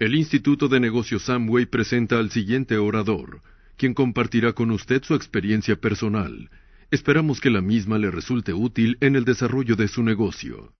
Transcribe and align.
El 0.00 0.14
Instituto 0.14 0.68
de 0.68 0.80
Negocios 0.80 1.24
Samway 1.24 1.66
presenta 1.66 2.16
al 2.16 2.30
siguiente 2.30 2.78
orador, 2.78 3.42
quien 3.76 3.92
compartirá 3.92 4.54
con 4.54 4.70
usted 4.70 5.02
su 5.02 5.14
experiencia 5.14 5.76
personal. 5.76 6.48
Esperamos 6.90 7.38
que 7.38 7.50
la 7.50 7.60
misma 7.60 7.98
le 7.98 8.10
resulte 8.10 8.54
útil 8.54 8.96
en 9.02 9.14
el 9.14 9.26
desarrollo 9.26 9.76
de 9.76 9.88
su 9.88 10.02
negocio. 10.02 10.72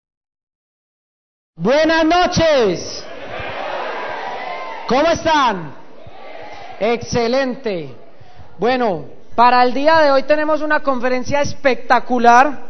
Buenas 1.54 2.06
noches. 2.06 3.04
¿Cómo 4.88 5.10
están? 5.10 5.74
Excelente. 6.80 7.94
Bueno, 8.58 9.04
para 9.36 9.62
el 9.64 9.74
día 9.74 9.98
de 9.98 10.12
hoy 10.12 10.22
tenemos 10.22 10.62
una 10.62 10.80
conferencia 10.80 11.42
espectacular. 11.42 12.69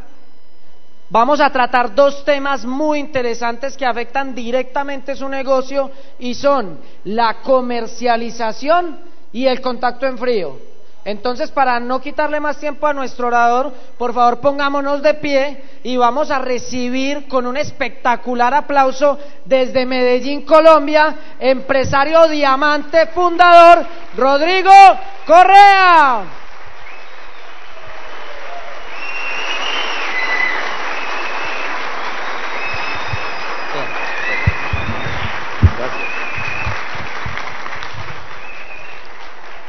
Vamos 1.10 1.40
a 1.40 1.50
tratar 1.50 1.92
dos 1.92 2.24
temas 2.24 2.64
muy 2.64 3.00
interesantes 3.00 3.76
que 3.76 3.84
afectan 3.84 4.32
directamente 4.32 5.16
su 5.16 5.28
negocio 5.28 5.90
y 6.20 6.34
son 6.34 6.78
la 7.02 7.42
comercialización 7.42 9.00
y 9.32 9.46
el 9.46 9.60
contacto 9.60 10.06
en 10.06 10.16
frío. 10.16 10.56
Entonces, 11.04 11.50
para 11.50 11.80
no 11.80 12.00
quitarle 12.00 12.38
más 12.38 12.58
tiempo 12.58 12.86
a 12.86 12.92
nuestro 12.92 13.26
orador, 13.26 13.72
por 13.98 14.14
favor 14.14 14.38
pongámonos 14.38 15.02
de 15.02 15.14
pie 15.14 15.64
y 15.82 15.96
vamos 15.96 16.30
a 16.30 16.38
recibir 16.38 17.26
con 17.26 17.44
un 17.44 17.56
espectacular 17.56 18.54
aplauso 18.54 19.18
desde 19.44 19.86
Medellín, 19.86 20.42
Colombia, 20.42 21.16
empresario 21.40 22.28
diamante 22.28 23.06
fundador, 23.08 23.84
Rodrigo 24.16 24.70
Correa. 25.26 26.49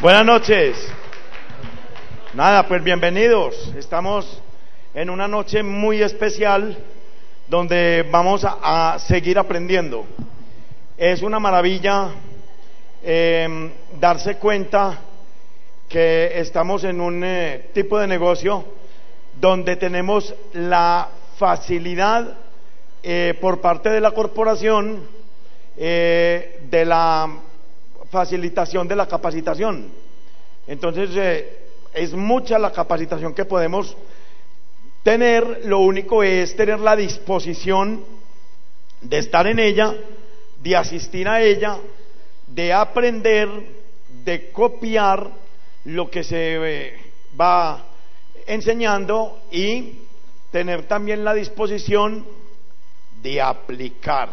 Buenas 0.01 0.25
noches. 0.25 0.91
Nada, 2.33 2.67
pues 2.67 2.83
bienvenidos. 2.83 3.71
Estamos 3.77 4.41
en 4.95 5.11
una 5.11 5.27
noche 5.27 5.61
muy 5.61 6.01
especial 6.01 6.75
donde 7.47 8.03
vamos 8.09 8.43
a, 8.43 8.97
seguir 8.97 9.37
aprendiendo. 9.37 10.07
Es 10.97 11.21
una 11.21 11.37
maravilla 11.37 12.09
em, 13.03 13.69
darse 13.99 14.37
cuenta 14.37 15.01
que 15.87 16.31
estamos 16.39 16.83
en 16.83 16.99
un 16.99 17.23
eh, 17.23 17.69
tipo 17.71 17.99
de 17.99 18.07
negocio 18.07 18.65
donde 19.39 19.75
tenemos 19.75 20.33
la 20.53 21.09
facilidad 21.37 22.39
eh, 23.03 23.37
por 23.39 23.61
parte 23.61 23.89
de 23.89 24.01
la 24.01 24.09
corporación 24.09 25.03
eh, 25.77 26.59
de 26.71 26.85
la 26.85 27.29
facilitación 28.11 28.87
de 28.87 28.95
la 28.95 29.07
capacitación. 29.07 29.89
Entonces, 30.67 31.09
eh, 31.15 31.57
es 31.93 32.13
mucha 32.13 32.59
la 32.59 32.71
capacitación 32.71 33.33
que 33.33 33.45
podemos 33.45 33.95
tener, 35.01 35.61
lo 35.65 35.79
único 35.79 36.21
es 36.21 36.55
tener 36.55 36.79
la 36.79 36.95
disposición 36.95 38.03
de 39.01 39.17
estar 39.17 39.47
en 39.47 39.59
ella, 39.59 39.95
de 40.61 40.75
asistir 40.75 41.27
a 41.27 41.41
ella, 41.41 41.77
de 42.47 42.73
aprender, 42.73 43.49
de 44.23 44.51
copiar 44.51 45.31
lo 45.85 46.11
que 46.11 46.23
se 46.23 46.57
eh, 46.57 46.93
va 47.39 47.85
enseñando 48.45 49.39
y 49.51 49.99
tener 50.51 50.83
también 50.83 51.23
la 51.23 51.33
disposición 51.33 52.25
de 53.23 53.41
aplicar, 53.41 54.29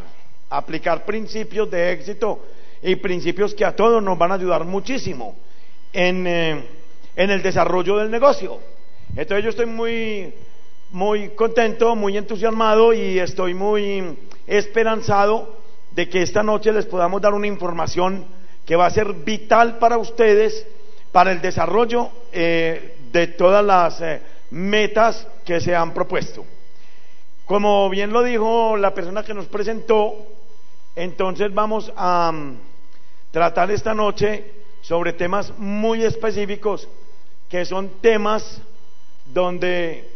aplicar 0.51 1.05
principios 1.05 1.71
de 1.71 1.93
éxito 1.93 2.41
y 2.83 2.97
principios 2.97 3.55
que 3.55 3.65
a 3.65 3.75
todos 3.75 4.03
nos 4.03 4.19
van 4.19 4.33
a 4.33 4.35
ayudar 4.35 4.65
muchísimo 4.65 5.37
en, 5.93 6.27
eh, 6.27 6.65
en 7.17 7.31
el 7.31 7.43
desarrollo 7.43 7.97
del 7.97 8.11
negocio. 8.11 8.59
Entonces 9.17 9.45
yo 9.45 9.51
estoy 9.51 9.67
muy, 9.67 10.33
muy 10.91 11.31
contento, 11.31 11.97
muy 11.97 12.17
entusiasmado 12.17 12.93
y 12.93 13.19
estoy 13.19 13.55
muy 13.55 14.17
esperanzado 14.47 15.57
de 15.93 16.09
que 16.09 16.23
esta 16.23 16.43
noche 16.43 16.73
les 16.73 16.87
podamos 16.87 17.21
dar 17.21 17.35
una 17.35 17.47
información 17.47 18.25
que 18.65 18.77
va 18.77 18.87
a 18.87 18.91
ser 18.91 19.13
vital 19.13 19.79
para 19.79 19.99
ustedes 19.99 20.67
para 21.13 21.33
el 21.33 21.41
desarrollo 21.41 22.11
eh, 22.33 22.97
de 23.11 23.29
todas 23.29 23.65
las 23.65 24.01
eh, 24.01 24.21
metas 24.51 25.27
que 25.45 25.61
se 25.61 25.75
han 25.75 25.93
propuesto. 25.93 26.45
Como 27.47 27.89
bien 27.89 28.13
lo 28.13 28.23
dijo 28.23 28.77
la 28.77 28.93
persona 28.93 29.25
que 29.25 29.33
nos 29.33 29.47
presentó, 29.47 30.15
entonces 30.95 31.53
vamos 31.53 31.91
a 31.97 32.31
tratar 33.31 33.71
esta 33.71 33.95
noche 33.95 34.53
sobre 34.81 35.13
temas 35.13 35.53
muy 35.59 36.05
específicos 36.05 36.89
que 37.49 37.65
son 37.65 38.01
temas 38.01 38.61
donde 39.27 40.09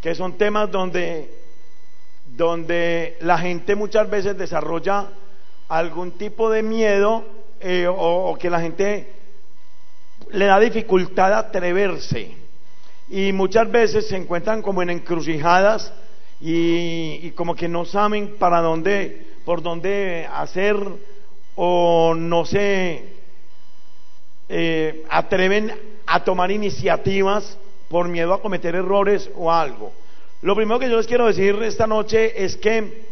que 0.00 0.14
son 0.14 0.36
temas 0.36 0.70
donde 0.70 1.30
donde 2.26 3.16
la 3.20 3.38
gente 3.38 3.74
muchas 3.74 4.08
veces 4.10 4.36
desarrolla 4.36 5.08
algún 5.68 6.12
tipo 6.12 6.50
de 6.50 6.62
miedo 6.62 7.24
eh, 7.60 7.86
o, 7.88 8.36
que 8.38 8.50
la 8.50 8.60
gente 8.60 9.08
le 10.30 10.46
da 10.46 10.58
dificultad 10.58 11.32
atreverse. 11.32 12.36
Y 13.08 13.32
muchas 13.32 13.70
veces 13.70 14.08
se 14.08 14.16
encuentran 14.16 14.62
como 14.62 14.82
en 14.82 14.90
encrucijadas 14.90 15.92
y, 16.40 17.20
y 17.22 17.30
como 17.32 17.54
que 17.54 17.68
no 17.68 17.84
saben 17.84 18.36
para 18.38 18.60
dónde 18.60 19.34
por 19.44 19.62
dónde 19.62 20.26
hacer 20.32 20.76
o 21.56 22.14
no 22.14 22.44
se 22.44 23.04
eh, 24.48 25.04
atreven 25.08 25.72
a 26.06 26.24
tomar 26.24 26.50
iniciativas 26.50 27.58
por 27.88 28.08
miedo 28.08 28.34
a 28.34 28.42
cometer 28.42 28.74
errores 28.74 29.30
o 29.36 29.50
algo. 29.50 29.92
Lo 30.42 30.54
primero 30.54 30.78
que 30.78 30.90
yo 30.90 30.96
les 30.96 31.06
quiero 31.06 31.26
decir 31.26 31.54
esta 31.62 31.86
noche 31.86 32.44
es 32.44 32.56
que 32.56 33.04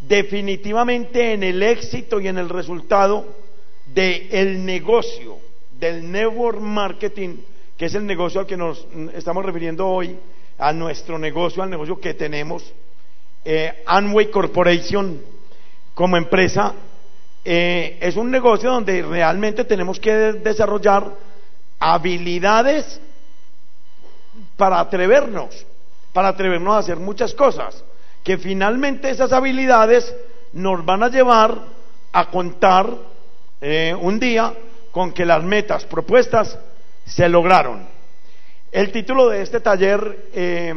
definitivamente 0.00 1.32
en 1.32 1.42
el 1.42 1.62
éxito 1.62 2.20
y 2.20 2.28
en 2.28 2.38
el 2.38 2.48
resultado 2.48 3.26
del 3.86 4.64
negocio, 4.64 5.38
del 5.78 6.10
network 6.10 6.60
marketing, 6.60 7.36
que 7.76 7.86
es 7.86 7.94
el 7.94 8.06
negocio 8.06 8.40
al 8.40 8.46
que 8.46 8.56
nos 8.56 8.86
estamos 9.14 9.44
refiriendo 9.44 9.86
hoy, 9.86 10.16
a 10.58 10.72
nuestro 10.72 11.18
negocio, 11.18 11.62
al 11.62 11.70
negocio 11.70 12.00
que 12.00 12.14
tenemos, 12.14 12.72
eh, 13.44 13.82
Amway 13.86 14.30
Corporation 14.30 15.20
como 15.94 16.16
empresa 16.16 16.74
eh, 17.44 17.98
es 18.00 18.16
un 18.16 18.30
negocio 18.30 18.70
donde 18.70 19.02
realmente 19.02 19.64
tenemos 19.64 20.00
que 20.00 20.12
desarrollar 20.12 21.10
habilidades 21.78 23.00
para 24.56 24.80
atrevernos, 24.80 25.66
para 26.12 26.28
atrevernos 26.28 26.74
a 26.74 26.78
hacer 26.78 26.96
muchas 26.96 27.34
cosas, 27.34 27.84
que 28.22 28.38
finalmente 28.38 29.10
esas 29.10 29.32
habilidades 29.32 30.14
nos 30.54 30.84
van 30.84 31.02
a 31.02 31.08
llevar 31.08 31.58
a 32.12 32.30
contar 32.30 32.88
eh, 33.60 33.94
un 34.00 34.18
día 34.18 34.54
con 34.90 35.12
que 35.12 35.26
las 35.26 35.42
metas 35.42 35.84
propuestas 35.84 36.58
se 37.04 37.28
lograron. 37.28 37.86
El 38.72 38.90
título 38.90 39.28
de 39.28 39.42
este 39.42 39.60
taller, 39.60 40.30
eh, 40.32 40.74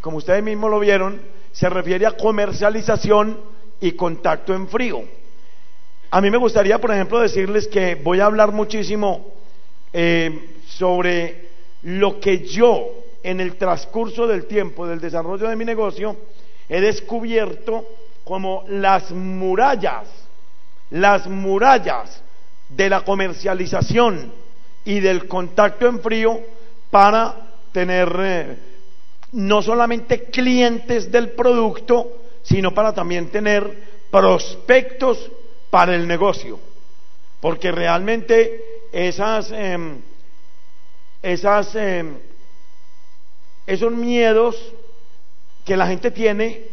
como 0.00 0.18
ustedes 0.18 0.42
mismos 0.42 0.70
lo 0.70 0.78
vieron, 0.78 1.20
se 1.52 1.68
refiere 1.68 2.06
a 2.06 2.16
comercialización 2.16 3.38
y 3.80 3.92
contacto 3.92 4.54
en 4.54 4.68
frío. 4.68 5.02
A 6.14 6.20
mí 6.20 6.30
me 6.30 6.36
gustaría, 6.36 6.78
por 6.78 6.92
ejemplo, 6.92 7.20
decirles 7.20 7.66
que 7.66 7.94
voy 7.94 8.20
a 8.20 8.26
hablar 8.26 8.52
muchísimo 8.52 9.32
eh, 9.94 10.58
sobre 10.68 11.48
lo 11.84 12.20
que 12.20 12.46
yo, 12.46 12.90
en 13.22 13.40
el 13.40 13.56
transcurso 13.56 14.26
del 14.26 14.44
tiempo 14.44 14.86
del 14.86 15.00
desarrollo 15.00 15.48
de 15.48 15.56
mi 15.56 15.64
negocio, 15.64 16.14
he 16.68 16.82
descubierto 16.82 17.86
como 18.24 18.62
las 18.68 19.10
murallas, 19.10 20.06
las 20.90 21.26
murallas 21.26 22.22
de 22.68 22.90
la 22.90 23.00
comercialización 23.06 24.34
y 24.84 25.00
del 25.00 25.26
contacto 25.26 25.88
en 25.88 26.00
frío 26.00 26.40
para 26.90 27.54
tener 27.72 28.14
eh, 28.18 28.56
no 29.32 29.62
solamente 29.62 30.24
clientes 30.24 31.10
del 31.10 31.30
producto, 31.30 32.18
sino 32.42 32.74
para 32.74 32.92
también 32.92 33.28
tener 33.28 33.92
prospectos 34.10 35.30
para 35.72 35.94
el 35.94 36.06
negocio. 36.06 36.60
Porque 37.40 37.72
realmente 37.72 38.62
esas, 38.92 39.50
em, 39.52 40.02
esas, 41.22 41.74
em, 41.74 42.14
esos 43.66 43.90
miedos 43.90 44.54
que 45.64 45.74
la 45.74 45.86
gente 45.86 46.10
tiene 46.10 46.64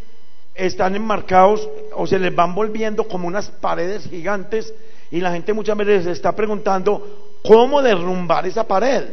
están 0.53 0.97
enmarcados 0.97 1.65
o 1.93 2.05
se 2.07 2.19
les 2.19 2.35
van 2.35 2.53
volviendo 2.53 3.07
como 3.07 3.25
unas 3.25 3.49
paredes 3.49 4.05
gigantes 4.09 4.73
y 5.11 5.21
la 5.21 5.31
gente 5.31 5.53
muchas 5.53 5.77
veces 5.77 6.03
se 6.03 6.11
está 6.11 6.35
preguntando 6.35 7.37
cómo 7.41 7.81
derrumbar 7.81 8.45
esa 8.47 8.67
pared. 8.67 9.05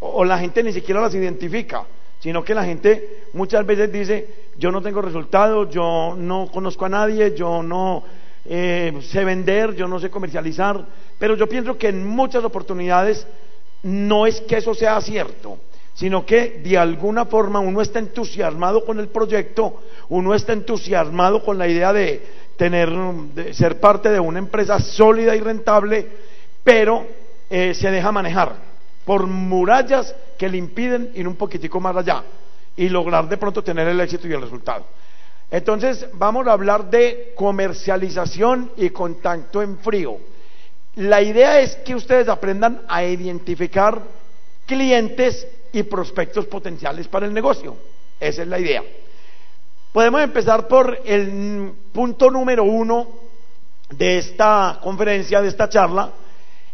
O, 0.00 0.24
la 0.24 0.38
gente 0.38 0.62
ni 0.62 0.72
siquiera 0.72 1.02
las 1.02 1.14
identifica, 1.14 1.84
sino 2.18 2.42
que 2.42 2.54
la 2.54 2.64
gente 2.64 3.24
muchas 3.34 3.66
veces 3.66 3.92
dice, 3.92 4.26
yo 4.56 4.72
no 4.72 4.80
tengo 4.80 5.02
resultados, 5.02 5.68
yo 5.68 6.14
no 6.16 6.48
conozco 6.50 6.86
a 6.86 6.88
nadie, 6.88 7.34
yo 7.36 7.62
no 7.62 8.21
eh, 8.44 8.92
sé 9.02 9.24
vender, 9.24 9.74
yo 9.74 9.86
no 9.86 10.00
sé 10.00 10.10
comercializar, 10.10 10.84
pero 11.18 11.36
yo 11.36 11.48
pienso 11.48 11.78
que 11.78 11.88
en 11.88 12.06
muchas 12.06 12.44
oportunidades 12.44 13.26
no 13.82 14.26
es 14.26 14.40
que 14.42 14.56
eso 14.56 14.74
sea 14.74 15.00
cierto, 15.00 15.58
sino 15.94 16.24
que 16.24 16.60
de 16.64 16.78
alguna 16.78 17.26
forma 17.26 17.60
uno 17.60 17.80
está 17.80 17.98
entusiasmado 17.98 18.84
con 18.84 18.98
el 18.98 19.08
proyecto, 19.08 19.82
uno 20.08 20.34
está 20.34 20.52
entusiasmado 20.52 21.44
con 21.44 21.58
la 21.58 21.68
idea 21.68 21.92
de 21.92 22.22
tener, 22.56 22.90
de 22.90 23.54
ser 23.54 23.80
parte 23.80 24.08
de 24.08 24.20
una 24.20 24.38
empresa 24.38 24.78
sólida 24.80 25.36
y 25.36 25.40
rentable, 25.40 26.06
pero 26.64 27.06
eh, 27.50 27.74
se 27.74 27.90
deja 27.90 28.12
manejar 28.12 28.54
por 29.04 29.26
murallas 29.26 30.14
que 30.38 30.48
le 30.48 30.58
impiden 30.58 31.10
ir 31.14 31.26
un 31.26 31.36
poquitico 31.36 31.80
más 31.80 31.96
allá 31.96 32.22
y 32.76 32.88
lograr 32.88 33.28
de 33.28 33.36
pronto 33.36 33.62
tener 33.62 33.88
el 33.88 34.00
éxito 34.00 34.26
y 34.28 34.32
el 34.32 34.40
resultado. 34.40 34.86
Entonces 35.52 36.06
vamos 36.14 36.46
a 36.46 36.52
hablar 36.52 36.88
de 36.88 37.34
comercialización 37.36 38.72
y 38.78 38.88
contacto 38.88 39.60
en 39.60 39.78
frío. 39.80 40.16
La 40.94 41.20
idea 41.20 41.60
es 41.60 41.76
que 41.76 41.94
ustedes 41.94 42.26
aprendan 42.30 42.80
a 42.88 43.04
identificar 43.04 44.00
clientes 44.64 45.46
y 45.70 45.82
prospectos 45.82 46.46
potenciales 46.46 47.06
para 47.06 47.26
el 47.26 47.34
negocio. 47.34 47.76
Esa 48.18 48.42
es 48.42 48.48
la 48.48 48.58
idea. 48.58 48.82
Podemos 49.92 50.22
empezar 50.22 50.66
por 50.66 50.98
el 51.04 51.70
punto 51.92 52.30
número 52.30 52.64
uno 52.64 53.08
de 53.90 54.16
esta 54.16 54.78
conferencia, 54.82 55.42
de 55.42 55.48
esta 55.48 55.68
charla, 55.68 56.12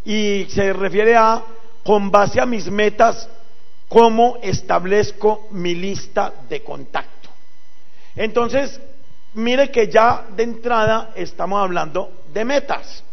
y 0.05 0.47
se 0.51 0.73
refiere 0.73 1.17
a, 1.17 1.43
con 1.83 2.13
base 2.13 2.41
a 2.41 2.47
mis 2.47 2.71
metas, 2.71 3.29
cómo 3.89 4.39
establezco 4.41 5.49
mi 5.51 5.75
lista 5.75 6.33
de 6.49 6.63
contactos. 6.63 7.08
Entonces, 8.17 8.81
mire 9.35 9.71
que 9.71 9.89
ya 9.89 10.27
de 10.35 10.43
entrada 10.43 11.11
estamos 11.15 11.61
hablando 11.61 12.11
de 12.33 12.45
metas. 12.45 13.05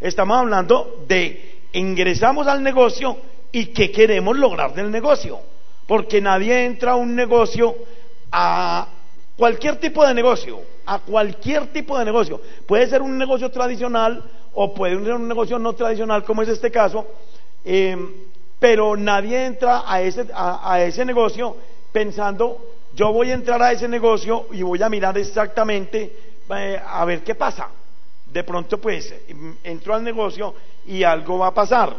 Estamos 0.00 0.38
hablando 0.38 1.04
de 1.06 1.60
ingresamos 1.72 2.46
al 2.46 2.62
negocio 2.62 3.16
y 3.52 3.66
qué 3.66 3.90
queremos 3.90 4.36
lograr 4.36 4.74
del 4.74 4.90
negocio. 4.90 5.38
Porque 5.86 6.20
nadie 6.20 6.64
entra 6.64 6.92
a 6.92 6.96
un 6.96 7.14
negocio, 7.14 7.74
a 8.30 8.86
cualquier 9.36 9.76
tipo 9.76 10.06
de 10.06 10.14
negocio, 10.14 10.60
a 10.86 11.00
cualquier 11.00 11.72
tipo 11.72 11.98
de 11.98 12.04
negocio. 12.04 12.40
Puede 12.66 12.86
ser 12.88 13.02
un 13.02 13.18
negocio 13.18 13.50
tradicional 13.50 14.22
o 14.54 14.74
puede 14.74 15.02
ser 15.02 15.14
un 15.14 15.28
negocio 15.28 15.58
no 15.58 15.72
tradicional 15.74 16.24
como 16.24 16.42
es 16.42 16.48
este 16.48 16.70
caso, 16.70 17.06
eh, 17.64 17.96
pero 18.58 18.96
nadie 18.96 19.46
entra 19.46 19.84
a 19.86 20.02
ese, 20.02 20.26
a 20.34 20.82
ese 20.82 21.04
negocio 21.04 21.56
pensando 21.92 22.58
yo 22.94 23.12
voy 23.12 23.30
a 23.30 23.34
entrar 23.34 23.62
a 23.62 23.72
ese 23.72 23.88
negocio 23.88 24.46
y 24.52 24.62
voy 24.62 24.82
a 24.82 24.88
mirar 24.88 25.16
exactamente 25.18 26.12
eh, 26.50 26.80
a 26.84 27.04
ver 27.04 27.22
qué 27.22 27.34
pasa. 27.34 27.68
De 28.26 28.44
pronto 28.44 28.78
pues 28.78 29.12
entro 29.64 29.94
al 29.94 30.04
negocio 30.04 30.54
y 30.86 31.02
algo 31.02 31.38
va 31.38 31.48
a 31.48 31.54
pasar. 31.54 31.94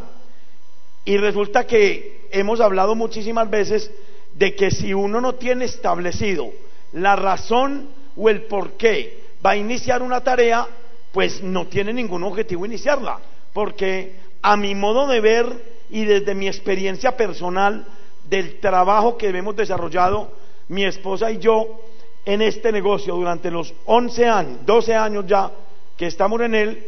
Y 1.04 1.16
resulta 1.16 1.66
que 1.66 2.28
hemos 2.30 2.60
hablado 2.60 2.94
muchísimas 2.94 3.50
veces 3.50 3.90
de 4.34 4.54
que 4.54 4.70
si 4.70 4.94
uno 4.94 5.20
no 5.20 5.34
tiene 5.34 5.64
establecido 5.66 6.50
la 6.92 7.16
razón 7.16 7.88
o 8.16 8.28
el 8.28 8.42
por 8.42 8.72
qué 8.72 9.20
va 9.44 9.50
a 9.50 9.56
iniciar 9.56 10.02
una 10.02 10.22
tarea, 10.22 10.66
pues 11.12 11.42
no 11.42 11.66
tiene 11.66 11.92
ningún 11.92 12.22
objetivo 12.22 12.64
iniciarla. 12.64 13.18
Porque 13.52 14.14
a 14.40 14.56
mi 14.56 14.74
modo 14.74 15.06
de 15.06 15.20
ver 15.20 15.46
y 15.90 16.04
desde 16.04 16.34
mi 16.34 16.46
experiencia 16.46 17.16
personal 17.16 17.86
del 18.28 18.60
trabajo 18.60 19.18
que 19.18 19.28
hemos 19.28 19.56
desarrollado, 19.56 20.32
mi 20.72 20.84
esposa 20.84 21.30
y 21.30 21.38
yo 21.38 21.82
en 22.24 22.40
este 22.40 22.72
negocio 22.72 23.14
durante 23.14 23.50
los 23.50 23.74
11 23.84 24.26
años, 24.26 24.58
12 24.64 24.94
años 24.94 25.26
ya 25.26 25.50
que 25.96 26.06
estamos 26.06 26.40
en 26.40 26.54
él, 26.54 26.86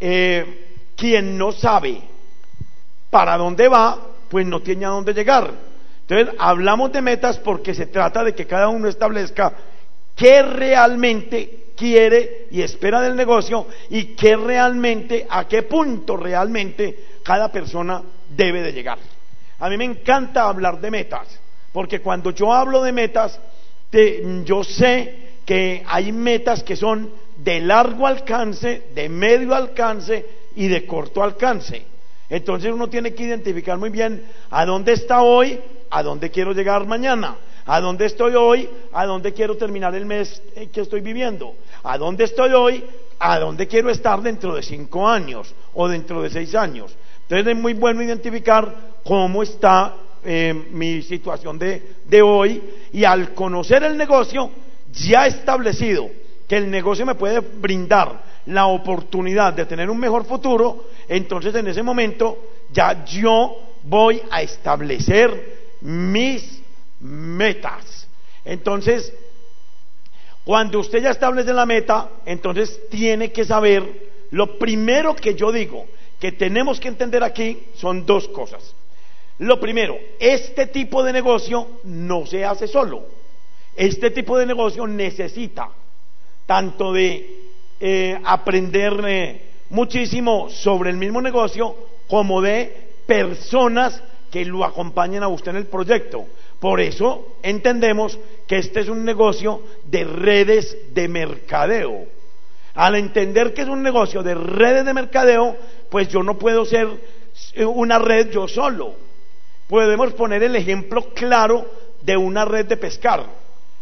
eh, 0.00 0.86
quien 0.96 1.36
no 1.36 1.52
sabe 1.52 2.00
para 3.10 3.36
dónde 3.36 3.68
va, 3.68 3.98
pues 4.30 4.46
no 4.46 4.60
tiene 4.60 4.86
a 4.86 4.90
dónde 4.90 5.12
llegar. 5.12 5.52
Entonces, 6.08 6.34
hablamos 6.38 6.90
de 6.90 7.02
metas 7.02 7.38
porque 7.38 7.74
se 7.74 7.86
trata 7.86 8.24
de 8.24 8.34
que 8.34 8.46
cada 8.46 8.68
uno 8.68 8.88
establezca 8.88 9.52
qué 10.16 10.42
realmente 10.42 11.66
quiere 11.76 12.46
y 12.50 12.62
espera 12.62 13.02
del 13.02 13.14
negocio 13.14 13.66
y 13.90 14.16
qué 14.16 14.36
realmente, 14.36 15.26
a 15.28 15.46
qué 15.46 15.64
punto 15.64 16.16
realmente 16.16 17.04
cada 17.22 17.52
persona 17.52 18.02
debe 18.30 18.62
de 18.62 18.72
llegar. 18.72 18.98
A 19.58 19.68
mí 19.68 19.76
me 19.76 19.84
encanta 19.84 20.48
hablar 20.48 20.80
de 20.80 20.90
metas 20.90 21.40
porque 21.72 22.00
cuando 22.00 22.30
yo 22.30 22.52
hablo 22.52 22.82
de 22.82 22.92
metas, 22.92 23.38
yo 24.44 24.64
sé 24.64 25.28
que 25.44 25.82
hay 25.86 26.12
metas 26.12 26.62
que 26.62 26.76
son 26.76 27.10
de 27.36 27.60
largo 27.60 28.06
alcance, 28.06 28.88
de 28.94 29.08
medio 29.08 29.54
alcance 29.54 30.26
y 30.56 30.68
de 30.68 30.86
corto 30.86 31.22
alcance. 31.22 31.86
Entonces 32.28 32.72
uno 32.72 32.88
tiene 32.88 33.14
que 33.14 33.22
identificar 33.22 33.78
muy 33.78 33.90
bien 33.90 34.22
a 34.50 34.66
dónde 34.66 34.92
está 34.92 35.22
hoy, 35.22 35.58
a 35.90 36.02
dónde 36.02 36.30
quiero 36.30 36.52
llegar 36.52 36.86
mañana, 36.86 37.36
a 37.64 37.80
dónde 37.80 38.06
estoy 38.06 38.34
hoy, 38.34 38.68
a 38.92 39.06
dónde 39.06 39.32
quiero 39.32 39.56
terminar 39.56 39.94
el 39.94 40.04
mes 40.04 40.42
que 40.72 40.80
estoy 40.80 41.00
viviendo, 41.00 41.54
a 41.82 41.96
dónde 41.96 42.24
estoy 42.24 42.52
hoy, 42.52 42.84
a 43.18 43.38
dónde 43.38 43.66
quiero 43.66 43.88
estar 43.90 44.20
dentro 44.20 44.54
de 44.54 44.62
cinco 44.62 45.08
años 45.08 45.54
o 45.72 45.88
dentro 45.88 46.20
de 46.22 46.30
seis 46.30 46.54
años. 46.54 46.94
Entonces 47.22 47.54
es 47.54 47.60
muy 47.60 47.74
bueno 47.74 48.02
identificar 48.02 48.74
cómo 49.04 49.42
está 49.42 49.94
eh, 50.24 50.54
mi 50.70 51.02
situación 51.02 51.58
de, 51.58 51.82
de 52.06 52.22
hoy 52.22 52.62
y 52.92 53.04
al 53.04 53.34
conocer 53.34 53.82
el 53.82 53.96
negocio, 53.96 54.50
ya 54.92 55.26
establecido 55.26 56.08
que 56.46 56.56
el 56.56 56.70
negocio 56.70 57.04
me 57.04 57.14
puede 57.14 57.40
brindar 57.40 58.22
la 58.46 58.66
oportunidad 58.66 59.52
de 59.52 59.66
tener 59.66 59.90
un 59.90 59.98
mejor 59.98 60.24
futuro, 60.24 60.86
entonces 61.06 61.54
en 61.54 61.68
ese 61.68 61.82
momento 61.82 62.38
ya 62.72 63.04
yo 63.04 63.56
voy 63.84 64.22
a 64.30 64.42
establecer 64.42 65.76
mis 65.82 66.62
metas. 67.00 68.08
Entonces, 68.44 69.12
cuando 70.44 70.80
usted 70.80 71.02
ya 71.02 71.10
establece 71.10 71.52
la 71.52 71.66
meta, 71.66 72.08
entonces 72.24 72.80
tiene 72.88 73.30
que 73.30 73.44
saber, 73.44 74.08
lo 74.30 74.58
primero 74.58 75.14
que 75.14 75.34
yo 75.34 75.52
digo 75.52 75.86
que 76.18 76.32
tenemos 76.32 76.80
que 76.80 76.88
entender 76.88 77.22
aquí 77.22 77.64
son 77.74 78.06
dos 78.06 78.28
cosas. 78.28 78.74
Lo 79.38 79.60
primero, 79.60 79.96
este 80.18 80.66
tipo 80.66 81.02
de 81.04 81.12
negocio 81.12 81.80
no 81.84 82.26
se 82.26 82.44
hace 82.44 82.66
solo. 82.66 83.02
Este 83.76 84.10
tipo 84.10 84.36
de 84.36 84.46
negocio 84.46 84.86
necesita 84.86 85.68
tanto 86.44 86.92
de 86.92 87.44
eh, 87.78 88.20
aprender 88.24 88.94
eh, 89.06 89.42
muchísimo 89.70 90.50
sobre 90.50 90.90
el 90.90 90.96
mismo 90.96 91.22
negocio 91.22 91.76
como 92.08 92.40
de 92.40 92.88
personas 93.06 94.02
que 94.32 94.44
lo 94.44 94.64
acompañen 94.64 95.22
a 95.22 95.28
usted 95.28 95.52
en 95.52 95.58
el 95.58 95.66
proyecto. 95.66 96.26
Por 96.58 96.80
eso 96.80 97.36
entendemos 97.42 98.18
que 98.48 98.58
este 98.58 98.80
es 98.80 98.88
un 98.88 99.04
negocio 99.04 99.62
de 99.84 100.02
redes 100.02 100.76
de 100.92 101.06
mercadeo. 101.06 102.06
Al 102.74 102.96
entender 102.96 103.54
que 103.54 103.62
es 103.62 103.68
un 103.68 103.84
negocio 103.84 104.24
de 104.24 104.34
redes 104.34 104.84
de 104.84 104.94
mercadeo, 104.94 105.56
pues 105.90 106.08
yo 106.08 106.24
no 106.24 106.38
puedo 106.38 106.64
ser 106.64 106.88
una 107.60 108.00
red 108.00 108.30
yo 108.30 108.48
solo 108.48 109.07
podemos 109.68 110.12
poner 110.14 110.42
el 110.42 110.56
ejemplo 110.56 111.12
claro 111.14 111.66
de 112.02 112.16
una 112.16 112.44
red 112.44 112.66
de 112.66 112.76
pescar. 112.76 113.24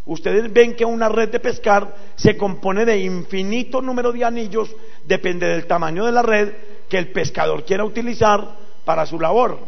Ustedes 0.05 0.53
ven 0.53 0.75
que 0.75 0.85
una 0.85 1.09
red 1.09 1.31
de 1.31 1.41
pescar 1.41 1.95
se 2.15 2.37
compone 2.37 2.85
de 2.85 2.99
infinito 2.99 3.81
número 3.81 4.13
de 4.13 4.25
anillos, 4.25 4.75
depende 5.05 5.47
del 5.47 5.67
tamaño 5.67 6.05
de 6.05 6.13
la 6.13 6.23
red 6.23 6.53
que 6.89 6.99
el 6.99 7.09
pescador 7.09 7.65
quiera 7.65 7.85
utilizar 7.85 8.57
para 8.85 9.07
su 9.07 9.19
labor. 9.19 9.59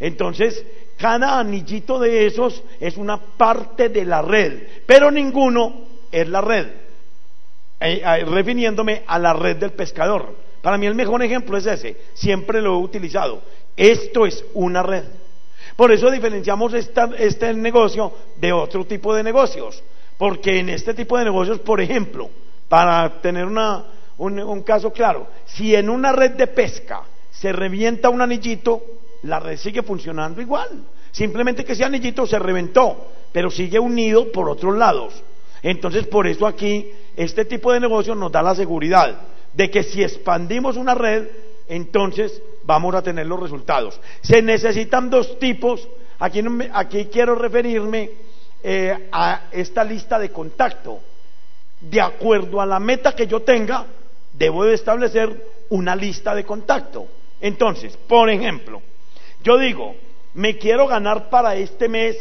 Entonces, 0.00 0.64
cada 0.96 1.38
anillito 1.38 1.98
de 1.98 2.26
esos 2.26 2.62
es 2.80 2.96
una 2.96 3.18
parte 3.18 3.88
de 3.88 4.04
la 4.04 4.22
red, 4.22 4.62
pero 4.86 5.10
ninguno 5.10 5.86
es 6.10 6.28
la 6.28 6.40
red, 6.40 6.66
eh, 7.80 8.02
eh, 8.04 8.24
refiriéndome 8.24 9.02
a 9.06 9.18
la 9.18 9.34
red 9.34 9.56
del 9.56 9.72
pescador. 9.72 10.34
Para 10.62 10.78
mí 10.78 10.86
el 10.86 10.94
mejor 10.94 11.22
ejemplo 11.22 11.56
es 11.56 11.66
ese, 11.66 11.96
siempre 12.14 12.62
lo 12.62 12.74
he 12.74 12.82
utilizado. 12.82 13.42
Esto 13.76 14.26
es 14.26 14.44
una 14.54 14.82
red. 14.82 15.04
Por 15.78 15.92
eso 15.92 16.10
diferenciamos 16.10 16.74
este 16.74 17.54
negocio 17.54 18.12
de 18.36 18.52
otro 18.52 18.84
tipo 18.84 19.14
de 19.14 19.22
negocios. 19.22 19.80
Porque 20.16 20.58
en 20.58 20.70
este 20.70 20.92
tipo 20.92 21.16
de 21.16 21.26
negocios, 21.26 21.60
por 21.60 21.80
ejemplo, 21.80 22.28
para 22.68 23.20
tener 23.20 23.44
una, 23.44 23.84
un, 24.16 24.62
caso 24.62 24.92
claro. 24.92 25.28
Si 25.46 25.76
en 25.76 25.88
una 25.88 26.10
red 26.10 26.32
de 26.32 26.48
pesca 26.48 27.02
se 27.30 27.52
revienta 27.52 28.08
un 28.08 28.20
anillito, 28.20 28.82
la 29.22 29.38
red 29.38 29.56
sigue 29.56 29.84
funcionando 29.84 30.40
igual. 30.40 30.82
Simplemente 31.12 31.64
que 31.64 31.74
ese 31.74 31.84
anillito 31.84 32.26
se 32.26 32.40
reventó, 32.40 33.12
pero 33.30 33.48
sigue 33.48 33.78
unido 33.78 34.32
por 34.32 34.48
otros 34.48 34.76
lados. 34.76 35.22
Entonces, 35.62 36.08
por 36.08 36.26
eso 36.26 36.48
aquí, 36.48 36.90
este 37.14 37.44
tipo 37.44 37.72
de 37.72 37.78
negocio 37.78 38.16
nos 38.16 38.32
da 38.32 38.42
la 38.42 38.56
seguridad 38.56 39.16
de 39.52 39.70
que 39.70 39.84
si 39.84 40.02
expandimos 40.02 40.76
una 40.76 40.96
red, 40.96 41.28
entonces 41.68 42.42
vamos 42.68 42.94
a 42.94 43.00
tener 43.02 43.26
los 43.26 43.40
resultados. 43.40 43.98
Se 44.20 44.42
necesitan 44.42 45.08
dos 45.08 45.38
tipos. 45.38 45.88
Aquí, 46.18 46.42
aquí 46.74 47.06
quiero 47.06 47.34
referirme 47.34 48.10
eh, 48.62 49.08
a 49.10 49.44
esta 49.50 49.82
lista 49.82 50.18
de 50.18 50.30
contacto. 50.30 51.00
De 51.80 51.98
acuerdo 51.98 52.60
a 52.60 52.66
la 52.66 52.78
meta 52.78 53.16
que 53.16 53.26
yo 53.26 53.40
tenga, 53.40 53.86
debo 54.34 54.64
de 54.64 54.74
establecer 54.74 55.46
una 55.70 55.96
lista 55.96 56.34
de 56.34 56.44
contacto. 56.44 57.06
Entonces, 57.40 57.96
por 57.96 58.28
ejemplo, 58.28 58.82
yo 59.42 59.56
digo, 59.56 59.96
me 60.34 60.58
quiero 60.58 60.86
ganar 60.86 61.30
para 61.30 61.56
este 61.56 61.88
mes 61.88 62.18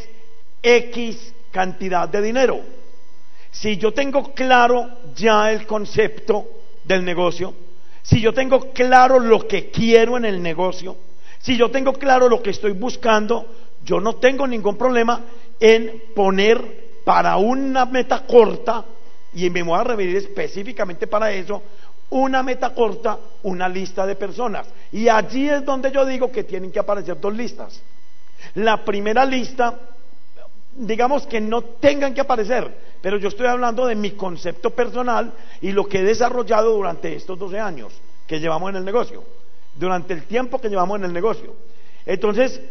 X 0.64 1.34
cantidad 1.52 2.08
de 2.08 2.22
dinero. 2.22 2.62
Si 3.52 3.76
yo 3.76 3.92
tengo 3.94 4.34
claro 4.34 4.92
ya 5.14 5.52
el 5.52 5.68
concepto 5.68 6.48
del 6.86 7.04
negocio, 7.04 7.54
si 8.08 8.22
yo 8.22 8.34
tengo 8.34 8.72
claro 8.72 9.20
lo 9.20 9.46
que 9.48 9.70
quiero 9.70 10.16
en 10.16 10.24
el 10.24 10.42
negocio, 10.42 10.96
si 11.40 11.58
yo 11.58 11.70
tengo 11.70 11.92
claro 11.92 12.30
lo 12.30 12.42
que 12.42 12.52
estoy 12.52 12.72
buscando, 12.72 13.46
yo 13.84 14.00
no 14.00 14.16
tengo 14.16 14.48
ningún 14.48 14.78
problema 14.78 15.22
en 15.60 16.04
poner 16.16 17.02
para 17.04 17.36
una 17.36 17.86
meta 17.86 18.26
corta, 18.26 18.86
y 19.34 19.50
me 19.50 19.62
voy 19.62 19.78
a 19.78 19.84
referir 19.84 20.16
específicamente 20.16 21.06
para 21.06 21.34
eso, 21.34 21.62
una 22.12 22.44
meta 22.44 22.74
corta, 22.74 23.20
una 23.44 23.68
lista 23.68 24.06
de 24.06 24.16
personas. 24.16 24.68
Y 24.94 25.10
allí 25.10 25.50
es 25.50 25.66
donde 25.66 25.92
yo 25.92 26.06
digo 26.06 26.32
que 26.32 26.46
tienen 26.46 26.72
que 26.72 26.80
aparecer 26.80 27.20
dos 27.20 27.36
listas. 27.36 27.82
La 28.56 28.86
primera 28.86 29.26
lista, 29.26 29.78
digamos 30.78 31.26
que 31.26 31.42
no 31.42 31.62
tengan 31.62 32.14
que 32.14 32.22
aparecer, 32.22 32.76
pero 33.02 33.18
yo 33.18 33.30
estoy 33.30 33.48
hablando 33.48 33.86
de 33.86 33.96
mi 33.96 34.12
concepto 34.12 34.70
personal 34.70 35.34
y 35.62 35.72
lo 35.72 35.88
que 35.88 36.00
he 36.00 36.04
desarrollado 36.04 36.74
durante 36.74 37.16
estos 37.16 37.38
12 37.38 37.60
años 37.60 37.94
que 38.28 38.40
llevamos 38.40 38.70
en 38.70 38.78
el 38.78 38.86
negocio, 38.86 39.24
durante 39.76 40.14
el 40.14 40.24
tiempo 40.24 40.60
que 40.60 40.70
llevamos 40.70 41.00
en 41.00 41.06
el 41.06 41.14
negocio. 41.14 41.56
Entonces, 42.06 42.62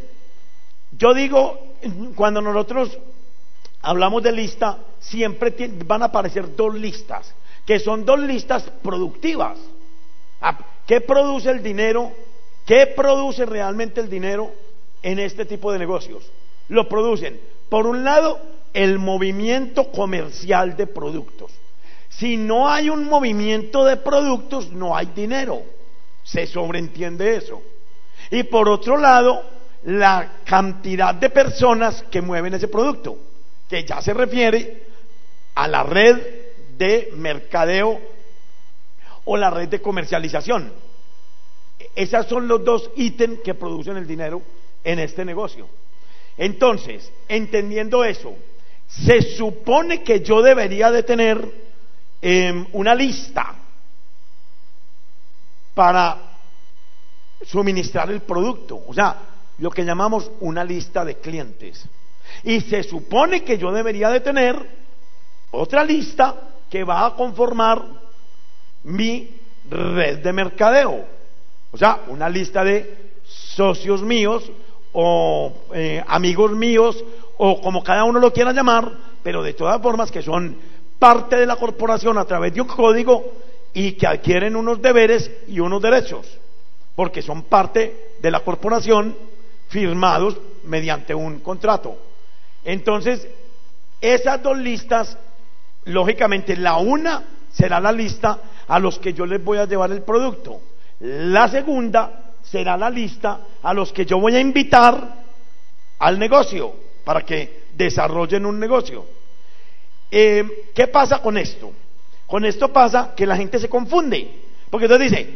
yo 0.92 1.12
digo, 1.14 1.58
cuando 2.14 2.40
nosotros 2.40 2.96
hablamos 3.82 4.22
de 4.22 4.32
lista, 4.32 4.78
siempre 5.00 5.54
van 5.84 6.02
a 6.02 6.06
aparecer 6.06 6.54
dos 6.54 6.74
listas 6.74 7.34
que 7.66 7.80
son 7.80 8.04
dos 8.04 8.20
listas 8.20 8.62
productivas. 8.82 9.58
Ah, 10.40 10.56
¿Qué 10.86 11.00
produce 11.00 11.50
el 11.50 11.62
dinero? 11.62 12.12
¿Qué 12.64 12.86
produce 12.86 13.44
realmente 13.44 14.00
el 14.00 14.08
dinero 14.08 14.52
en 15.02 15.18
este 15.18 15.44
tipo 15.44 15.72
de 15.72 15.80
negocios? 15.80 16.30
Lo 16.68 16.88
producen, 16.88 17.40
por 17.68 17.86
un 17.86 18.04
lado, 18.04 18.40
el 18.72 18.98
movimiento 18.98 19.90
comercial 19.90 20.76
de 20.76 20.86
productos. 20.86 21.52
Si 22.08 22.36
no 22.36 22.68
hay 22.68 22.88
un 22.88 23.04
movimiento 23.04 23.84
de 23.84 23.96
productos, 23.96 24.70
no 24.72 24.96
hay 24.96 25.06
dinero. 25.06 25.62
Se 26.22 26.46
sobreentiende 26.46 27.36
eso. 27.36 27.62
Y 28.30 28.44
por 28.44 28.68
otro 28.68 28.96
lado, 28.96 29.42
la 29.84 30.38
cantidad 30.44 31.14
de 31.14 31.30
personas 31.30 32.04
que 32.10 32.20
mueven 32.20 32.54
ese 32.54 32.68
producto, 32.68 33.18
que 33.68 33.84
ya 33.84 34.00
se 34.00 34.14
refiere 34.14 34.84
a 35.54 35.68
la 35.68 35.82
red 35.82 36.18
de 36.76 37.10
mercadeo 37.14 38.00
o 39.24 39.36
la 39.36 39.50
red 39.50 39.68
de 39.68 39.80
comercialización. 39.80 40.72
Esos 41.94 42.26
son 42.26 42.48
los 42.48 42.64
dos 42.64 42.90
ítems 42.96 43.40
que 43.40 43.54
producen 43.54 43.96
el 43.96 44.06
dinero 44.06 44.42
en 44.82 44.98
este 44.98 45.24
negocio. 45.24 45.68
Entonces, 46.38 47.10
entendiendo 47.28 48.04
eso, 48.04 48.34
se 48.86 49.22
supone 49.22 50.02
que 50.02 50.20
yo 50.20 50.42
debería 50.42 50.90
de 50.90 51.02
tener 51.02 51.66
em, 52.20 52.66
una 52.72 52.94
lista 52.94 53.54
para 55.74 56.18
suministrar 57.44 58.10
el 58.10 58.22
producto, 58.22 58.82
o 58.86 58.94
sea, 58.94 59.16
lo 59.58 59.70
que 59.70 59.84
llamamos 59.84 60.30
una 60.40 60.64
lista 60.64 61.04
de 61.04 61.16
clientes. 61.16 61.84
Y 62.42 62.60
se 62.60 62.82
supone 62.82 63.42
que 63.44 63.58
yo 63.58 63.72
debería 63.72 64.10
de 64.10 64.20
tener 64.20 64.56
otra 65.50 65.84
lista 65.84 66.34
que 66.70 66.84
va 66.84 67.06
a 67.06 67.14
conformar 67.14 67.82
mi 68.84 69.30
red 69.68 70.18
de 70.18 70.32
mercadeo. 70.32 71.04
O 71.72 71.78
sea, 71.78 72.02
una 72.08 72.28
lista 72.28 72.64
de 72.64 73.12
socios 73.24 74.02
míos 74.02 74.50
o 74.98 75.52
eh, 75.74 76.02
amigos 76.08 76.52
míos 76.52 77.04
o 77.36 77.60
como 77.60 77.84
cada 77.84 78.04
uno 78.04 78.18
lo 78.18 78.32
quiera 78.32 78.54
llamar, 78.54 78.90
pero 79.22 79.42
de 79.42 79.52
todas 79.52 79.80
formas 79.82 80.10
que 80.10 80.22
son 80.22 80.56
parte 80.98 81.36
de 81.36 81.44
la 81.44 81.56
corporación 81.56 82.16
a 82.16 82.24
través 82.24 82.54
de 82.54 82.62
un 82.62 82.66
código 82.66 83.22
y 83.74 83.92
que 83.92 84.06
adquieren 84.06 84.56
unos 84.56 84.80
deberes 84.80 85.30
y 85.48 85.60
unos 85.60 85.82
derechos, 85.82 86.26
porque 86.94 87.20
son 87.20 87.42
parte 87.42 88.14
de 88.22 88.30
la 88.30 88.40
corporación 88.40 89.14
firmados 89.68 90.38
mediante 90.64 91.14
un 91.14 91.40
contrato. 91.40 91.98
Entonces, 92.64 93.28
esas 94.00 94.42
dos 94.42 94.56
listas 94.56 95.18
lógicamente 95.84 96.56
la 96.56 96.78
una 96.78 97.22
será 97.52 97.80
la 97.80 97.92
lista 97.92 98.40
a 98.66 98.78
los 98.78 98.98
que 98.98 99.12
yo 99.12 99.26
les 99.26 99.44
voy 99.44 99.58
a 99.58 99.66
llevar 99.66 99.92
el 99.92 100.02
producto. 100.02 100.58
La 101.00 101.48
segunda 101.48 102.25
será 102.50 102.76
la 102.76 102.90
lista 102.90 103.40
a 103.62 103.74
los 103.74 103.92
que 103.92 104.06
yo 104.06 104.18
voy 104.18 104.34
a 104.36 104.40
invitar 104.40 105.24
al 105.98 106.18
negocio 106.18 106.72
para 107.04 107.22
que 107.22 107.64
desarrollen 107.74 108.46
un 108.46 108.58
negocio. 108.58 109.06
Eh, 110.10 110.70
¿Qué 110.74 110.86
pasa 110.88 111.20
con 111.20 111.36
esto? 111.36 111.72
Con 112.26 112.44
esto 112.44 112.72
pasa 112.72 113.14
que 113.16 113.26
la 113.26 113.36
gente 113.36 113.58
se 113.58 113.68
confunde. 113.68 114.30
Porque 114.70 114.86
entonces 114.86 115.10
dice, 115.10 115.30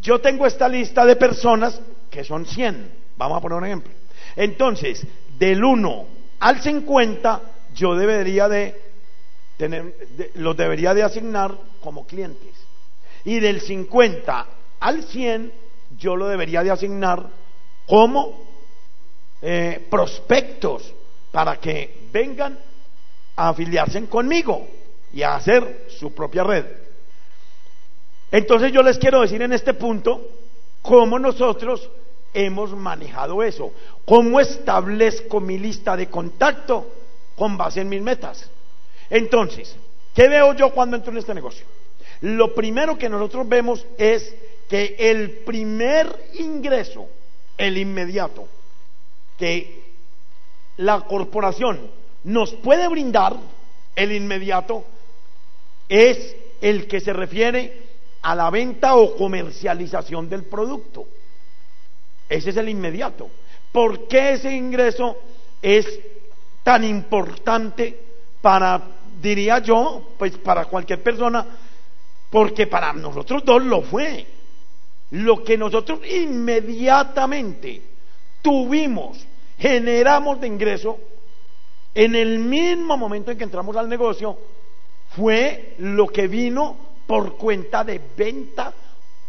yo 0.00 0.20
tengo 0.20 0.46
esta 0.46 0.68
lista 0.68 1.04
de 1.04 1.16
personas 1.16 1.80
que 2.10 2.24
son 2.24 2.46
100. 2.46 2.92
Vamos 3.16 3.38
a 3.38 3.40
poner 3.40 3.58
un 3.58 3.64
ejemplo. 3.64 3.92
Entonces, 4.36 5.06
del 5.38 5.62
1 5.64 6.06
al 6.40 6.60
50, 6.60 7.42
yo 7.74 7.94
debería 7.94 8.48
de 8.48 8.80
los 10.34 10.56
debería 10.56 10.94
de 10.94 11.02
asignar 11.02 11.56
como 11.80 12.06
clientes. 12.06 12.54
Y 13.24 13.38
del 13.38 13.60
50 13.60 14.46
al 14.80 15.04
100 15.04 15.52
yo 15.98 16.16
lo 16.16 16.28
debería 16.28 16.62
de 16.62 16.70
asignar 16.70 17.28
como 17.86 18.42
eh, 19.40 19.86
prospectos 19.90 20.92
para 21.30 21.58
que 21.58 22.08
vengan 22.12 22.58
a 23.36 23.48
afiliarse 23.48 24.06
conmigo 24.06 24.66
y 25.12 25.22
a 25.22 25.34
hacer 25.34 25.86
su 25.98 26.14
propia 26.14 26.44
red. 26.44 26.64
Entonces 28.30 28.72
yo 28.72 28.82
les 28.82 28.98
quiero 28.98 29.20
decir 29.20 29.42
en 29.42 29.52
este 29.52 29.74
punto 29.74 30.28
cómo 30.80 31.18
nosotros 31.18 31.90
hemos 32.34 32.74
manejado 32.74 33.42
eso, 33.42 33.72
cómo 34.04 34.40
establezco 34.40 35.40
mi 35.40 35.58
lista 35.58 35.96
de 35.96 36.08
contacto 36.08 36.86
con 37.36 37.56
base 37.56 37.80
en 37.80 37.88
mis 37.88 38.00
metas. 38.00 38.48
Entonces, 39.10 39.76
¿qué 40.14 40.28
veo 40.28 40.54
yo 40.54 40.70
cuando 40.70 40.96
entro 40.96 41.12
en 41.12 41.18
este 41.18 41.34
negocio? 41.34 41.66
Lo 42.22 42.54
primero 42.54 42.96
que 42.96 43.08
nosotros 43.08 43.48
vemos 43.48 43.84
es 43.98 44.34
que 44.72 44.96
el 44.98 45.32
primer 45.44 46.30
ingreso, 46.38 47.06
el 47.58 47.76
inmediato, 47.76 48.48
que 49.36 49.82
la 50.78 51.02
corporación 51.02 51.90
nos 52.24 52.54
puede 52.54 52.88
brindar, 52.88 53.36
el 53.94 54.12
inmediato, 54.12 54.82
es 55.90 56.34
el 56.62 56.88
que 56.88 57.00
se 57.00 57.12
refiere 57.12 57.82
a 58.22 58.34
la 58.34 58.48
venta 58.48 58.96
o 58.96 59.14
comercialización 59.14 60.30
del 60.30 60.44
producto. 60.44 61.04
Ese 62.26 62.48
es 62.48 62.56
el 62.56 62.70
inmediato. 62.70 63.28
¿Por 63.72 64.08
qué 64.08 64.32
ese 64.32 64.56
ingreso 64.56 65.18
es 65.60 66.00
tan 66.62 66.82
importante 66.82 67.94
para 68.40 68.80
diría 69.20 69.58
yo, 69.58 70.14
pues 70.16 70.38
para 70.38 70.64
cualquier 70.64 71.02
persona, 71.02 71.44
porque 72.30 72.66
para 72.66 72.94
nosotros 72.94 73.44
dos 73.44 73.62
lo 73.62 73.82
fue. 73.82 74.40
Lo 75.12 75.44
que 75.44 75.58
nosotros 75.58 76.00
inmediatamente 76.10 77.82
tuvimos, 78.40 79.26
generamos 79.58 80.40
de 80.40 80.46
ingreso, 80.46 80.98
en 81.94 82.14
el 82.14 82.38
mismo 82.38 82.96
momento 82.96 83.30
en 83.30 83.38
que 83.38 83.44
entramos 83.44 83.76
al 83.76 83.88
negocio, 83.88 84.36
fue 85.14 85.74
lo 85.78 86.08
que 86.08 86.26
vino 86.26 86.76
por 87.06 87.36
cuenta 87.36 87.84
de 87.84 88.00
venta, 88.16 88.72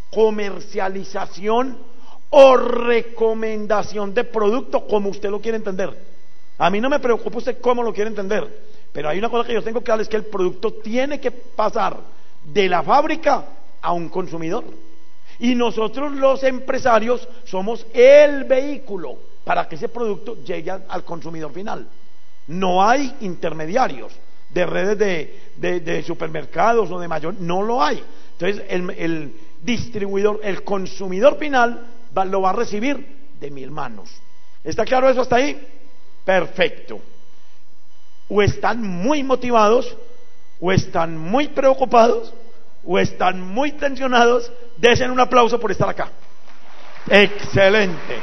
comercialización 0.10 1.78
o 2.30 2.56
recomendación 2.56 4.14
de 4.14 4.24
producto, 4.24 4.88
como 4.88 5.10
usted 5.10 5.30
lo 5.30 5.42
quiere 5.42 5.58
entender. 5.58 5.94
A 6.58 6.70
mí 6.70 6.80
no 6.80 6.90
me 6.90 7.00
preocupa 7.00 7.40
usted 7.40 7.60
cómo 7.60 7.84
lo 7.84 7.94
quiere 7.94 8.10
entender. 8.10 8.74
Pero 8.94 9.10
hay 9.10 9.18
una 9.18 9.30
cosa 9.30 9.46
que 9.46 9.54
yo 9.54 9.64
tengo 9.64 9.84
que 9.84 9.92
es 9.92 10.08
que 10.08 10.16
el 10.16 10.26
producto 10.26 10.72
tiene 10.74 11.20
que 11.20 11.32
pasar 11.32 11.98
de 12.46 12.70
la 12.70 12.84
fábrica 12.84 13.46
a 13.82 13.92
un 13.92 14.08
consumidor. 14.08 14.64
Y 15.40 15.56
nosotros 15.56 16.12
los 16.14 16.44
empresarios 16.44 17.28
somos 17.46 17.86
el 17.94 18.44
vehículo 18.46 19.18
para 19.44 19.68
que 19.68 19.76
ese 19.76 19.90
producto 19.90 20.44
llegue 20.44 20.72
al 20.72 21.04
consumidor 21.04 21.52
final. 21.52 21.88
No 22.48 22.88
hay 22.88 23.16
intermediarios 23.22 24.14
de 24.54 24.66
redes 24.66 24.98
de, 25.58 26.04
supermercados 26.04 26.92
o 26.92 27.00
de 27.00 27.08
mayor, 27.08 27.36
no 27.40 27.62
lo 27.62 27.84
hay. 27.84 28.04
Entonces 28.34 28.64
el, 28.70 29.34
distribuidor, 29.64 30.42
el 30.44 30.64
consumidor 30.64 31.38
final 31.38 31.88
lo 32.26 32.42
va 32.42 32.52
a 32.52 32.54
recibir 32.54 33.32
de 33.40 33.50
mil 33.50 33.72
manos. 33.72 34.10
¿Está 34.64 34.86
claro 34.86 35.10
eso 35.10 35.22
hasta 35.22 35.38
ahí? 35.38 35.60
Perfecto. 36.24 37.00
O 38.30 38.42
están 38.42 38.82
muy 38.82 39.24
motivados, 39.24 39.98
o 40.60 40.72
están 40.72 41.18
muy 41.18 41.50
preocupados, 41.50 42.34
o 42.86 43.00
están 43.00 43.42
muy 43.42 43.74
tensionados. 43.74 44.52
Desen 44.78 45.12
un 45.12 45.20
aplauso 45.20 45.60
por 45.60 45.72
estar 45.72 45.90
acá. 45.90 46.12
Excelente. 47.10 48.22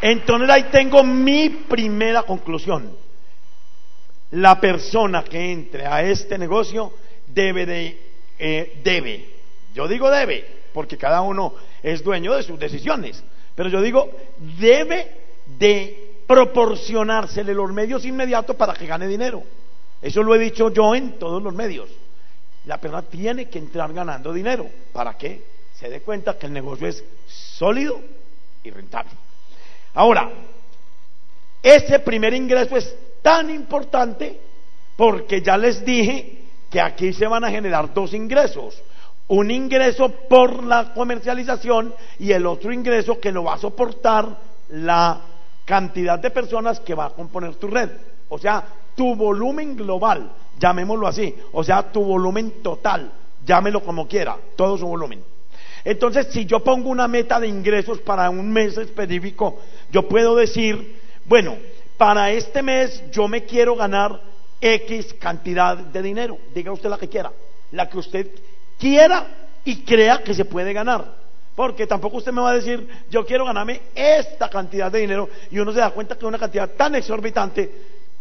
Entonces 0.00 0.50
ahí 0.50 0.64
tengo 0.64 1.04
mi 1.04 1.48
primera 1.48 2.24
conclusión. 2.24 2.96
La 4.32 4.58
persona 4.58 5.22
que 5.22 5.52
entre 5.52 5.86
a 5.86 6.02
este 6.02 6.38
negocio 6.38 6.92
debe 7.26 7.66
de, 7.66 8.00
eh, 8.38 8.80
debe, 8.82 9.28
yo 9.74 9.86
digo 9.86 10.10
debe, 10.10 10.44
porque 10.72 10.96
cada 10.96 11.20
uno 11.20 11.54
es 11.82 12.02
dueño 12.02 12.34
de 12.34 12.42
sus 12.42 12.58
decisiones, 12.58 13.22
pero 13.54 13.68
yo 13.68 13.80
digo 13.80 14.10
debe 14.58 15.20
de 15.58 16.14
proporcionársele 16.26 17.54
los 17.54 17.70
medios 17.72 18.04
inmediatos 18.04 18.56
para 18.56 18.72
que 18.72 18.86
gane 18.86 19.06
dinero. 19.06 19.44
Eso 20.02 20.22
lo 20.22 20.34
he 20.34 20.38
dicho 20.38 20.70
yo 20.70 20.94
en 20.96 21.18
todos 21.18 21.40
los 21.40 21.54
medios. 21.54 21.88
La 22.66 22.78
persona 22.78 23.02
tiene 23.02 23.48
que 23.48 23.58
entrar 23.58 23.92
ganando 23.92 24.32
dinero. 24.32 24.66
¿Para 24.92 25.16
que 25.16 25.52
Se 25.78 25.88
dé 25.88 26.00
cuenta 26.00 26.38
que 26.38 26.46
el 26.46 26.52
negocio 26.52 26.86
es 26.86 27.02
sólido 27.26 28.00
y 28.62 28.70
rentable. 28.70 29.10
Ahora, 29.94 30.30
ese 31.60 31.98
primer 32.00 32.34
ingreso 32.34 32.76
es 32.76 32.94
tan 33.20 33.50
importante 33.50 34.38
porque 34.96 35.42
ya 35.42 35.56
les 35.56 35.84
dije 35.84 36.42
que 36.70 36.80
aquí 36.80 37.12
se 37.12 37.26
van 37.26 37.44
a 37.44 37.50
generar 37.50 37.92
dos 37.92 38.14
ingresos. 38.14 38.80
Un 39.28 39.50
ingreso 39.50 40.08
por 40.28 40.62
la 40.62 40.92
comercialización 40.94 41.94
y 42.18 42.32
el 42.32 42.46
otro 42.46 42.72
ingreso 42.72 43.18
que 43.18 43.32
lo 43.32 43.44
va 43.44 43.54
a 43.54 43.58
soportar 43.58 44.36
la 44.70 45.20
cantidad 45.64 46.18
de 46.18 46.30
personas 46.30 46.80
que 46.80 46.94
va 46.94 47.06
a 47.06 47.10
componer 47.10 47.56
tu 47.56 47.66
red. 47.66 47.90
O 48.28 48.38
sea, 48.38 48.64
tu 48.94 49.14
volumen 49.14 49.76
global, 49.76 50.32
llamémoslo 50.58 51.06
así. 51.06 51.34
O 51.52 51.64
sea, 51.64 51.90
tu 51.90 52.02
volumen 52.02 52.62
total, 52.62 53.12
llámelo 53.44 53.82
como 53.82 54.06
quiera, 54.06 54.36
todo 54.56 54.76
su 54.78 54.86
volumen. 54.86 55.22
Entonces, 55.84 56.28
si 56.30 56.46
yo 56.46 56.60
pongo 56.60 56.90
una 56.90 57.08
meta 57.08 57.40
de 57.40 57.48
ingresos 57.48 57.98
para 58.00 58.30
un 58.30 58.52
mes 58.52 58.76
específico, 58.78 59.58
yo 59.90 60.08
puedo 60.08 60.36
decir, 60.36 61.00
bueno, 61.24 61.56
para 61.96 62.30
este 62.30 62.62
mes 62.62 63.02
yo 63.10 63.28
me 63.28 63.44
quiero 63.44 63.74
ganar 63.76 64.20
X 64.60 65.14
cantidad 65.14 65.76
de 65.76 66.02
dinero. 66.02 66.38
Diga 66.54 66.72
usted 66.72 66.88
la 66.88 66.98
que 66.98 67.08
quiera, 67.08 67.32
la 67.72 67.88
que 67.88 67.98
usted 67.98 68.30
quiera 68.78 69.26
y 69.64 69.82
crea 69.82 70.22
que 70.22 70.34
se 70.34 70.44
puede 70.44 70.72
ganar. 70.72 71.22
Porque 71.54 71.86
tampoco 71.86 72.16
usted 72.18 72.32
me 72.32 72.40
va 72.40 72.50
a 72.50 72.54
decir, 72.54 72.88
yo 73.10 73.26
quiero 73.26 73.44
ganarme 73.44 73.82
esta 73.94 74.48
cantidad 74.48 74.90
de 74.90 75.00
dinero 75.00 75.28
y 75.50 75.58
uno 75.58 75.72
se 75.72 75.80
da 75.80 75.90
cuenta 75.90 76.14
que 76.14 76.20
es 76.20 76.28
una 76.28 76.38
cantidad 76.38 76.70
tan 76.70 76.94
exorbitante, 76.94 77.70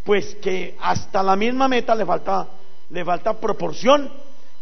pues 0.03 0.35
que 0.35 0.75
hasta 0.79 1.21
la 1.23 1.35
misma 1.35 1.67
meta 1.67 1.95
le 1.95 2.05
falta, 2.05 2.47
le 2.89 3.05
falta 3.05 3.39
proporción 3.39 4.11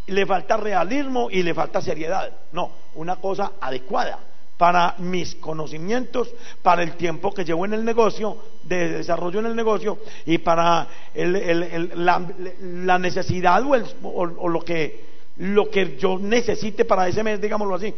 le 0.09 0.25
falta 0.25 0.57
realismo 0.57 1.29
y 1.31 1.43
le 1.43 1.53
falta 1.53 1.81
seriedad. 1.81 2.31
No, 2.51 2.71
una 2.95 3.17
cosa 3.17 3.53
adecuada 3.59 4.19
para 4.57 4.95
mis 4.97 5.35
conocimientos, 5.35 6.29
para 6.61 6.83
el 6.83 6.93
tiempo 6.93 7.33
que 7.33 7.45
llevo 7.45 7.65
en 7.65 7.73
el 7.73 7.85
negocio, 7.85 8.37
de 8.63 8.89
desarrollo 8.89 9.39
en 9.39 9.45
el 9.45 9.55
negocio 9.55 9.99
y 10.25 10.37
para 10.39 10.85
la, 11.15 12.99
necesidad 12.99 13.63
o, 13.63 13.73
o, 14.03 14.49
lo, 14.49 14.59
que, 14.61 15.05
lo 15.37 15.69
que 15.69 15.97
yo 15.97 16.19
necesite 16.19 16.83
para 16.83 17.07
ese 17.07 17.23
mes, 17.23 17.39
digámoslo 17.39 17.75
así. 17.75 17.93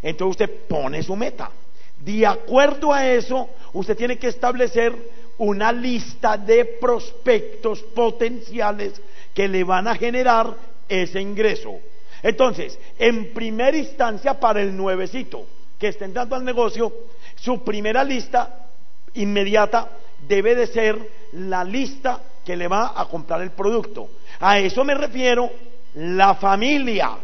Entonces 0.00 0.30
usted 0.40 0.66
pone 0.66 1.02
su 1.02 1.14
meta. 1.16 1.50
De 1.98 2.26
acuerdo 2.26 2.94
a 2.94 3.06
eso, 3.06 3.50
usted 3.74 3.94
tiene 3.94 4.16
que 4.16 4.28
establecer 4.28 4.96
una 5.40 5.72
lista 5.72 6.36
de 6.36 6.66
prospectos 6.66 7.80
potenciales 7.82 9.00
que 9.32 9.48
le 9.48 9.64
van 9.64 9.88
a 9.88 9.94
generar 9.94 10.54
ese 10.86 11.18
ingreso. 11.18 11.78
Entonces, 12.22 12.78
en 12.98 13.32
primera 13.32 13.76
instancia, 13.76 14.38
para 14.38 14.60
el 14.60 14.76
nuevecito 14.76 15.46
que 15.78 15.88
está 15.88 16.04
entrando 16.04 16.36
al 16.36 16.44
negocio, 16.44 16.92
su 17.36 17.64
primera 17.64 18.04
lista 18.04 18.66
inmediata 19.14 19.88
debe 20.28 20.54
de 20.54 20.66
ser 20.66 20.98
la 21.32 21.64
lista 21.64 22.20
que 22.44 22.54
le 22.54 22.68
va 22.68 22.92
a 22.94 23.06
comprar 23.06 23.40
el 23.40 23.52
producto. 23.52 24.10
A 24.40 24.58
eso 24.58 24.84
me 24.84 24.94
refiero 24.94 25.50
la 25.94 26.34
familia. 26.34 27.16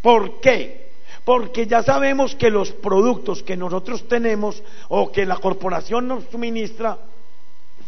¿Por 0.00 0.40
qué? 0.40 0.86
Porque 1.22 1.66
ya 1.66 1.82
sabemos 1.82 2.34
que 2.34 2.48
los 2.48 2.72
productos 2.72 3.42
que 3.42 3.58
nosotros 3.58 4.08
tenemos 4.08 4.62
o 4.88 5.12
que 5.12 5.26
la 5.26 5.36
corporación 5.36 6.08
nos 6.08 6.24
suministra, 6.30 6.96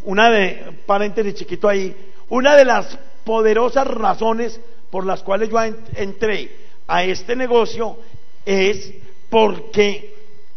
una 0.04 0.30
de, 0.30 0.82
paréntesis 0.87 1.34
chiquito 1.34 1.68
ahí, 1.68 1.94
una 2.28 2.56
de 2.56 2.64
las 2.64 2.98
poderosas 3.24 3.87
razones 3.87 4.61
por 4.90 5.04
las 5.04 5.22
cuales 5.22 5.50
yo 5.50 5.58
entré 5.96 6.50
a 6.87 7.04
este 7.04 7.37
negocio 7.37 7.98
es 8.44 8.92
porque 9.28 10.14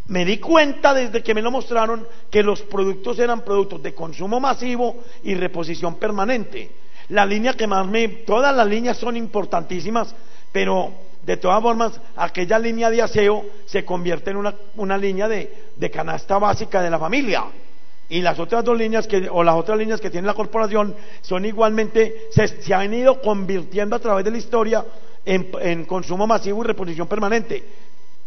me 0.07 0.25
di 0.25 0.37
cuenta 0.37 0.93
desde 0.93 1.21
que 1.23 1.33
me 1.33 1.41
lo 1.41 1.51
mostraron 1.51 2.07
que 2.29 2.43
los 2.43 2.61
productos 2.61 3.19
eran 3.19 3.41
productos 3.41 3.81
de 3.83 3.93
consumo 3.93 4.39
masivo 4.39 5.03
y 5.23 5.35
reposición 5.35 5.95
permanente. 5.95 6.71
La 7.09 7.25
línea 7.25 7.53
que 7.53 7.67
más 7.67 7.85
me... 7.87 8.07
Todas 8.07 8.55
las 8.55 8.67
líneas 8.67 8.97
son 8.97 9.17
importantísimas, 9.17 10.15
pero 10.51 10.91
de 11.25 11.37
todas 11.37 11.61
formas 11.61 11.99
aquella 12.15 12.57
línea 12.57 12.89
de 12.89 13.01
aseo 13.01 13.45
se 13.65 13.85
convierte 13.85 14.31
en 14.31 14.37
una, 14.37 14.55
una 14.75 14.97
línea 14.97 15.27
de, 15.27 15.71
de 15.75 15.91
canasta 15.91 16.37
básica 16.37 16.81
de 16.81 16.89
la 16.89 16.99
familia 16.99 17.45
y 18.11 18.21
las 18.21 18.37
otras 18.39 18.63
dos 18.65 18.77
líneas 18.77 19.07
que, 19.07 19.29
o 19.31 19.41
las 19.41 19.55
otras 19.55 19.77
líneas 19.77 20.01
que 20.01 20.09
tiene 20.09 20.27
la 20.27 20.33
corporación 20.33 20.93
son 21.21 21.45
igualmente, 21.45 22.27
se, 22.29 22.73
han 22.73 22.93
ido 22.93 23.21
convirtiendo 23.21 23.95
a 23.95 23.99
través 23.99 24.25
de 24.25 24.31
la 24.31 24.37
historia 24.37 24.85
en, 25.23 25.85
consumo 25.85 26.27
masivo 26.27 26.61
y 26.61 26.67
reposición 26.67 27.07
permanente. 27.07 27.63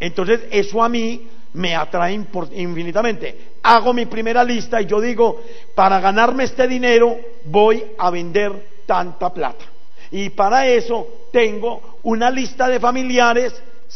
Entonces, 0.00 0.40
eso 0.50 0.82
a 0.82 0.88
mí 0.88 1.28
me 1.52 1.76
atrae 1.76 2.14
infinitamente. 2.14 3.56
Hago 3.62 3.92
mi 3.92 4.06
primera 4.06 4.42
lista 4.42 4.80
y 4.80 4.86
yo 4.86 5.02
digo, 5.02 5.42
para 5.74 6.00
ganarme 6.00 6.44
este 6.44 6.66
dinero 6.66 7.18
voy 7.44 7.84
a 7.98 8.10
vender 8.10 8.52
tanta 8.86 9.34
plata. 9.34 9.66
Y 10.10 10.30
para 10.30 10.66
eso 10.66 11.26
tengo 11.30 11.98
una 12.04 12.30
lista 12.30 12.68
de 12.68 12.80
familiares 12.80 13.52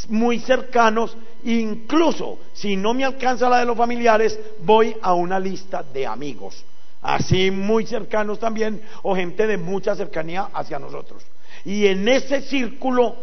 muy 0.08 0.40
cercanos, 0.40 1.16
incluso 1.44 2.38
si 2.52 2.76
no 2.76 2.94
me 2.94 3.04
alcanza 3.04 3.48
la 3.48 3.60
de 3.60 3.66
los 3.66 3.76
familiares, 3.76 4.38
voy 4.60 4.96
a 5.00 5.14
una 5.14 5.38
lista 5.38 5.82
de 5.82 6.06
amigos, 6.06 6.64
así 7.02 7.50
muy 7.50 7.86
cercanos 7.86 8.38
también, 8.38 8.82
o 9.02 9.14
gente 9.14 9.46
de 9.46 9.56
mucha 9.56 9.94
cercanía 9.94 10.48
hacia 10.52 10.78
nosotros. 10.78 11.22
Y 11.64 11.86
en 11.86 12.06
ese 12.08 12.42
círculo 12.42 13.16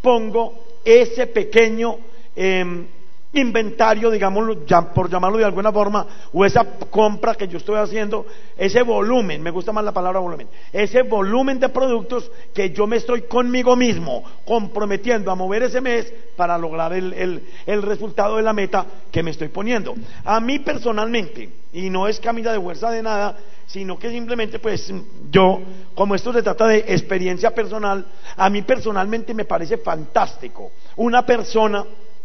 pongo 0.00 0.64
ese 0.84 1.26
pequeño 1.26 1.98
em, 2.36 2.86
inventario, 3.34 4.10
digámoslo, 4.10 4.64
por 4.94 5.10
llamarlo 5.10 5.38
de 5.38 5.44
alguna 5.44 5.72
forma, 5.72 6.06
o 6.32 6.44
esa 6.44 6.64
compra 6.90 7.34
que 7.34 7.48
yo 7.48 7.58
estoy 7.58 7.76
haciendo, 7.76 8.26
ese 8.56 8.82
volumen, 8.82 9.42
me 9.42 9.50
gusta 9.50 9.72
más 9.72 9.84
la 9.84 9.92
palabra 9.92 10.20
volumen, 10.20 10.48
ese 10.72 11.02
volumen 11.02 11.58
de 11.58 11.68
productos 11.68 12.30
que 12.52 12.70
yo 12.70 12.86
me 12.86 12.96
estoy 12.96 13.22
conmigo 13.22 13.76
mismo 13.76 14.22
comprometiendo 14.44 15.30
a 15.30 15.34
mover 15.34 15.64
ese 15.64 15.80
mes 15.80 16.12
para 16.36 16.58
lograr 16.58 16.92
el, 16.92 17.42
el 17.66 17.82
resultado 17.82 18.36
de 18.36 18.42
la 18.42 18.52
meta 18.52 18.86
que 19.10 19.22
me 19.22 19.30
estoy 19.30 19.48
poniendo. 19.48 19.94
A 20.24 20.40
mí 20.40 20.58
personalmente, 20.58 21.48
y 21.72 21.90
no 21.90 22.08
es 22.08 22.20
camisa 22.20 22.52
de 22.52 22.60
fuerza 22.60 22.90
de 22.90 23.02
nada, 23.02 23.36
sino 23.66 23.98
que 23.98 24.10
simplemente 24.10 24.58
pues 24.58 24.92
yo, 25.30 25.60
como 25.94 26.14
esto 26.14 26.32
se 26.32 26.42
trata 26.42 26.66
de 26.66 26.78
experiencia 26.88 27.52
personal, 27.52 28.06
a 28.36 28.50
mí 28.50 28.62
personalmente 28.62 29.34
me 29.34 29.44
parece 29.44 29.78
fantástico 29.78 30.70
una 30.96 31.24
persona 31.24 31.84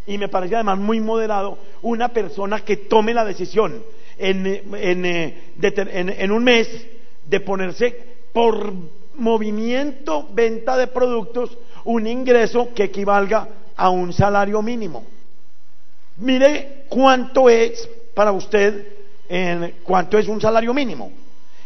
y 0.09 0.17
me 0.17 0.27
parece 0.27 0.55
además 0.55 0.79
muy 0.79 0.99
moderado, 0.99 1.59
una 1.83 2.09
persona 2.09 2.61
que 2.61 2.77
tome 2.77 3.13
la 3.13 3.23
decisión 3.23 3.83
eh, 4.17 4.63
en, 4.73 6.31
un 6.31 6.43
mes 6.43 6.67
de 7.27 7.39
ponerse 7.41 7.95
por 8.33 8.73
movimiento, 9.13 10.27
venta 10.33 10.77
de 10.77 10.87
productos, 10.87 11.55
un 11.85 12.07
ingreso 12.07 12.73
que 12.73 12.85
equivalga 12.85 13.49
a 13.75 13.91
un 13.91 14.11
salario 14.11 14.63
mínimo. 14.63 15.05
Mire 16.17 16.85
cuánto 16.89 17.47
es 17.47 17.87
para 18.15 18.31
usted, 18.31 18.87
cuánto 19.83 20.17
es 20.17 20.27
un 20.27 20.41
salario 20.41 20.73
mínimo. 20.73 21.11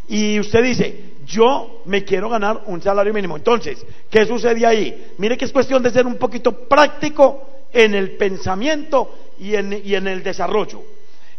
Y 0.10 0.38
usted 0.38 0.63
dice, 0.63 1.13
yo 1.25 1.82
me 1.86 2.03
quiero 2.03 2.27
ganar 2.27 2.63
un 2.65 2.82
salario 2.82 3.13
mínimo. 3.13 3.38
Entonces, 3.38 3.86
¿qué 4.10 4.25
sucede 4.25 4.65
ahí? 4.65 5.13
Mire 5.17 5.38
que 5.38 5.45
es 5.45 5.53
cuestión 5.53 5.82
de 5.82 5.91
ser 5.91 6.06
un 6.06 6.17
poquito 6.17 6.51
práctico 6.51 7.52
en 7.73 7.95
el 7.95 8.12
pensamiento 8.12 9.33
y 9.39 9.55
en, 9.55 9.81
y 9.83 9.95
en 9.95 10.07
el 10.07 10.23
desarrollo. 10.23 10.83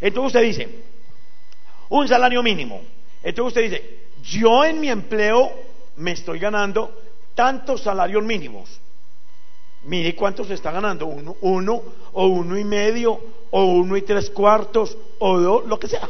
Entonces 0.00 0.26
usted 0.26 0.42
dice, 0.42 0.78
un 1.88 2.08
salario 2.08 2.42
mínimo. 2.42 2.82
Entonces 3.22 3.48
usted 3.48 3.62
dice, 3.62 3.98
yo 4.22 4.64
en 4.64 4.80
mi 4.80 4.90
empleo 4.90 5.52
me 5.96 6.12
estoy 6.12 6.38
ganando 6.38 7.00
tantos 7.34 7.82
salarios 7.82 8.22
mínimos. 8.24 8.80
Mire 9.84 10.14
cuánto 10.14 10.44
se 10.44 10.54
está 10.54 10.70
ganando, 10.70 11.06
uno, 11.06 11.36
uno 11.42 11.82
o 12.12 12.26
uno 12.26 12.58
y 12.58 12.64
medio 12.64 13.20
o 13.50 13.64
uno 13.66 13.96
y 13.96 14.02
tres 14.02 14.30
cuartos 14.30 14.96
o 15.18 15.38
dos, 15.38 15.66
lo 15.66 15.78
que 15.78 15.88
sea. 15.88 16.08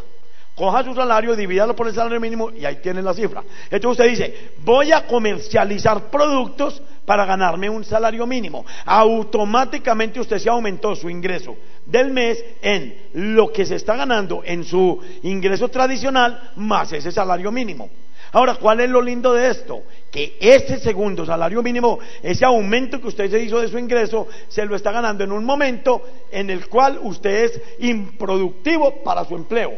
Coja 0.54 0.84
su 0.84 0.94
salario, 0.94 1.34
divídalo 1.34 1.74
por 1.74 1.88
el 1.88 1.94
salario 1.94 2.20
mínimo 2.20 2.50
y 2.52 2.64
ahí 2.64 2.76
tiene 2.76 3.02
la 3.02 3.12
cifra. 3.12 3.42
Entonces 3.68 3.90
usted 3.90 4.08
dice, 4.08 4.52
voy 4.58 4.92
a 4.92 5.06
comercializar 5.06 6.08
productos 6.10 6.80
para 7.04 7.24
ganarme 7.24 7.68
un 7.68 7.84
salario 7.84 8.26
mínimo. 8.26 8.64
Automáticamente 8.84 10.20
usted 10.20 10.38
se 10.38 10.48
aumentó 10.48 10.94
su 10.96 11.10
ingreso 11.10 11.56
del 11.86 12.10
mes 12.10 12.42
en 12.62 12.94
lo 13.14 13.52
que 13.52 13.66
se 13.66 13.76
está 13.76 13.96
ganando 13.96 14.42
en 14.44 14.64
su 14.64 15.00
ingreso 15.22 15.68
tradicional 15.68 16.52
más 16.56 16.92
ese 16.92 17.12
salario 17.12 17.52
mínimo. 17.52 17.88
Ahora, 18.32 18.56
¿cuál 18.56 18.80
es 18.80 18.90
lo 18.90 19.00
lindo 19.00 19.32
de 19.32 19.48
esto? 19.48 19.84
Que 20.10 20.36
ese 20.40 20.80
segundo 20.80 21.24
salario 21.24 21.62
mínimo, 21.62 22.00
ese 22.20 22.44
aumento 22.44 23.00
que 23.00 23.06
usted 23.06 23.30
se 23.30 23.38
hizo 23.38 23.60
de 23.60 23.68
su 23.68 23.78
ingreso, 23.78 24.26
se 24.48 24.66
lo 24.66 24.74
está 24.74 24.90
ganando 24.90 25.22
en 25.22 25.30
un 25.30 25.44
momento 25.44 26.02
en 26.32 26.50
el 26.50 26.68
cual 26.68 26.98
usted 27.02 27.44
es 27.44 27.60
improductivo 27.78 29.04
para 29.04 29.24
su 29.24 29.36
empleo 29.36 29.72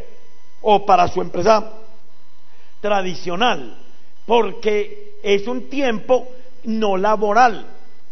o 0.63 0.87
para 0.87 1.07
su 1.09 1.21
empresa 1.21 1.71
tradicional, 2.81 3.77
porque 4.25 5.19
es 5.23 5.47
un 5.47 5.69
tiempo 5.69 6.27
no 6.67 6.97
laboral. 6.97 7.67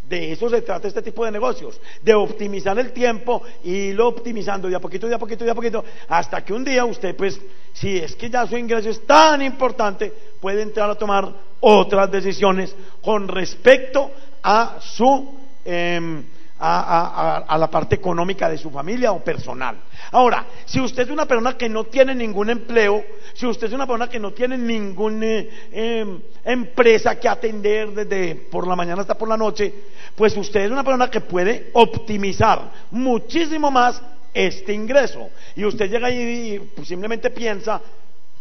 De 0.08 0.32
eso 0.32 0.50
se 0.50 0.60
trata 0.60 0.86
este 0.86 1.00
tipo 1.00 1.24
de 1.24 1.30
negocios, 1.30 1.80
de 2.02 2.12
optimizar 2.14 2.78
el 2.78 2.92
tiempo 2.92 3.42
y 3.62 3.92
lo 3.92 4.08
optimizando 4.08 4.68
de 4.68 4.76
a 4.76 4.80
poquito, 4.80 5.08
de 5.08 5.14
a 5.14 5.18
poquito, 5.18 5.44
de 5.44 5.50
a 5.50 5.54
poquito, 5.54 5.84
hasta 6.08 6.44
que 6.44 6.52
un 6.52 6.62
día 6.62 6.84
usted, 6.84 7.16
pues, 7.16 7.40
si 7.72 7.96
es 7.96 8.14
que 8.14 8.28
ya 8.28 8.46
su 8.46 8.56
ingreso 8.56 8.90
es 8.90 9.06
tan 9.06 9.40
importante, 9.40 10.12
puede 10.40 10.60
entrar 10.60 10.90
a 10.90 10.94
tomar 10.94 11.32
otras 11.60 12.10
decisiones 12.10 12.74
con 13.00 13.26
respecto 13.28 14.10
a 14.42 14.76
su 14.78 15.38
em, 15.64 16.22
a, 16.58 17.56
la 17.58 17.70
parte 17.70 17.96
económica 17.96 18.48
de 18.48 18.58
su 18.58 18.70
familia 18.70 19.12
o 19.12 19.22
personal. 19.22 19.76
Ahora, 20.12 20.46
si 20.64 20.80
usted 20.80 21.02
es 21.02 21.10
una 21.10 21.26
persona 21.26 21.56
que 21.56 21.68
no 21.68 21.84
tiene 21.84 22.14
ningún 22.14 22.50
empleo, 22.50 23.04
si 23.34 23.46
usted 23.46 23.66
es 23.66 23.72
una 23.72 23.86
persona 23.86 24.08
que 24.08 24.20
no 24.20 24.32
tiene 24.32 24.56
ninguna 24.56 25.26
eh, 25.26 25.50
em, 25.72 26.20
empresa 26.44 27.18
que 27.18 27.28
atender 27.28 27.90
desde 27.90 28.36
por 28.36 28.66
la 28.66 28.76
mañana 28.76 29.02
hasta 29.02 29.18
por 29.18 29.28
la 29.28 29.36
noche, 29.36 29.72
pues 30.14 30.36
usted 30.36 30.60
es 30.60 30.70
una 30.70 30.84
persona 30.84 31.10
que 31.10 31.20
puede 31.20 31.70
optimizar 31.72 32.70
muchísimo 32.90 33.70
más 33.70 34.00
este 34.32 34.72
ingreso. 34.72 35.30
Y 35.56 35.64
usted 35.64 35.90
llega 35.90 36.08
ahí 36.08 36.54
y 36.54 36.58
pues, 36.60 36.88
simplemente 36.88 37.30
piensa, 37.30 37.80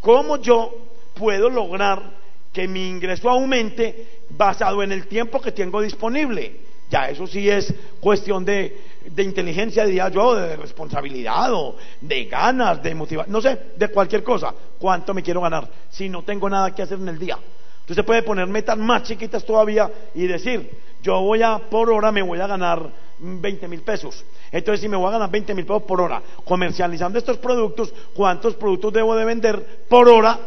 ¿cómo 0.01 0.37
yo 0.37 0.71
puedo 1.15 1.49
lograr 1.49 2.23
que 2.51 2.67
mi 2.67 2.87
ingreso 2.87 3.29
aumente 3.29 4.21
basado 4.29 4.83
en 4.83 4.91
el 4.91 5.07
tiempo 5.07 5.41
que 5.41 5.51
tengo 5.51 5.81
disponible? 5.81 6.72
Ya 6.89 7.09
eso 7.09 7.25
sí 7.25 7.49
es 7.49 7.73
cuestión 7.99 8.45
de, 8.45 8.93
inteligencia, 9.17 9.85
diría 9.85 10.09
yo, 10.09 10.35
de 10.35 10.55
responsabilidad 10.55 11.53
o 11.53 11.75
de 12.01 12.25
ganas, 12.25 12.81
de 12.83 12.93
motivación, 12.93 13.31
no 13.31 13.41
sé, 13.41 13.57
de 13.75 13.87
cualquier 13.89 14.23
cosa. 14.23 14.53
¿Cuánto 14.77 15.13
me 15.13 15.23
quiero 15.23 15.41
ganar 15.41 15.67
si 15.89 16.09
no 16.09 16.23
tengo 16.23 16.49
nada 16.49 16.73
que 16.73 16.83
hacer 16.83 16.99
en 16.99 17.09
el 17.09 17.19
día? 17.19 17.37
Entonces 17.81 18.05
puede 18.05 18.23
poner 18.23 18.47
metas 18.47 18.77
más 18.77 19.03
chiquitas 19.03 19.43
todavía 19.43 19.91
y 20.15 20.25
decir, 20.25 20.69
yo 21.01 21.19
voy 21.19 21.41
a, 21.41 21.57
por 21.57 21.91
hora 21.91 22.11
me 22.11 22.21
voy 22.21 22.39
a 22.39 22.47
ganar 22.47 22.89
20 23.19 23.67
mil 23.67 23.81
pesos. 23.81 24.23
Entonces, 24.51 24.81
si 24.81 24.87
me 24.87 24.97
voy 24.97 25.07
a 25.07 25.11
ganar 25.11 25.29
20 25.29 25.53
mil 25.53 25.65
pesos 25.65 25.83
por 25.83 25.99
hora 25.99 26.21
comercializando 26.45 27.17
estos 27.17 27.37
productos, 27.37 27.93
¿cuántos 28.13 28.55
productos 28.55 28.93
debo 28.93 29.15
de 29.15 29.25
vender 29.25 29.85
por 29.89 30.07
hora? 30.07 30.39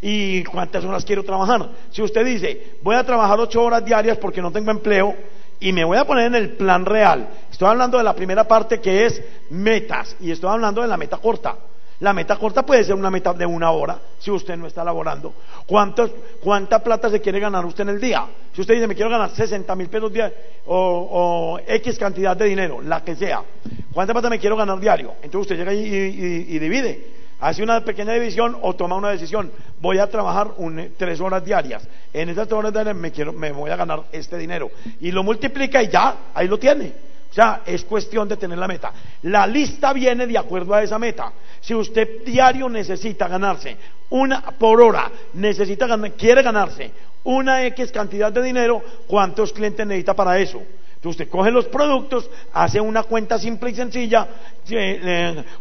¿Y 0.00 0.42
cuántas 0.44 0.84
horas 0.84 1.04
quiero 1.04 1.22
trabajar? 1.22 1.70
Si 1.90 2.02
usted 2.02 2.24
dice, 2.24 2.76
voy 2.82 2.96
a 2.96 3.04
trabajar 3.04 3.38
8 3.38 3.62
horas 3.62 3.84
diarias 3.84 4.18
porque 4.18 4.42
no 4.42 4.50
tengo 4.50 4.70
empleo, 4.70 5.14
y 5.62 5.72
me 5.72 5.84
voy 5.84 5.96
a 5.96 6.04
poner 6.04 6.26
en 6.26 6.34
el 6.34 6.50
plan 6.50 6.84
real. 6.84 7.28
Estoy 7.50 7.68
hablando 7.68 7.96
de 7.96 8.04
la 8.04 8.14
primera 8.14 8.46
parte 8.46 8.80
que 8.80 9.06
es 9.06 9.22
metas 9.50 10.16
y 10.20 10.32
estoy 10.32 10.50
hablando 10.50 10.82
de 10.82 10.88
la 10.88 10.96
meta 10.96 11.18
corta. 11.18 11.56
La 12.00 12.12
meta 12.12 12.36
corta 12.36 12.66
puede 12.66 12.82
ser 12.82 12.96
una 12.96 13.12
meta 13.12 13.32
de 13.32 13.46
una 13.46 13.70
hora 13.70 13.96
si 14.18 14.32
usted 14.32 14.56
no 14.56 14.66
está 14.66 14.82
laborando. 14.82 15.32
¿Cuánta 15.64 16.82
plata 16.82 17.08
se 17.08 17.20
quiere 17.20 17.38
ganar 17.38 17.64
usted 17.64 17.82
en 17.82 17.90
el 17.90 18.00
día? 18.00 18.26
Si 18.52 18.60
usted 18.60 18.74
dice, 18.74 18.88
me 18.88 18.96
quiero 18.96 19.08
ganar 19.08 19.30
60 19.30 19.72
mil 19.76 19.88
pesos 19.88 20.12
diarios 20.12 20.36
o, 20.66 21.60
X 21.64 21.96
cantidad 21.96 22.36
de 22.36 22.46
dinero, 22.46 22.82
la 22.82 23.04
que 23.04 23.14
sea. 23.14 23.44
¿Cuánta 23.92 24.12
plata 24.12 24.28
me 24.28 24.40
quiero 24.40 24.56
ganar 24.56 24.80
diario? 24.80 25.14
Entonces 25.22 25.52
usted 25.52 25.56
llega 25.58 25.72
y 25.72 26.58
divide 26.58 27.21
hace 27.42 27.62
una 27.62 27.84
pequeña 27.84 28.12
división 28.12 28.56
o 28.62 28.74
toma 28.74 28.96
una 28.96 29.10
decisión. 29.10 29.50
Voy 29.80 29.98
a 29.98 30.08
trabajar 30.08 30.52
tres 30.96 31.20
horas 31.20 31.44
diarias. 31.44 31.86
En 32.12 32.28
esas 32.28 32.46
tres 32.46 32.56
horas 32.56 32.72
diarias 32.72 32.94
me, 32.94 33.10
quiero, 33.10 33.32
me 33.32 33.50
voy 33.50 33.68
a 33.68 33.76
ganar 33.76 34.04
este 34.12 34.38
dinero. 34.38 34.70
Y 35.00 35.10
lo 35.10 35.24
multiplica 35.24 35.82
y 35.82 35.88
ya, 35.88 36.16
ahí 36.32 36.46
lo 36.46 36.58
tiene. 36.58 36.92
O 37.30 37.34
sea, 37.34 37.62
es 37.66 37.84
cuestión 37.84 38.28
de 38.28 38.36
tener 38.36 38.58
la 38.58 38.68
meta. 38.68 38.92
La 39.22 39.44
lista 39.46 39.92
viene 39.92 40.26
de 40.26 40.38
acuerdo 40.38 40.72
a 40.72 40.82
esa 40.84 41.00
meta. 41.00 41.32
Si 41.60 41.74
usted 41.74 42.24
diario 42.24 42.68
necesita 42.68 43.26
ganarse 43.26 43.76
una 44.10 44.42
por 44.42 44.80
hora, 44.80 45.10
necesita 45.34 45.88
quiere 46.12 46.42
ganarse 46.42 46.92
una 47.24 47.66
X 47.66 47.90
cantidad 47.90 48.30
de 48.30 48.42
dinero, 48.42 48.82
¿cuántos 49.08 49.52
clientes 49.52 49.84
necesita 49.84 50.14
para 50.14 50.38
eso? 50.38 50.62
Entonces 51.02 51.20
usted 51.22 51.32
coge 51.32 51.50
los 51.50 51.64
productos, 51.64 52.30
hace 52.52 52.80
una 52.80 53.02
cuenta 53.02 53.36
simple 53.36 53.72
y 53.72 53.74
sencilla, 53.74 54.24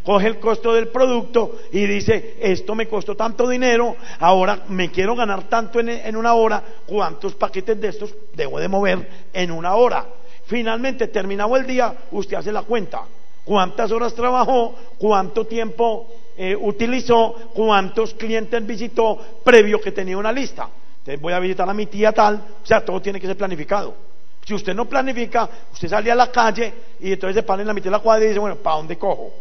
coge 0.04 0.28
el 0.28 0.40
costo 0.40 0.72
del 0.72 0.90
producto 0.90 1.62
y 1.72 1.88
dice, 1.88 2.36
esto 2.40 2.76
me 2.76 2.88
costó 2.88 3.16
tanto 3.16 3.50
dinero, 3.50 3.96
ahora 4.20 4.66
me 4.68 4.92
quiero 4.92 5.16
ganar 5.16 5.50
tanto 5.50 5.80
en, 5.80 6.16
una 6.16 6.36
hora, 6.36 6.64
¿cuántos 6.86 7.34
paquetes 7.34 7.82
de 7.82 7.88
estos 7.88 8.14
debo 8.36 8.60
de 8.60 8.68
mover 8.68 9.10
en 9.34 9.50
una 9.50 9.74
hora? 9.74 10.06
Finalmente, 10.46 11.08
terminado 11.08 11.58
el 11.58 11.66
día, 11.66 11.92
usted 12.12 12.38
hace 12.38 12.52
la 12.52 12.62
cuenta. 12.62 13.02
¿Cuántas 13.44 13.92
horas 13.92 14.14
trabajó? 14.14 14.76
¿Cuánto 15.00 15.48
tiempo 15.48 16.08
eh, 16.38 16.56
utilizó? 16.56 17.34
¿Cuántos 17.56 18.14
clientes 18.14 18.64
visitó 18.64 19.18
previo 19.44 19.82
que 19.82 19.92
tenía 19.92 20.20
una 20.20 20.32
lista? 20.32 20.70
Entonces 21.00 21.20
voy 21.20 21.34
a 21.34 21.40
visitar 21.40 21.68
a 21.68 21.74
mi 21.74 21.88
tía 21.88 22.12
tal, 22.12 22.36
o 22.64 22.66
sea, 22.68 22.86
todo 22.86 23.02
tiene 23.02 23.20
que 23.20 23.26
ser 23.26 23.38
planificado. 23.38 24.11
Si 24.46 24.54
usted 24.54 24.74
no 24.74 24.86
planifica, 24.86 25.48
usted 25.72 25.88
sale 25.88 26.12
a 26.12 26.16
la 26.16 26.32
calle 26.32 26.74
y 27.00 27.14
entonces 27.14 27.36
se 27.36 27.44
para 27.44 27.62
en 27.62 27.68
la 27.68 27.74
mitad 27.74 27.86
de 27.86 27.92
la 27.92 28.00
cuadra 28.00 28.26
y 28.26 28.30
dice, 28.30 28.40
bueno, 28.40 28.56
¿para 28.58 28.78
dónde 28.78 28.98
cojo? 28.98 29.32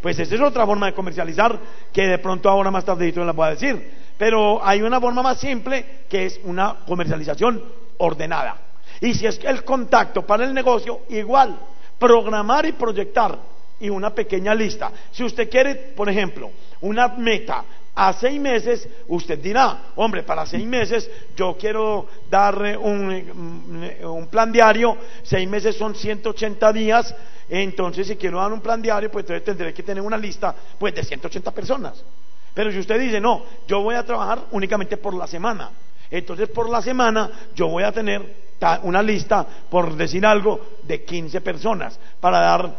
Pues 0.00 0.18
esa 0.18 0.34
es 0.34 0.40
otra 0.40 0.66
forma 0.66 0.86
de 0.86 0.92
comercializar 0.92 1.58
que 1.92 2.06
de 2.06 2.18
pronto 2.18 2.48
ahora 2.48 2.70
más 2.70 2.84
tardito 2.84 3.24
les 3.24 3.34
voy 3.34 3.46
a 3.46 3.50
decir. 3.50 4.06
Pero 4.18 4.64
hay 4.64 4.82
una 4.82 5.00
forma 5.00 5.22
más 5.22 5.38
simple 5.38 6.04
que 6.08 6.26
es 6.26 6.40
una 6.44 6.76
comercialización 6.86 7.62
ordenada. 7.98 8.58
Y 9.00 9.14
si 9.14 9.26
es 9.26 9.40
el 9.44 9.64
contacto 9.64 10.26
para 10.26 10.44
el 10.44 10.54
negocio, 10.54 11.00
igual, 11.08 11.58
programar 11.98 12.66
y 12.66 12.72
proyectar 12.72 13.38
y 13.80 13.90
una 13.90 14.14
pequeña 14.14 14.54
lista. 14.54 14.90
Si 15.10 15.24
usted 15.24 15.50
quiere, 15.50 15.74
por 15.74 16.08
ejemplo, 16.08 16.50
una 16.80 17.08
meta 17.08 17.64
a 17.98 18.12
seis 18.12 18.38
meses, 18.38 18.86
usted 19.08 19.38
dirá, 19.38 19.92
hombre, 19.96 20.22
para 20.22 20.44
seis 20.44 20.66
meses 20.66 21.10
yo 21.34 21.56
quiero 21.58 22.06
dar 22.28 22.78
un, 22.78 23.90
un, 24.02 24.26
plan 24.26 24.52
diario, 24.52 24.98
seis 25.22 25.48
meses 25.48 25.76
son 25.76 25.94
180 25.94 26.72
días, 26.74 27.14
entonces 27.48 28.06
si 28.06 28.16
quiero 28.16 28.38
dar 28.38 28.52
un 28.52 28.60
plan 28.60 28.82
diario, 28.82 29.10
pues 29.10 29.22
entonces 29.22 29.44
tendré 29.44 29.72
que 29.72 29.82
tener 29.82 30.02
una 30.02 30.18
lista 30.18 30.54
pues 30.78 30.94
de 30.94 31.04
180 31.04 31.50
personas. 31.52 32.04
Pero 32.52 32.70
si 32.70 32.78
usted 32.80 33.00
dice, 33.00 33.18
no, 33.18 33.42
yo 33.66 33.80
voy 33.80 33.94
a 33.94 34.04
trabajar 34.04 34.40
únicamente 34.50 34.98
por 34.98 35.14
la 35.14 35.26
semana, 35.26 35.70
entonces 36.10 36.50
por 36.50 36.68
la 36.68 36.82
semana 36.82 37.30
yo 37.54 37.68
voy 37.68 37.82
a 37.82 37.92
tener 37.92 38.46
una 38.82 39.02
lista, 39.02 39.46
por 39.70 39.96
decir 39.96 40.26
algo, 40.26 40.60
de 40.82 41.02
15 41.02 41.40
personas, 41.40 41.98
para 42.20 42.40
dar, 42.40 42.76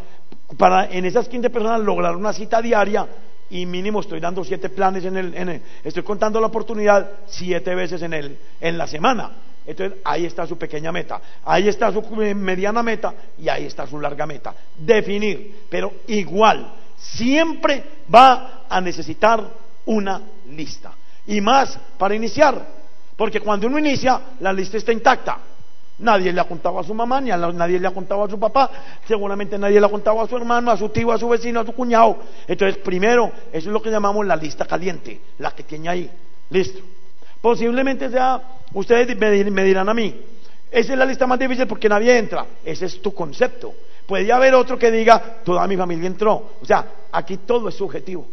para 0.60 0.92
en 0.92 1.06
esas 1.06 1.28
15 1.28 1.50
personas 1.50 1.82
lograr 1.82 2.16
una 2.16 2.34
cita 2.34 2.62
diaria 2.62 3.08
y 3.50 3.66
mínimo 3.66 4.02
estoy 4.02 4.20
dando 4.20 4.44
siete 4.44 4.70
planes 4.70 5.06
en 5.06 5.18
el, 5.18 5.62
estoy 5.84 6.04
contando 6.04 6.40
la 6.40 6.48
oportunidad 6.48 7.10
siete 7.28 7.74
veces 7.76 8.02
en, 8.02 8.14
el, 8.14 8.38
en 8.60 8.78
la 8.78 8.88
semana. 8.88 9.32
Entonces 9.66 10.00
ahí 10.06 10.26
está 10.26 10.48
su 10.48 10.58
pequeña 10.58 10.92
meta, 10.94 11.22
ahí 11.44 11.68
está 11.68 11.92
su 11.92 12.02
mediana 12.02 12.82
meta 12.82 13.14
y 13.38 13.50
ahí 13.50 13.66
está 13.66 13.86
su 13.86 14.00
larga 14.00 14.26
meta. 14.26 14.56
Definir, 14.78 15.66
pero 15.70 15.92
igual, 16.08 16.74
siempre 16.98 17.84
va 18.14 18.64
a 18.70 18.80
necesitar 18.80 19.44
una 19.86 20.22
lista. 20.50 20.94
Y 21.28 21.42
más 21.42 21.78
para 21.98 22.16
iniciar, 22.16 22.66
porque 23.18 23.42
cuando 23.42 23.68
uno 23.68 23.78
inicia, 23.78 24.22
la 24.40 24.54
lista 24.54 24.78
está 24.78 24.94
intacta. 24.94 25.38
Nadie 26.00 26.32
le 26.32 26.40
ha 26.40 26.44
contado 26.44 26.80
a 26.80 26.84
su 26.84 26.94
mamá, 26.94 27.20
ni 27.20 27.32
a 27.32 27.38
nadie 27.38 27.80
le 27.80 27.88
ha 27.88 27.92
contado 27.92 28.24
a 28.24 28.30
su 28.30 28.40
papá, 28.40 28.70
seguramente 29.08 29.58
nadie 29.58 29.80
le 29.80 29.86
ha 29.86 29.90
contado 29.90 30.22
a 30.22 30.28
su 30.28 30.38
hermano, 30.38 30.70
a 30.70 30.78
su 30.78 30.90
tío, 30.90 31.12
a 31.12 31.18
su 31.18 31.28
vecino, 31.28 31.60
a 31.60 31.66
su 31.66 31.74
cuñado. 31.74 32.18
Entonces, 32.48 32.78
primero, 32.84 33.32
eso 33.52 33.70
es 33.70 33.74
lo 33.74 33.82
que 33.82 33.90
llamamos 33.90 34.26
la 34.26 34.36
lista 34.36 34.66
caliente, 34.66 35.20
la 35.40 35.52
que 35.52 35.64
tiene 35.64 35.90
ahí. 35.90 36.12
Listo. 36.52 36.82
Posiblemente 37.42 38.10
sea, 38.10 38.42
ustedes 38.74 39.18
me 39.18 39.64
dirán 39.64 39.90
a 39.90 39.94
mí, 39.94 40.16
esa 40.72 40.94
es 40.94 41.00
la 41.00 41.06
lista 41.06 41.26
más 41.26 41.40
difícil 41.40 41.66
porque 41.68 41.90
nadie 41.90 42.18
entra. 42.18 42.46
Ese 42.64 42.86
es 42.86 43.02
tu 43.02 43.14
concepto. 43.14 43.74
Puede 44.06 44.32
haber 44.32 44.54
otro 44.54 44.78
que 44.78 44.92
diga, 44.92 45.40
toda 45.44 45.68
mi 45.68 45.76
familia 45.76 46.08
entró. 46.08 46.54
O 46.62 46.66
sea, 46.66 46.86
aquí 47.12 47.38
todo 47.38 47.70
es 47.70 47.76
subjetivo. 47.76 48.28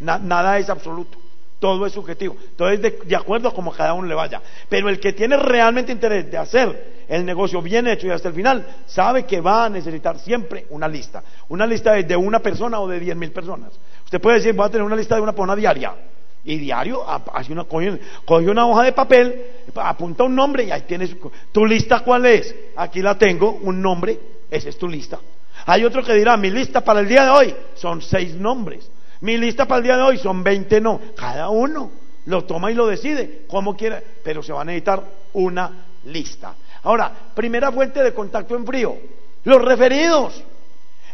nada 0.00 0.58
es 0.58 0.70
absoluto. 0.70 1.18
Todo 1.60 1.84
es 1.84 1.92
subjetivo. 1.92 2.36
Todo 2.56 2.70
es 2.70 2.80
de, 2.80 3.14
acuerdo 3.14 3.48
a 3.50 3.54
como 3.54 3.70
cada 3.70 3.92
uno 3.92 4.08
le 4.08 4.14
vaya. 4.14 4.42
Pero 4.68 4.88
el 4.88 4.98
que 4.98 5.12
tiene 5.12 5.36
realmente 5.36 5.92
interés 5.92 6.28
de 6.30 6.38
hacer 6.38 7.04
el 7.06 7.24
negocio 7.24 7.60
bien 7.60 7.86
hecho 7.86 8.06
y 8.06 8.10
hasta 8.10 8.28
el 8.28 8.34
final, 8.34 8.66
sabe 8.86 9.26
que 9.26 9.40
va 9.40 9.66
a 9.66 9.68
necesitar 9.68 10.18
siempre 10.18 10.66
una 10.70 10.88
lista. 10.88 11.22
Una 11.48 11.66
lista 11.66 11.92
de, 11.92 12.16
una 12.16 12.38
persona 12.38 12.80
o 12.80 12.88
de 12.88 12.98
diez 12.98 13.14
mil 13.14 13.30
personas. 13.30 13.72
Usted 14.04 14.20
puede 14.20 14.38
decir, 14.38 14.54
voy 14.54 14.66
a 14.66 14.70
tener 14.70 14.84
una 14.84 14.96
lista 14.96 15.16
de 15.16 15.20
una 15.20 15.32
persona 15.32 15.54
diaria. 15.54 15.94
Y 16.42 16.56
diario, 16.56 17.04
una, 17.50 17.64
coge, 17.64 18.48
una 18.48 18.66
hoja 18.66 18.84
de 18.84 18.92
papel, 18.92 19.44
apunta 19.74 20.24
un 20.24 20.34
nombre 20.34 20.64
y 20.64 20.70
ahí 20.70 20.84
tienes 20.88 21.14
tu 21.52 21.66
lista 21.66 22.00
cuál 22.00 22.24
es. 22.24 22.54
Aquí 22.74 23.02
la 23.02 23.18
tengo, 23.18 23.52
un 23.62 23.82
nombre, 23.82 24.18
esa 24.50 24.70
es 24.70 24.78
tu 24.78 24.88
lista. 24.88 25.18
Hay 25.66 25.84
otro 25.84 26.02
que 26.02 26.14
dirá, 26.14 26.38
mi 26.38 26.48
lista 26.48 26.80
para 26.80 27.00
el 27.00 27.08
día 27.08 27.24
de 27.24 27.30
hoy 27.30 27.54
son 27.74 28.00
seis 28.00 28.34
nombres. 28.34 28.90
Mi 29.20 29.36
lista 29.36 29.66
para 29.66 29.78
el 29.78 29.84
día 29.84 29.96
de 29.96 30.02
hoy 30.02 30.18
son 30.18 30.42
veinte 30.42 30.80
no. 30.80 31.00
Cada 31.16 31.48
uno 31.50 31.90
lo 32.26 32.44
toma 32.44 32.70
y 32.70 32.74
lo 32.74 32.86
decide 32.86 33.42
como 33.48 33.76
quiera, 33.76 34.02
pero 34.22 34.42
se 34.42 34.52
va 34.52 34.62
a 34.62 34.64
necesitar 34.64 35.02
una 35.34 35.86
lista. 36.04 36.54
Ahora, 36.82 37.12
primera 37.34 37.70
fuente 37.70 38.02
de 38.02 38.14
contacto 38.14 38.56
en 38.56 38.66
frío, 38.66 38.96
los 39.44 39.62
referidos. 39.62 40.42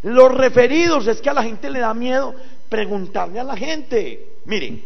Los 0.02 0.32
referidos 0.34 1.06
es 1.06 1.20
que 1.20 1.30
a 1.30 1.34
la 1.34 1.42
gente 1.42 1.68
le 1.68 1.80
da 1.80 1.92
miedo 1.94 2.34
preguntarle 2.68 3.40
a 3.40 3.44
la 3.44 3.56
gente. 3.56 4.34
Miren, 4.44 4.84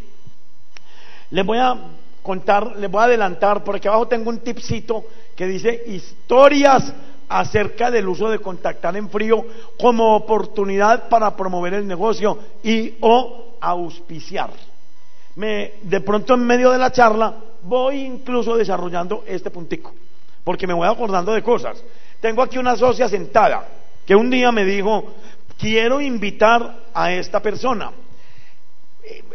les 1.31 1.45
voy 1.45 1.59
a 1.59 1.77
contar, 2.23 2.77
les 2.77 2.91
voy 2.91 3.03
a 3.03 3.05
adelantar, 3.05 3.63
por 3.65 3.77
aquí 3.77 3.89
abajo 3.89 4.09
tengo 4.09 4.31
un 4.31 4.39
tipcito 4.39 5.05
que 5.37 5.47
dice 5.47 5.85
historias 5.87 6.93
acerca 7.31 7.93
del 7.93 8.09
uso 8.09 8.29
de 8.29 8.41
contactar 8.41 8.97
en 8.97 9.09
frío 9.09 9.47
como 9.79 10.17
oportunidad 10.17 11.09
para 11.09 11.37
promover 11.37 11.75
el 11.75 11.87
negocio 11.87 12.37
y 12.63 12.95
o 13.01 13.57
auspiciar. 13.61 14.51
Me, 15.37 15.75
de 15.83 16.01
pronto 16.01 16.35
en 16.35 16.45
medio 16.45 16.73
de 16.73 16.79
la 16.79 16.91
charla 16.91 17.37
voy 17.63 18.01
incluso 18.01 18.57
desarrollando 18.57 19.23
este 19.27 19.51
puntico, 19.51 19.93
porque 20.43 20.67
me 20.67 20.75
voy 20.75 20.89
acordando 20.89 21.33
de 21.33 21.43
cosas. 21.43 21.83
Tengo 22.21 22.43
aquí 22.43 22.59
una 22.59 22.77
socia 22.77 23.09
sentada 23.09 23.65
que 24.05 24.17
un 24.17 24.29
día 24.29 24.51
me 24.51 24.65
dijo, 24.65 25.15
quiero 25.57 26.01
invitar 26.01 26.81
a 26.93 27.13
esta 27.13 27.41
persona 27.41 27.93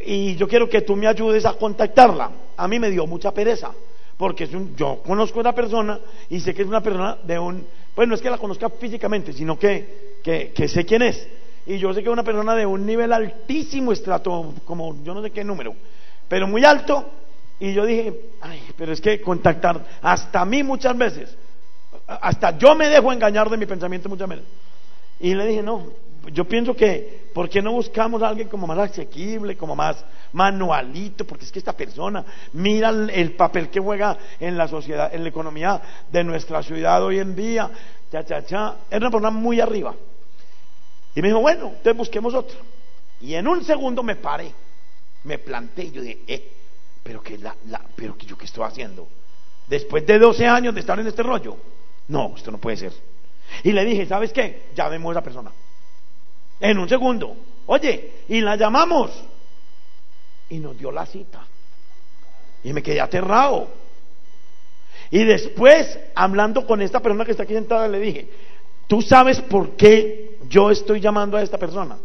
y 0.05 0.36
yo 0.36 0.49
quiero 0.49 0.67
que 0.67 0.81
tú 0.81 0.97
me 0.97 1.08
ayudes 1.08 1.45
a 1.45 1.53
contactarla. 1.53 2.29
A 2.58 2.67
mí 2.67 2.77
me 2.77 2.89
dio 2.89 3.08
mucha 3.08 3.31
pereza, 3.31 3.71
porque 4.17 4.49
yo 4.75 5.01
conozco 5.05 5.39
a 5.39 5.41
una 5.41 5.53
persona 5.53 5.97
y 6.29 6.41
sé 6.41 6.53
que 6.53 6.63
es 6.63 6.67
una 6.67 6.81
persona 6.81 7.17
de 7.23 7.39
un, 7.39 7.65
pues 7.95 8.08
no 8.08 8.15
es 8.15 8.21
que 8.21 8.29
la 8.29 8.38
conozca 8.38 8.69
físicamente, 8.69 9.31
sino 9.31 9.58
que, 9.58 10.19
que, 10.21 10.67
sé 10.67 10.86
quién 10.86 11.01
es. 11.01 11.27
Y 11.65 11.77
yo 11.77 11.93
sé 11.93 12.01
que 12.03 12.10
es 12.10 12.13
una 12.13 12.23
persona 12.23 12.53
de 12.53 12.65
un 12.65 12.86
nivel 12.86 13.13
altísimo 13.13 13.93
estrato, 13.93 14.53
como 14.65 15.01
yo 15.03 15.13
no 15.13 15.23
sé 15.23 15.31
qué 15.31 15.43
número, 15.43 15.73
pero 16.27 16.47
muy 16.47 16.65
alto. 16.65 17.10
Y 17.58 17.73
yo 17.73 17.86
dije, 17.86 18.13
ay, 18.41 18.62
pero 18.77 18.91
es 18.91 18.99
que 18.99 19.21
contactar, 19.21 19.86
hasta 20.01 20.43
mí 20.43 20.62
muchas 20.62 20.97
veces, 20.97 21.38
hasta 22.05 22.58
yo 22.58 22.75
me 22.75 22.89
dejo 22.89 23.13
engañar 23.13 23.49
de 23.49 23.58
mi 23.58 23.65
pensamiento 23.65 24.10
muchas 24.10 24.27
veces. 24.27 24.45
Y 25.21 25.34
le 25.34 25.45
dije, 25.47 25.63
no, 25.63 25.88
yo 26.31 26.45
pienso 26.45 26.75
que, 26.75 27.29
¿por 27.33 27.49
qué 27.49 27.61
no 27.61 27.71
buscamos 27.71 28.21
a 28.21 28.29
alguien 28.29 28.47
como 28.47 28.67
más 28.67 28.77
asequible, 28.77 29.57
como 29.57 29.75
más 29.75 30.03
manualito? 30.33 31.25
Porque 31.25 31.45
es 31.45 31.51
que 31.51 31.59
esta 31.59 31.73
persona 31.73 32.25
mira 32.53 32.89
el, 32.89 33.33
papel 33.33 33.69
que 33.69 33.79
juega 33.79 34.17
en 34.39 34.57
la 34.57 34.67
sociedad, 34.67 35.13
en 35.13 35.23
la 35.23 35.29
economía 35.29 35.81
de 36.11 36.23
nuestra 36.23 36.63
ciudad 36.63 37.03
hoy 37.03 37.19
en 37.19 37.35
día, 37.35 37.69
cha, 38.11 38.23
cha, 38.23 38.45
cha. 38.45 38.75
Era 38.89 39.07
una 39.07 39.11
persona 39.11 39.29
muy 39.29 39.59
arriba. 39.59 39.95
Y 41.13 41.21
me 41.21 41.29
dijo, 41.29 41.39
bueno, 41.39 41.67
entonces 41.67 41.95
busquemos 41.95 42.33
otro. 42.33 42.57
Y 43.21 43.35
en 43.35 43.47
un 43.47 43.63
segundo 43.63 44.03
me 44.03 44.15
paré, 44.15 44.51
me 45.23 45.38
planté 45.38 45.83
y 45.85 45.91
yo 45.91 46.01
dije, 46.01 46.19
eh, 46.27 46.51
pero 47.03 47.21
que 47.21 47.38
la, 47.38 47.55
la, 47.67 47.81
pero 47.95 48.17
que 48.17 48.25
yo 48.25 48.38
qué 48.38 48.45
estoy 48.45 48.65
haciendo. 48.65 49.07
Después 49.67 50.05
de 50.05 50.19
12 50.19 50.45
años 50.45 50.73
de 50.73 50.81
estar 50.81 50.99
en 50.99 51.07
este 51.07 51.23
rollo, 51.23 51.57
no, 52.07 52.33
esto 52.35 52.51
no 52.51 52.57
puede 52.57 52.77
ser. 52.77 52.93
Y 53.63 53.71
le 53.71 53.85
dije, 53.85 54.05
¿sabes 54.05 54.33
qué? 54.33 54.69
Llamemos 54.75 55.09
a 55.09 55.19
esa 55.19 55.23
persona. 55.23 55.51
En 56.60 56.78
un 56.78 56.88
segundo. 56.88 57.36
Oye, 57.68 58.12
y 58.30 58.41
la 58.41 58.56
llamamos. 58.56 59.12
Y 60.50 60.60
nos 60.60 60.78
dio 60.78 60.91
la 60.91 61.06
cita. 61.06 61.46
Y 62.63 62.74
me 62.74 62.82
quedé 62.82 63.02
aterrado. 63.02 63.68
Y 65.12 65.24
después, 65.24 66.00
hablando 66.15 66.65
con 66.65 66.82
esta 66.82 67.00
persona 67.00 67.26
que 67.26 67.32
está 67.32 67.44
aquí 67.44 67.54
sentada, 67.54 67.88
le 67.88 68.00
dije, 68.00 68.28
¿tú 68.88 69.02
sabes 69.02 69.39
por 69.41 69.72
qué 69.72 70.38
yo 70.48 70.72
estoy 70.72 71.00
llamando 71.00 71.38
a 71.38 71.41
esta 71.41 71.58
persona? 71.58 71.98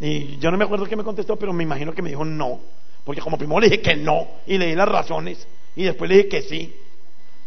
Y 0.00 0.38
yo 0.38 0.50
no 0.50 0.56
me 0.56 0.64
acuerdo 0.64 0.86
qué 0.86 0.96
me 0.96 1.04
contestó, 1.04 1.36
pero 1.36 1.52
me 1.52 1.62
imagino 1.62 1.92
que 1.92 2.02
me 2.02 2.10
dijo 2.10 2.24
no. 2.24 2.60
Porque 3.04 3.20
como 3.20 3.36
primero 3.36 3.60
le 3.60 3.68
dije 3.68 3.82
que 3.82 3.96
no 3.96 4.26
y 4.46 4.56
le 4.56 4.66
di 4.66 4.74
las 4.74 4.88
razones 4.88 5.46
y 5.76 5.84
después 5.84 6.08
le 6.08 6.16
dije 6.16 6.28
que 6.28 6.42
sí. 6.42 6.74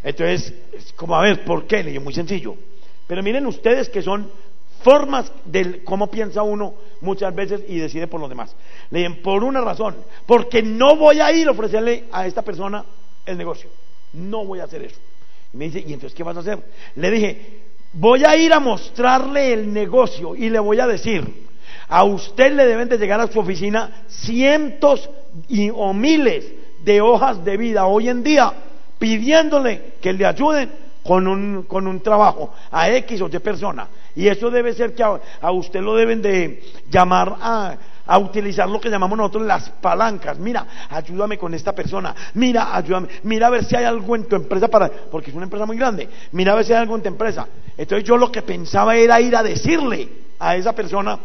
Entonces, 0.04 0.54
es 0.74 0.94
como 0.94 1.16
a 1.16 1.22
ver, 1.22 1.44
¿por 1.46 1.66
qué? 1.66 1.78
Le 1.78 1.86
dije, 1.86 2.00
muy 2.00 2.14
sencillo. 2.14 2.56
Pero 3.08 3.24
miren 3.24 3.46
ustedes 3.48 3.90
que 3.90 4.02
son 4.02 4.30
formas 4.84 5.32
de 5.46 5.84
cómo 5.84 6.08
piensa 6.08 6.44
uno 6.44 6.76
muchas 7.02 7.34
veces 7.34 7.62
y 7.68 7.80
decide 7.80 8.08
por 8.08 8.20
los 8.20 8.30
demás. 8.30 8.56
Le 8.92 9.00
dicen, 9.00 9.22
por 9.22 9.44
una 9.44 9.62
razón, 9.62 9.96
porque 10.26 10.62
no 10.62 10.96
voy 10.96 11.20
a 11.20 11.32
ir 11.32 11.48
a 11.48 11.52
ofrecerle 11.52 12.06
a 12.12 12.28
esta 12.28 12.42
persona 12.42 12.86
el 13.26 13.38
negocio. 13.38 13.70
No 14.14 14.46
voy 14.46 14.60
a 14.60 14.66
hacer 14.66 14.84
eso. 14.84 15.00
Y 15.54 15.58
me 15.58 15.66
dice, 15.66 15.80
¿y 15.80 15.94
entonces 15.94 16.16
qué 16.16 16.24
vas 16.24 16.38
a 16.38 16.42
hacer? 16.42 16.60
Le 16.96 17.12
dije, 17.12 17.62
voy 17.94 18.24
a 18.24 18.36
ir 18.36 18.54
a 18.54 18.60
mostrarle 18.60 19.54
el 19.54 19.72
negocio 19.72 20.36
y 20.36 20.50
le 20.50 20.60
voy 20.60 20.80
a 20.80 20.88
decir, 20.88 21.48
a 21.88 22.04
usted 22.04 22.54
le 22.54 22.66
deben 22.66 22.90
de 22.90 22.98
llegar 22.98 23.20
a 23.20 23.28
su 23.28 23.40
oficina 23.40 24.04
cientos 24.08 25.10
o 25.76 25.94
miles 25.94 26.46
de 26.84 27.02
hojas 27.02 27.44
de 27.46 27.58
vida 27.58 27.86
hoy 27.86 28.10
en 28.10 28.24
día 28.24 28.54
pidiéndole 29.00 29.94
que 30.02 30.14
le 30.14 30.26
ayuden 30.26 30.83
con 31.04 31.28
un, 31.28 31.64
con 31.64 31.88
un 31.88 32.00
trabajo 32.02 32.54
a 32.72 32.90
X 32.90 33.22
o 33.22 33.28
Y 33.28 33.40
persona. 33.40 33.88
Y 34.16 34.28
eso 34.28 34.50
debe 34.50 34.74
ser 34.74 34.94
que 34.96 35.04
a, 35.04 35.52
usted 35.52 35.82
lo 35.82 35.96
deben 35.96 36.22
de 36.22 36.64
llamar 36.90 37.36
a, 37.42 37.76
a, 38.06 38.18
utilizar 38.20 38.70
lo 38.70 38.80
que 38.80 38.90
llamamos 38.90 39.18
nosotros 39.18 39.46
las 39.46 39.70
palancas. 39.70 40.38
Mira, 40.40 40.66
ayúdame 40.90 41.38
con 41.38 41.54
esta 41.54 41.74
persona. 41.74 42.16
Mira, 42.36 42.76
ayúdame. 42.76 43.08
Mira 43.24 43.48
a 43.48 43.50
ver 43.50 43.66
si 43.66 43.76
hay 43.76 43.86
algo 43.86 44.16
en 44.16 44.26
tu 44.28 44.36
empresa 44.36 44.68
para, 44.68 44.90
porque 45.12 45.32
es 45.32 45.36
una 45.36 45.46
empresa 45.46 45.66
muy 45.66 45.78
grande. 45.78 46.08
Mira 46.32 46.54
a 46.54 46.56
ver 46.56 46.66
si 46.66 46.74
hay 46.74 46.80
algo 46.80 46.96
en 46.96 47.02
tu 47.02 47.08
empresa. 47.08 47.48
Entonces 47.78 48.08
yo 48.08 48.18
lo 48.18 48.32
que 48.32 48.42
pensaba 48.42 48.96
era 48.96 49.20
ir 49.20 49.36
a 49.36 49.44
decirle 49.44 50.10
a 50.40 50.56
esa 50.56 50.74
persona, 50.74 51.20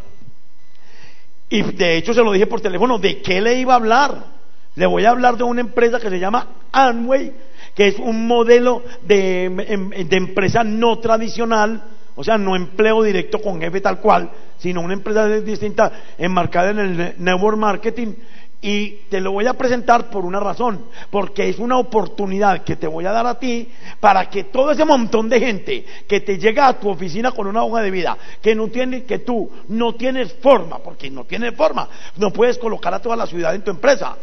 y 1.50 1.62
de 1.62 1.96
hecho 1.96 2.12
se 2.12 2.22
lo 2.22 2.32
dije 2.32 2.46
por 2.46 2.60
teléfono, 2.60 2.98
¿de 2.98 3.22
qué 3.22 3.40
le 3.40 3.58
iba 3.58 3.72
a 3.72 3.76
hablar? 3.76 4.38
Le 4.74 4.86
voy 4.86 5.04
a 5.04 5.10
hablar 5.10 5.36
de 5.36 5.44
una 5.44 5.60
empresa 5.60 5.98
que 5.98 6.10
se 6.10 6.20
llama 6.20 6.46
Amway, 6.70 7.32
que 7.78 7.86
es 7.86 7.98
un 8.00 8.26
modelo 8.26 8.82
de, 9.06 10.04
de 10.08 10.16
empresa 10.16 10.64
no 10.64 10.98
tradicional 10.98 11.80
o 12.16 12.24
sea, 12.24 12.36
no 12.36 12.56
empleo 12.56 13.04
directo 13.04 13.40
con 13.40 13.60
jefe 13.60 13.80
tal 13.80 14.00
cual, 14.00 14.28
sino 14.58 14.80
una 14.80 14.94
empresa 14.94 15.28
distinta 15.28 15.92
enmarcada 16.18 16.70
en 16.70 16.78
el 16.80 17.14
network 17.16 17.56
marketing. 17.56 18.14
Y 18.60 19.02
te 19.08 19.20
lo 19.20 19.30
voy 19.30 19.46
a 19.46 19.54
presentar 19.54 20.10
por 20.10 20.24
una 20.24 20.40
razón, 20.40 20.86
porque 21.10 21.48
es 21.48 21.60
una 21.60 21.78
oportunidad 21.78 22.64
que 22.64 22.74
te 22.74 22.88
voy 22.88 23.06
a 23.06 23.12
dar 23.12 23.24
a 23.24 23.38
ti 23.38 23.68
para 24.00 24.28
que 24.28 24.42
todo 24.42 24.72
ese 24.72 24.84
montón 24.84 25.28
de 25.28 25.38
gente 25.38 25.86
que 26.08 26.18
te 26.22 26.38
llega 26.38 26.66
a 26.66 26.80
tu 26.80 26.88
oficina 26.88 27.30
con 27.30 27.46
una 27.46 27.62
hoja 27.62 27.82
de 27.82 27.92
vida, 27.92 28.18
que 28.42 28.56
no 28.56 28.66
tiene, 28.66 29.04
que 29.04 29.20
tú 29.20 29.48
no 29.68 29.94
tienes 29.94 30.32
forma, 30.42 30.78
porque 30.78 31.08
no 31.12 31.22
tienes 31.22 31.54
forma, 31.54 31.88
no 32.16 32.32
puedes 32.32 32.58
colocar 32.58 32.92
a 32.92 33.00
toda 33.00 33.14
la 33.14 33.28
ciudad 33.28 33.54
en 33.54 33.62
tu 33.62 33.70
empresa. 33.70 34.16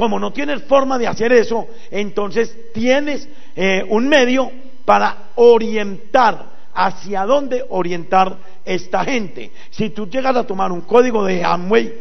Como 0.00 0.18
no 0.18 0.32
tienes 0.32 0.62
forma 0.62 0.98
de 0.98 1.06
hacer 1.06 1.30
eso, 1.30 1.68
entonces 1.90 2.72
tienes 2.72 3.28
eh, 3.54 3.84
un 3.86 4.08
medio 4.08 4.50
para 4.86 5.14
orientar 5.34 6.46
hacia 6.72 7.26
dónde 7.26 7.66
orientar 7.68 8.34
esta 8.64 9.04
gente. 9.04 9.52
Si 9.68 9.90
tú 9.90 10.08
llegas 10.08 10.34
a 10.36 10.46
tomar 10.46 10.72
un 10.72 10.80
código 10.80 11.22
de 11.26 11.44
Amway, 11.44 11.92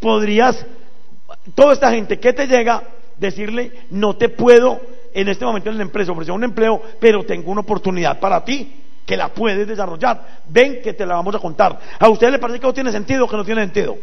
podrías, 0.00 0.64
toda 1.54 1.74
esta 1.74 1.90
gente 1.90 2.18
que 2.18 2.32
te 2.32 2.46
llega, 2.46 2.84
decirle, 3.18 3.70
no 3.90 4.16
te 4.16 4.30
puedo 4.30 4.80
en 5.12 5.28
este 5.28 5.44
momento 5.44 5.68
en 5.68 5.76
la 5.76 5.82
empresa 5.82 6.12
ofrecer 6.12 6.32
un 6.32 6.44
empleo, 6.44 6.80
pero 6.98 7.22
tengo 7.26 7.52
una 7.52 7.60
oportunidad 7.60 8.18
para 8.18 8.42
ti 8.42 8.76
que 9.04 9.14
la 9.14 9.28
puedes 9.28 9.68
desarrollar. 9.68 10.40
Ven 10.48 10.80
que 10.82 10.94
te 10.94 11.04
la 11.04 11.16
vamos 11.16 11.34
a 11.34 11.38
contar. 11.38 11.78
¿A 11.98 12.08
usted 12.08 12.30
le 12.30 12.38
parece 12.38 12.60
que 12.60 12.66
no 12.66 12.72
tiene 12.72 12.92
sentido 12.92 13.26
o 13.26 13.28
que 13.28 13.36
no 13.36 13.44
tiene 13.44 13.60
sentido? 13.60 13.98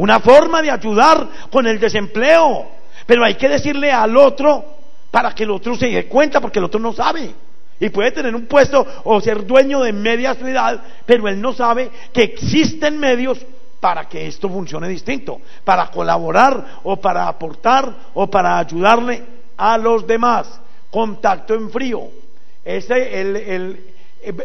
Una 0.00 0.18
forma 0.18 0.62
de 0.62 0.70
ayudar 0.70 1.28
con 1.50 1.66
el 1.66 1.78
desempleo. 1.78 2.68
Pero 3.04 3.22
hay 3.22 3.34
que 3.34 3.50
decirle 3.50 3.92
al 3.92 4.16
otro 4.16 4.64
para 5.10 5.34
que 5.34 5.42
el 5.42 5.50
otro 5.50 5.76
se 5.76 5.90
dé 5.90 6.06
cuenta 6.06 6.40
porque 6.40 6.58
el 6.58 6.64
otro 6.64 6.80
no 6.80 6.94
sabe. 6.94 7.34
Y 7.78 7.90
puede 7.90 8.10
tener 8.10 8.34
un 8.34 8.46
puesto 8.46 8.86
o 9.04 9.20
ser 9.20 9.44
dueño 9.44 9.82
de 9.82 9.92
media 9.92 10.34
ciudad, 10.34 10.82
pero 11.04 11.28
él 11.28 11.38
no 11.38 11.52
sabe 11.52 11.90
que 12.14 12.22
existen 12.22 12.98
medios 12.98 13.44
para 13.78 14.08
que 14.08 14.26
esto 14.26 14.48
funcione 14.48 14.88
distinto, 14.88 15.38
para 15.64 15.90
colaborar 15.90 16.80
o 16.82 16.96
para 16.96 17.28
aportar 17.28 17.94
o 18.14 18.26
para 18.26 18.58
ayudarle 18.58 19.22
a 19.58 19.76
los 19.76 20.06
demás. 20.06 20.60
Contacto 20.90 21.54
en 21.54 21.70
frío. 21.70 22.08
Este, 22.64 23.20
el, 23.20 23.80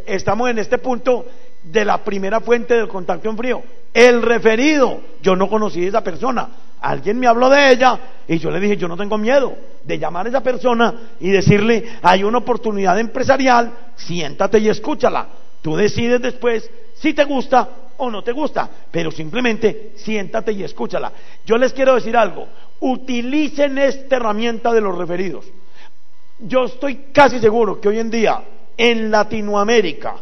estamos 0.05 0.49
en 0.49 0.59
este 0.59 0.79
punto 0.79 1.25
de 1.71 1.85
la 1.85 1.97
primera 2.03 2.39
fuente 2.39 2.75
del 2.75 2.87
contacto 2.87 3.29
en 3.29 3.37
frío. 3.37 3.63
El 3.93 4.21
referido. 4.21 5.01
Yo 5.21 5.35
no 5.35 5.49
conocí 5.49 5.85
a 5.85 5.89
esa 5.89 6.03
persona. 6.03 6.49
Alguien 6.81 7.19
me 7.19 7.27
habló 7.27 7.49
de 7.49 7.71
ella 7.71 7.99
y 8.27 8.37
yo 8.37 8.51
le 8.51 8.59
dije, 8.59 8.77
yo 8.77 8.87
no 8.87 8.97
tengo 8.97 9.17
miedo 9.17 9.55
de 9.83 9.97
llamar 9.97 10.25
a 10.25 10.29
esa 10.29 10.41
persona 10.41 10.93
y 11.19 11.29
decirle, 11.29 11.83
hay 12.01 12.23
una 12.23 12.39
oportunidad 12.39 12.99
empresarial, 12.99 13.71
siéntate 13.95 14.59
y 14.59 14.69
escúchala. 14.69 15.27
Tú 15.61 15.75
decides 15.75 16.21
después 16.21 16.69
si 16.95 17.13
te 17.13 17.23
gusta 17.23 17.69
o 17.97 18.11
no 18.11 18.23
te 18.23 18.33
gusta, 18.33 18.69
pero 18.91 19.09
simplemente 19.09 19.93
siéntate 19.95 20.51
y 20.51 20.63
escúchala. 20.63 21.11
Yo 21.45 21.57
les 21.57 21.73
quiero 21.73 21.95
decir 21.95 22.15
algo, 22.15 22.47
utilicen 22.81 23.77
esta 23.77 24.17
herramienta 24.17 24.71
de 24.71 24.81
los 24.81 24.97
referidos. 24.97 25.45
Yo 26.39 26.65
estoy 26.65 27.07
casi 27.13 27.39
seguro 27.39 27.79
que 27.79 27.87
hoy 27.87 27.99
en 27.99 28.11
día 28.11 28.43
en 28.77 29.09
Latinoamérica 29.09 30.15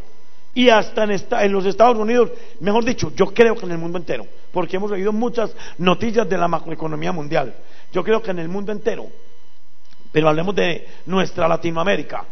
y 0.55 0.69
hasta 0.69 1.03
en, 1.03 1.51
los 1.51 1.65
Estados 1.65 1.97
Unidos, 1.97 2.31
mejor 2.59 2.85
dicho, 2.85 3.11
yo 3.15 3.27
creo 3.33 3.55
que 3.55 3.65
en 3.65 3.71
el 3.71 3.77
mundo 3.77 3.97
entero, 3.97 4.25
porque 4.51 4.75
hemos 4.75 4.91
oído 4.91 5.11
muchas 5.11 5.51
noticias 5.79 6.29
de 6.29 6.37
la 6.37 6.47
macroeconomía 6.47 7.11
mundial, 7.11 7.55
yo 7.91 8.03
creo 8.03 8.21
que 8.21 8.31
en 8.31 8.39
el 8.39 8.49
mundo 8.49 8.71
entero, 8.71 9.07
pero 10.11 10.29
hablemos 10.29 10.55
de 10.55 10.87
nuestra 11.07 11.47
Latinoamérica, 11.47 12.25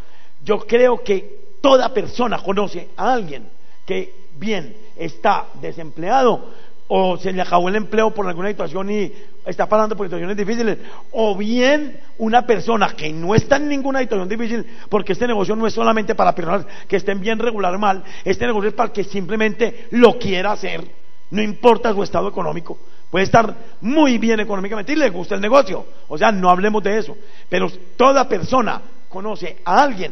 yo 0.44 0.60
creo 0.60 1.04
que 1.04 1.42
toda 1.62 1.94
persona 1.94 2.40
conoce 2.44 2.90
a 2.96 3.14
alguien 3.14 3.48
que 3.86 4.14
bien 4.38 4.76
está 4.96 5.48
desempleado 5.60 6.50
o 6.94 7.16
se 7.18 7.32
le 7.32 7.42
acabó 7.42 7.70
el 7.70 7.78
empleo 7.78 8.12
por 8.12 8.28
alguna 8.28 8.50
situación 8.50 8.92
y 8.92 9.10
está 9.46 9.66
pasando 9.70 9.96
por 9.96 10.08
situaciones 10.08 10.36
difíciles, 10.36 10.78
o 11.12 11.38
bien 11.38 11.98
una 12.18 12.46
persona 12.46 12.94
que 12.98 13.14
no 13.14 13.34
está 13.34 13.56
en 13.56 13.70
ninguna 13.70 14.02
situación 14.02 14.28
difícil, 14.28 14.66
porque 14.90 15.14
este 15.14 15.26
negocio 15.26 15.56
no 15.56 15.66
es 15.66 15.74
solamente 15.74 16.16
para 16.16 16.36
personas 16.36 16.66
que 16.90 16.98
estén 16.98 17.22
bien 17.22 17.40
regular 17.40 17.78
mal, 17.78 18.04
este 18.26 18.46
negocio 18.46 18.68
es 18.68 18.76
para 18.76 18.92
que 18.92 19.06
simplemente 19.06 19.88
lo 19.92 20.20
quiera 20.20 20.52
hacer, 20.52 20.84
no 21.30 21.42
importa 21.42 21.94
su 21.94 22.04
estado 22.04 22.28
económico, 22.28 22.78
puede 23.10 23.24
estar 23.24 23.56
muy 23.80 24.18
bien 24.18 24.42
económicamente 24.42 24.92
y 24.92 24.98
le 24.98 25.12
gusta 25.12 25.36
el 25.36 25.40
negocio, 25.40 25.86
o 26.10 26.18
sea, 26.18 26.34
no 26.34 26.50
hablemos 26.50 26.84
de 26.84 26.98
eso, 26.98 27.16
pero 27.48 27.72
toda 27.96 28.28
persona 28.28 28.82
conoce 29.08 29.60
a 29.64 29.82
alguien 29.82 30.12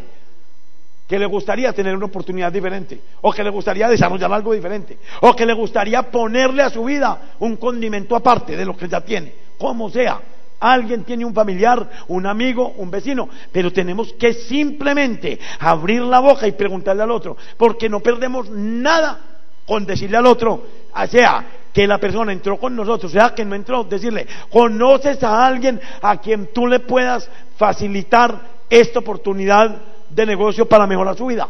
que 1.10 1.18
le 1.18 1.26
gustaría 1.26 1.74
tener 1.74 1.96
una 1.96 2.06
oportunidad 2.06 2.52
diferente, 2.52 3.02
o 3.22 3.32
que 3.32 3.44
le 3.44 3.50
gustaría 3.50 3.90
desarrollar 3.90 4.32
algo 4.32 4.54
diferente, 4.54 5.00
o 5.22 5.36
que 5.36 5.44
le 5.44 5.54
gustaría 5.54 6.04
ponerle 6.04 6.62
a 6.62 6.70
su 6.70 6.84
vida 6.84 7.34
un 7.40 7.58
condimento 7.58 8.16
aparte 8.16 8.56
de 8.56 8.64
lo 8.64 8.78
que 8.78 8.88
ya 8.88 9.02
tiene, 9.02 9.34
como 9.58 9.90
sea. 9.90 10.22
Alguien 10.60 11.04
tiene 11.06 11.26
un 11.26 11.34
familiar, 11.34 11.90
un 12.10 12.28
amigo, 12.28 12.74
un 12.78 12.92
vecino, 12.92 13.28
pero 13.52 13.74
tenemos 13.74 14.14
que 14.14 14.36
simplemente 14.36 15.40
abrir 15.60 16.04
la 16.04 16.20
boca 16.20 16.46
y 16.48 16.52
preguntarle 16.52 17.02
al 17.02 17.10
otro, 17.10 17.36
porque 17.58 17.90
no 17.90 18.02
perdemos 18.02 18.48
nada 18.52 19.20
con 19.66 19.88
decirle 19.88 20.18
al 20.18 20.28
otro, 20.28 20.64
sea 21.10 21.44
que 21.74 21.88
la 21.88 21.98
persona 21.98 22.34
entró 22.34 22.60
con 22.60 22.76
nosotros, 22.76 23.12
sea 23.12 23.34
que 23.34 23.46
no 23.46 23.56
entró, 23.56 23.84
decirle, 23.84 24.28
conoces 24.52 25.24
a 25.24 25.48
alguien 25.48 25.82
a 26.04 26.18
quien 26.18 26.54
tú 26.54 26.68
le 26.68 26.82
puedas 26.82 27.28
facilitar 27.58 28.60
esta 28.70 29.00
oportunidad 29.00 29.82
de 30.10 30.26
negocio 30.26 30.68
para 30.68 30.88
mejorar 30.88 31.16
su 31.18 31.26
vida. 31.26 31.48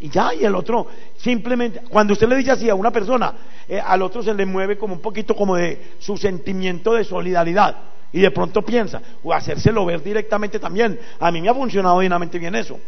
Y 0.00 0.10
ya, 0.10 0.32
y 0.32 0.44
el 0.44 0.54
otro 0.54 0.86
simplemente, 1.16 1.80
cuando 1.88 2.12
usted 2.12 2.28
le 2.28 2.36
dice 2.36 2.52
así 2.52 2.70
a 2.70 2.74
una 2.74 2.90
persona, 2.90 3.32
eh, 3.68 3.80
al 3.84 4.02
otro 4.02 4.22
se 4.22 4.32
le 4.32 4.46
mueve 4.46 4.78
como 4.78 4.94
un 4.94 5.00
poquito 5.00 5.34
como 5.34 5.56
de 5.56 5.94
su 5.98 6.16
sentimiento 6.16 6.94
de 6.94 7.04
solidaridad. 7.04 7.76
Y 8.12 8.20
de 8.20 8.30
pronto 8.30 8.62
piensa, 8.62 9.02
o 9.22 9.34
hacérselo 9.34 9.84
ver 9.84 10.02
directamente 10.02 10.58
también. 10.58 10.98
A 11.18 11.30
mí 11.30 11.42
me 11.42 11.48
ha 11.48 11.54
funcionado 11.54 11.98
divinamente 11.98 12.38
bien 12.38 12.54
eso. 12.54 12.78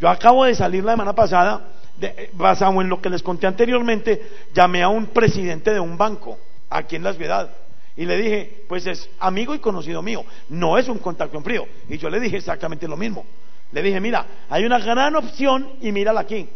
Yo 0.00 0.08
acabo 0.08 0.44
de 0.44 0.54
salir 0.54 0.82
la 0.82 0.92
semana 0.92 1.14
pasada, 1.14 1.68
de, 1.98 2.08
eh, 2.08 2.30
basado 2.32 2.80
en 2.80 2.88
lo 2.88 3.00
que 3.00 3.10
les 3.10 3.22
conté 3.22 3.46
anteriormente, 3.46 4.20
llamé 4.54 4.82
a 4.82 4.88
un 4.88 5.06
presidente 5.06 5.72
de 5.72 5.80
un 5.80 5.96
banco 5.96 6.38
aquí 6.70 6.96
en 6.96 7.04
la 7.04 7.12
ciudad. 7.12 7.50
Y 7.96 8.04
le 8.04 8.16
dije, 8.16 8.64
pues 8.68 8.86
es 8.86 9.08
amigo 9.20 9.54
y 9.54 9.58
conocido 9.58 10.02
mío, 10.02 10.24
no 10.48 10.76
es 10.76 10.88
un 10.88 10.98
contacto 10.98 11.38
en 11.38 11.44
frío. 11.44 11.66
Y 11.88 11.98
yo 11.98 12.10
le 12.10 12.20
dije 12.20 12.36
exactamente 12.36 12.88
lo 12.88 12.96
mismo. 12.96 13.24
Le 13.72 13.82
dije, 13.82 14.00
mira, 14.00 14.26
hay 14.48 14.64
una 14.64 14.78
gran 14.78 15.16
opción 15.16 15.72
y 15.80 15.92
mírala 15.92 16.20
aquí. 16.20 16.48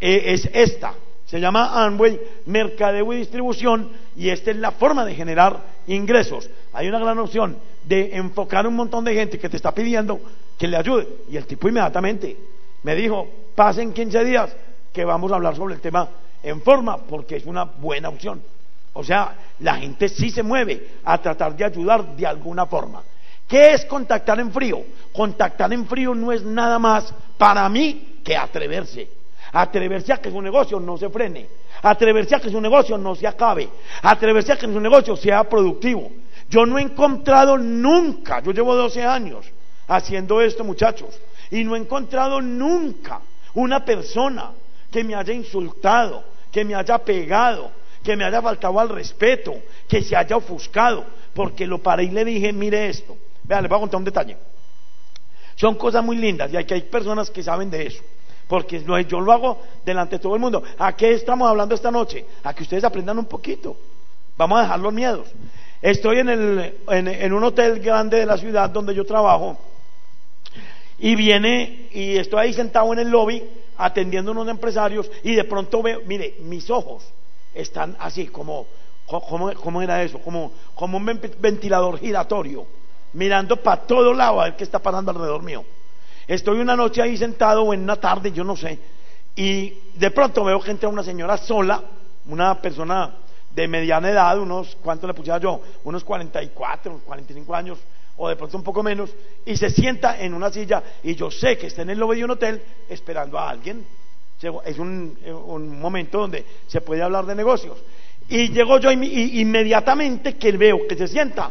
E, 0.00 0.32
es 0.32 0.48
esta. 0.52 0.94
Se 1.26 1.40
llama 1.40 1.84
Amway 1.84 2.20
Mercadeo 2.46 3.12
y 3.12 3.18
Distribución 3.18 3.90
y 4.16 4.28
esta 4.28 4.50
es 4.50 4.56
la 4.58 4.72
forma 4.72 5.04
de 5.04 5.14
generar 5.14 5.60
ingresos. 5.86 6.48
Hay 6.72 6.88
una 6.88 6.98
gran 6.98 7.18
opción 7.18 7.56
de 7.84 8.16
enfocar 8.16 8.66
un 8.66 8.76
montón 8.76 9.04
de 9.04 9.14
gente 9.14 9.38
que 9.38 9.48
te 9.48 9.56
está 9.56 9.72
pidiendo 9.72 10.20
que 10.58 10.68
le 10.68 10.76
ayude. 10.76 11.08
Y 11.30 11.36
el 11.36 11.46
tipo 11.46 11.68
inmediatamente 11.68 12.36
me 12.82 12.94
dijo, 12.94 13.28
pasen 13.54 13.92
15 13.92 14.24
días 14.24 14.54
que 14.92 15.04
vamos 15.04 15.32
a 15.32 15.36
hablar 15.36 15.56
sobre 15.56 15.74
el 15.74 15.80
tema 15.80 16.08
en 16.42 16.60
forma 16.60 16.98
porque 16.98 17.36
es 17.36 17.46
una 17.46 17.64
buena 17.64 18.08
opción. 18.08 18.42
O 18.94 19.02
sea, 19.02 19.34
la 19.60 19.76
gente 19.76 20.08
sí 20.08 20.30
se 20.30 20.42
mueve 20.42 20.88
a 21.04 21.18
tratar 21.18 21.56
de 21.56 21.64
ayudar 21.64 22.14
de 22.14 22.26
alguna 22.26 22.66
forma. 22.66 23.02
¿Qué 23.52 23.74
es 23.74 23.84
contactar 23.84 24.40
en 24.40 24.50
frío? 24.50 24.82
Contactar 25.12 25.70
en 25.74 25.84
frío 25.84 26.14
no 26.14 26.32
es 26.32 26.42
nada 26.42 26.78
más 26.78 27.12
para 27.36 27.68
mí 27.68 28.20
que 28.24 28.34
atreverse. 28.34 29.06
Atreverse 29.52 30.10
a 30.10 30.16
que 30.22 30.30
su 30.30 30.40
negocio 30.40 30.80
no 30.80 30.96
se 30.96 31.10
frene. 31.10 31.48
Atreverse 31.82 32.34
a 32.34 32.40
que 32.40 32.48
su 32.48 32.58
negocio 32.62 32.96
no 32.96 33.14
se 33.14 33.26
acabe. 33.26 33.68
Atreverse 34.00 34.54
a 34.54 34.56
que 34.56 34.64
su 34.64 34.80
negocio 34.80 35.16
sea 35.16 35.44
productivo. 35.44 36.10
Yo 36.48 36.64
no 36.64 36.78
he 36.78 36.82
encontrado 36.82 37.58
nunca, 37.58 38.40
yo 38.40 38.52
llevo 38.52 38.74
12 38.74 39.02
años 39.02 39.44
haciendo 39.86 40.40
esto 40.40 40.64
muchachos, 40.64 41.10
y 41.50 41.62
no 41.62 41.76
he 41.76 41.78
encontrado 41.78 42.40
nunca 42.40 43.20
una 43.52 43.84
persona 43.84 44.52
que 44.90 45.04
me 45.04 45.14
haya 45.14 45.34
insultado, 45.34 46.24
que 46.50 46.64
me 46.64 46.74
haya 46.74 46.96
pegado, 46.96 47.70
que 48.02 48.16
me 48.16 48.24
haya 48.24 48.40
faltado 48.40 48.80
al 48.80 48.88
respeto, 48.88 49.54
que 49.86 50.02
se 50.02 50.16
haya 50.16 50.38
ofuscado, 50.38 51.04
porque 51.34 51.66
lo 51.66 51.82
paré 51.82 52.04
y 52.04 52.10
le 52.12 52.24
dije, 52.24 52.50
mire 52.54 52.88
esto, 52.88 53.14
Vean, 53.44 53.62
les 53.62 53.68
voy 53.68 53.76
a 53.76 53.80
contar 53.80 53.98
un 53.98 54.04
detalle. 54.04 54.36
Son 55.56 55.74
cosas 55.74 56.04
muy 56.04 56.16
lindas 56.16 56.52
y 56.52 56.56
hay, 56.56 56.64
que 56.64 56.74
hay 56.74 56.82
personas 56.82 57.30
que 57.30 57.42
saben 57.42 57.70
de 57.70 57.86
eso. 57.86 58.02
Porque 58.48 58.84
yo 59.08 59.20
lo 59.20 59.32
hago 59.32 59.62
delante 59.84 60.16
de 60.16 60.22
todo 60.22 60.34
el 60.34 60.40
mundo. 60.40 60.62
¿A 60.78 60.94
qué 60.94 61.12
estamos 61.12 61.48
hablando 61.48 61.74
esta 61.74 61.90
noche? 61.90 62.24
A 62.42 62.54
que 62.54 62.62
ustedes 62.62 62.84
aprendan 62.84 63.18
un 63.18 63.26
poquito. 63.26 63.76
Vamos 64.36 64.58
a 64.58 64.62
dejar 64.62 64.80
los 64.80 64.92
miedos. 64.92 65.28
Estoy 65.80 66.18
en, 66.18 66.28
el, 66.28 66.74
en, 66.88 67.32
un 67.32 67.44
hotel 67.44 67.80
grande 67.80 68.18
de 68.18 68.26
la 68.26 68.36
ciudad 68.36 68.70
donde 68.70 68.94
yo 68.94 69.04
trabajo 69.04 69.58
y 70.98 71.16
viene 71.16 71.88
y 71.92 72.16
estoy 72.16 72.40
ahí 72.40 72.52
sentado 72.52 72.92
en 72.92 73.00
el 73.00 73.08
lobby 73.08 73.42
atendiendo 73.76 74.30
a 74.30 74.34
unos 74.34 74.48
empresarios 74.48 75.10
y 75.24 75.34
de 75.34 75.42
pronto 75.42 75.82
veo, 75.82 76.02
mire, 76.06 76.36
mis 76.42 76.70
ojos 76.70 77.04
están 77.52 77.96
así 77.98 78.28
como, 78.28 78.66
¿cómo, 79.06 79.82
era 79.82 80.02
eso? 80.04 80.20
Como 80.20 80.52
un 80.96 81.20
ventilador 81.40 81.98
giratorio 81.98 82.64
mirando 83.14 83.56
para 83.56 83.82
todo 83.82 84.12
lado 84.14 84.40
a 84.40 84.44
ver 84.44 84.56
qué 84.56 84.64
está 84.64 84.78
pasando 84.78 85.10
alrededor 85.10 85.42
mío. 85.42 85.64
Estoy 86.26 86.58
una 86.58 86.76
noche 86.76 87.02
ahí 87.02 87.16
sentado 87.16 87.62
o 87.62 87.74
en 87.74 87.82
una 87.82 87.96
tarde, 87.96 88.32
yo 88.32 88.44
no 88.44 88.56
sé, 88.56 88.78
y 89.34 89.72
de 89.94 90.10
pronto 90.10 90.44
veo 90.44 90.60
que 90.60 90.70
entra 90.70 90.88
una 90.88 91.02
señora 91.02 91.36
sola, 91.38 91.82
una 92.26 92.60
persona 92.60 93.14
de 93.54 93.68
mediana 93.68 94.10
edad, 94.10 94.38
unos, 94.38 94.76
¿cuánto 94.82 95.06
le 95.06 95.14
pusiera 95.14 95.38
yo? 95.38 95.60
Unos 95.84 96.04
44, 96.04 97.00
45 97.04 97.54
años, 97.54 97.78
o 98.16 98.28
de 98.28 98.36
pronto 98.36 98.56
un 98.56 98.62
poco 98.62 98.82
menos, 98.82 99.10
y 99.44 99.56
se 99.56 99.70
sienta 99.70 100.20
en 100.20 100.34
una 100.34 100.50
silla, 100.50 100.82
y 101.02 101.14
yo 101.14 101.30
sé 101.30 101.56
que 101.56 101.68
está 101.68 101.82
en 101.82 101.90
el 101.90 101.98
lobby 101.98 102.18
de 102.18 102.24
un 102.24 102.30
hotel 102.32 102.62
esperando 102.88 103.38
a 103.38 103.50
alguien. 103.50 103.84
Es 104.64 104.78
un, 104.78 105.80
momento 105.80 106.18
donde 106.18 106.44
se 106.66 106.80
puede 106.80 107.02
hablar 107.02 107.26
de 107.26 107.34
negocios. 107.34 107.78
Y 108.28 108.48
llego 108.48 108.78
yo 108.78 108.90
y, 108.90 109.40
inmediatamente 109.40 110.36
que 110.36 110.52
veo 110.52 110.86
que 110.88 110.96
se 110.96 111.06
sienta, 111.06 111.50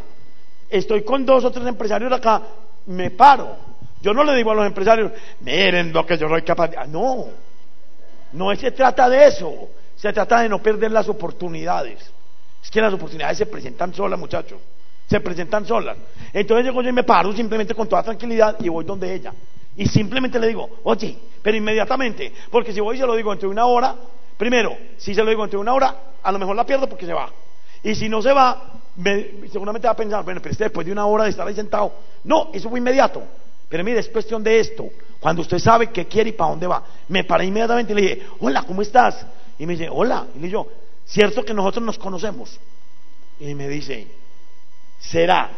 estoy 0.72 1.02
con 1.02 1.24
dos 1.24 1.44
o 1.44 1.50
tres 1.50 1.66
empresarios 1.66 2.10
acá, 2.12 2.42
me 2.86 3.10
paro. 3.10 3.56
Yo 4.00 4.12
no 4.12 4.24
le 4.24 4.34
digo 4.34 4.50
a 4.50 4.54
los 4.54 4.66
empresarios, 4.66 5.12
miren 5.40 5.92
lo 5.92 6.04
que 6.04 6.16
yo 6.18 6.28
soy 6.28 6.42
capaz 6.42 6.68
de... 6.68 6.76
Ah, 6.76 6.86
no, 6.86 7.26
no 8.32 8.56
se 8.56 8.72
trata 8.72 9.08
de 9.08 9.26
eso, 9.26 9.68
se 9.94 10.12
trata 10.12 10.40
de 10.40 10.48
no 10.48 10.60
perder 10.60 10.90
las 10.90 11.08
oportunidades. 11.08 12.10
Es 12.62 12.70
que 12.70 12.80
las 12.80 12.92
oportunidades 12.92 13.38
se 13.38 13.46
presentan 13.46 13.94
solas, 13.94 14.18
muchachos, 14.18 14.60
se 15.08 15.20
presentan 15.20 15.66
solas. 15.66 15.96
Entonces 16.32 16.64
llego 16.64 16.82
yo 16.82 16.92
me 16.92 17.04
paro 17.04 17.32
simplemente 17.32 17.74
con 17.74 17.88
toda 17.88 18.02
tranquilidad 18.02 18.56
y 18.60 18.68
voy 18.68 18.84
donde 18.84 19.14
ella. 19.14 19.32
Y 19.76 19.86
simplemente 19.86 20.38
le 20.38 20.48
digo, 20.48 20.68
oye, 20.84 21.16
pero 21.42 21.56
inmediatamente, 21.56 22.32
porque 22.50 22.72
si 22.72 22.80
voy 22.80 22.96
y 22.96 23.00
se 23.00 23.06
lo 23.06 23.14
digo 23.14 23.32
entre 23.32 23.48
una 23.48 23.66
hora, 23.66 23.94
primero, 24.36 24.76
si 24.96 25.14
se 25.14 25.22
lo 25.22 25.30
digo 25.30 25.44
entre 25.44 25.58
una 25.58 25.74
hora, 25.74 25.96
a 26.22 26.32
lo 26.32 26.38
mejor 26.38 26.56
la 26.56 26.66
pierdo 26.66 26.88
porque 26.88 27.06
se 27.06 27.12
va. 27.12 27.30
Y 27.82 27.94
si 27.94 28.08
no 28.08 28.22
se 28.22 28.32
va, 28.32 28.80
seguramente 29.50 29.86
va 29.86 29.92
a 29.92 29.96
pensar, 29.96 30.24
bueno, 30.24 30.40
pero 30.40 30.52
este 30.52 30.64
después 30.64 30.86
de 30.86 30.92
una 30.92 31.06
hora 31.06 31.24
de 31.24 31.30
estar 31.30 31.46
ahí 31.46 31.54
sentado. 31.54 31.92
No, 32.24 32.50
eso 32.52 32.70
fue 32.70 32.78
inmediato. 32.78 33.22
Pero 33.68 33.84
mire, 33.84 34.00
es 34.00 34.08
cuestión 34.08 34.42
de 34.42 34.60
esto. 34.60 34.90
Cuando 35.18 35.42
usted 35.42 35.58
sabe 35.58 35.90
qué 35.90 36.06
quiere 36.06 36.30
y 36.30 36.32
para 36.32 36.50
dónde 36.50 36.66
va. 36.66 36.84
Me 37.08 37.24
paré 37.24 37.46
inmediatamente 37.46 37.92
y 37.92 37.96
le 37.96 38.02
dije, 38.02 38.22
hola, 38.40 38.64
¿cómo 38.64 38.82
estás? 38.82 39.24
Y 39.58 39.66
me 39.66 39.72
dice, 39.72 39.88
hola. 39.90 40.26
Y 40.34 40.40
le 40.40 40.46
digo, 40.48 40.68
¿cierto 41.06 41.44
que 41.44 41.54
nosotros 41.54 41.84
nos 41.84 41.98
conocemos? 41.98 42.58
Y 43.40 43.54
me 43.54 43.68
dice, 43.68 44.06
será. 45.00 45.50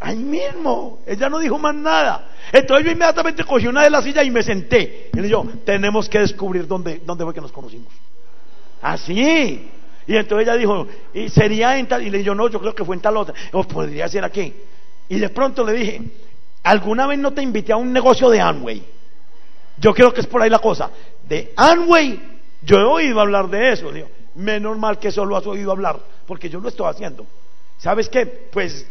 Ahí 0.00 0.16
mismo, 0.16 1.00
ella 1.06 1.28
no 1.28 1.38
dijo 1.38 1.58
más 1.58 1.74
nada. 1.74 2.30
Entonces 2.52 2.86
yo 2.86 2.92
inmediatamente 2.92 3.44
cogí 3.44 3.66
una 3.66 3.82
de 3.82 3.90
las 3.90 4.04
sillas 4.04 4.24
y 4.24 4.30
me 4.30 4.42
senté. 4.42 5.10
Y 5.12 5.16
le 5.16 5.28
dijo, 5.28 5.46
tenemos 5.64 6.08
que 6.08 6.20
descubrir 6.20 6.66
dónde, 6.66 7.02
dónde 7.04 7.24
fue 7.24 7.34
que 7.34 7.40
nos 7.40 7.52
conocimos. 7.52 7.92
Así. 8.82 9.70
Y 10.06 10.16
entonces 10.16 10.46
ella 10.46 10.56
dijo, 10.56 10.86
¿y 11.12 11.28
sería 11.28 11.78
en 11.78 11.88
tal? 11.88 12.06
Y 12.06 12.10
le 12.10 12.18
dijo, 12.18 12.34
no, 12.34 12.48
yo 12.48 12.60
creo 12.60 12.74
que 12.74 12.84
fue 12.84 12.96
en 12.96 13.02
tal 13.02 13.16
otra. 13.16 13.34
O 13.52 13.64
podría 13.64 14.08
ser 14.08 14.24
aquí. 14.24 14.54
Y 15.08 15.18
de 15.18 15.28
pronto 15.30 15.64
le 15.64 15.72
dije, 15.72 16.02
¿alguna 16.62 17.06
vez 17.06 17.18
no 17.18 17.32
te 17.32 17.42
invité 17.42 17.72
a 17.72 17.76
un 17.76 17.92
negocio 17.92 18.30
de 18.30 18.40
Amway? 18.40 18.82
Yo 19.78 19.92
creo 19.94 20.12
que 20.12 20.20
es 20.20 20.26
por 20.26 20.42
ahí 20.42 20.50
la 20.50 20.58
cosa. 20.58 20.90
De 21.28 21.52
Amway, 21.56 22.40
yo 22.62 22.78
he 22.78 22.84
oído 22.84 23.20
hablar 23.20 23.48
de 23.48 23.72
eso. 23.72 23.92
Digo, 23.92 24.08
menos 24.36 24.78
mal 24.78 24.98
que 24.98 25.10
solo 25.10 25.36
has 25.36 25.46
oído 25.46 25.72
hablar, 25.72 25.98
porque 26.26 26.48
yo 26.48 26.60
lo 26.60 26.68
estoy 26.68 26.88
haciendo. 26.88 27.26
¿Sabes 27.78 28.08
qué? 28.08 28.26
Pues 28.26 28.86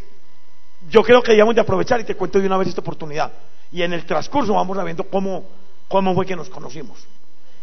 yo 0.90 1.02
creo 1.02 1.22
que 1.22 1.32
debíamos 1.32 1.56
de 1.56 1.62
aprovechar 1.62 2.00
y 2.02 2.04
te 2.04 2.16
cuento 2.16 2.40
de 2.40 2.48
una 2.48 2.58
vez 2.58 2.70
esta 2.70 2.82
oportunidad. 2.82 3.32
Y 3.72 3.82
en 3.82 3.94
el 3.94 4.06
transcurso 4.06 4.54
vamos 4.54 4.78
a 4.78 4.84
viendo 4.84 5.06
cómo, 5.06 5.46
cómo 5.88 6.14
fue 6.14 6.26
que 6.26 6.36
nos 6.36 6.50
conocimos. 6.50 7.06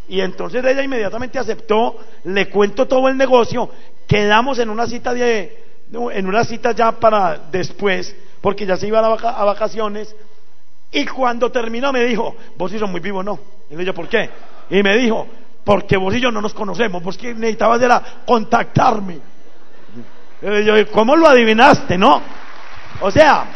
Y 0.09 0.21
entonces 0.21 0.65
ella 0.65 0.83
inmediatamente 0.83 1.39
aceptó, 1.39 1.99
le 2.25 2.49
cuento 2.49 2.87
todo 2.87 3.09
el 3.09 3.17
negocio, 3.17 3.71
quedamos 4.07 4.59
en 4.59 4.69
una 4.69 4.87
cita 4.87 5.15
de, 5.15 5.65
en 6.13 6.27
una 6.27 6.45
cita 6.45 6.73
ya 6.73 6.93
para 6.93 7.39
después, 7.51 8.15
porque 8.41 8.67
ya 8.67 8.77
se 8.77 8.89
iba 8.89 8.99
a, 8.99 9.45
vacaciones, 9.45 10.15
y 10.91 11.07
cuando 11.07 11.51
terminó 11.51 11.93
me 11.93 12.05
dijo, 12.05 12.37
vos 12.57 12.73
y 12.73 12.79
muy 12.85 13.01
vivos, 13.01 13.25
¿no? 13.25 13.39
Y 13.71 13.75
le 13.75 13.81
dije, 13.81 13.93
¿por 13.93 14.09
qué? 14.09 14.29
Y 14.71 14.83
me 14.83 14.97
dijo, 14.99 15.27
porque 15.65 15.97
vos 15.97 16.15
y 16.15 16.21
yo 16.21 16.31
no 16.31 16.41
nos 16.41 16.53
conocemos, 16.53 17.03
vos 17.03 17.17
que 17.17 17.33
necesitabas 17.35 17.81
era 17.81 18.03
contactarme. 18.27 19.19
Y 20.43 20.65
yo, 20.65 20.75
¿cómo 20.91 21.17
lo 21.17 21.29
adivinaste, 21.29 21.97
no? 21.97 22.21
O 23.01 23.11
sea, 23.11 23.47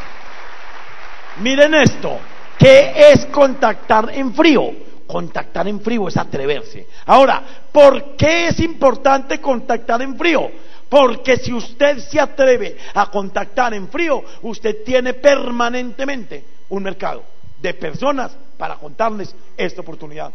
miren 1.40 1.74
esto, 1.74 2.18
¿qué 2.59 2.92
es 3.11 3.26
contactar 3.26 4.11
en 4.14 4.32
frío? 4.32 4.86
Contactar 5.07 5.69
en 5.69 5.81
frío 5.81 6.09
es 6.09 6.17
atreverse. 6.17 6.87
Ahora, 7.07 7.43
¿por 7.71 8.17
qué 8.17 8.49
es 8.49 8.61
importante 8.61 9.41
contactar 9.41 10.03
en 10.03 10.17
frío? 10.17 10.51
Porque 10.89 11.37
si 11.37 11.53
usted 11.53 11.99
se 11.99 12.19
atreve 12.21 12.77
a 12.95 13.11
contactar 13.11 13.75
en 13.75 13.89
frío, 13.89 14.25
usted 14.43 14.85
tiene 14.85 15.15
permanentemente 15.15 16.45
un 16.69 16.83
mercado 16.83 17.23
de 17.61 17.75
personas 17.75 18.37
para 18.59 18.77
contarles 18.77 19.35
esta 19.57 19.81
oportunidad. 19.81 20.33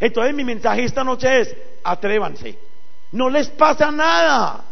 Entonces 0.00 0.34
mi 0.34 0.44
mensaje 0.44 0.84
esta 0.84 1.04
noche 1.04 1.40
es, 1.40 1.56
atrévanse. 1.82 2.58
No 3.12 3.30
les 3.30 3.48
pasa 3.48 3.90
nada. 3.90 4.64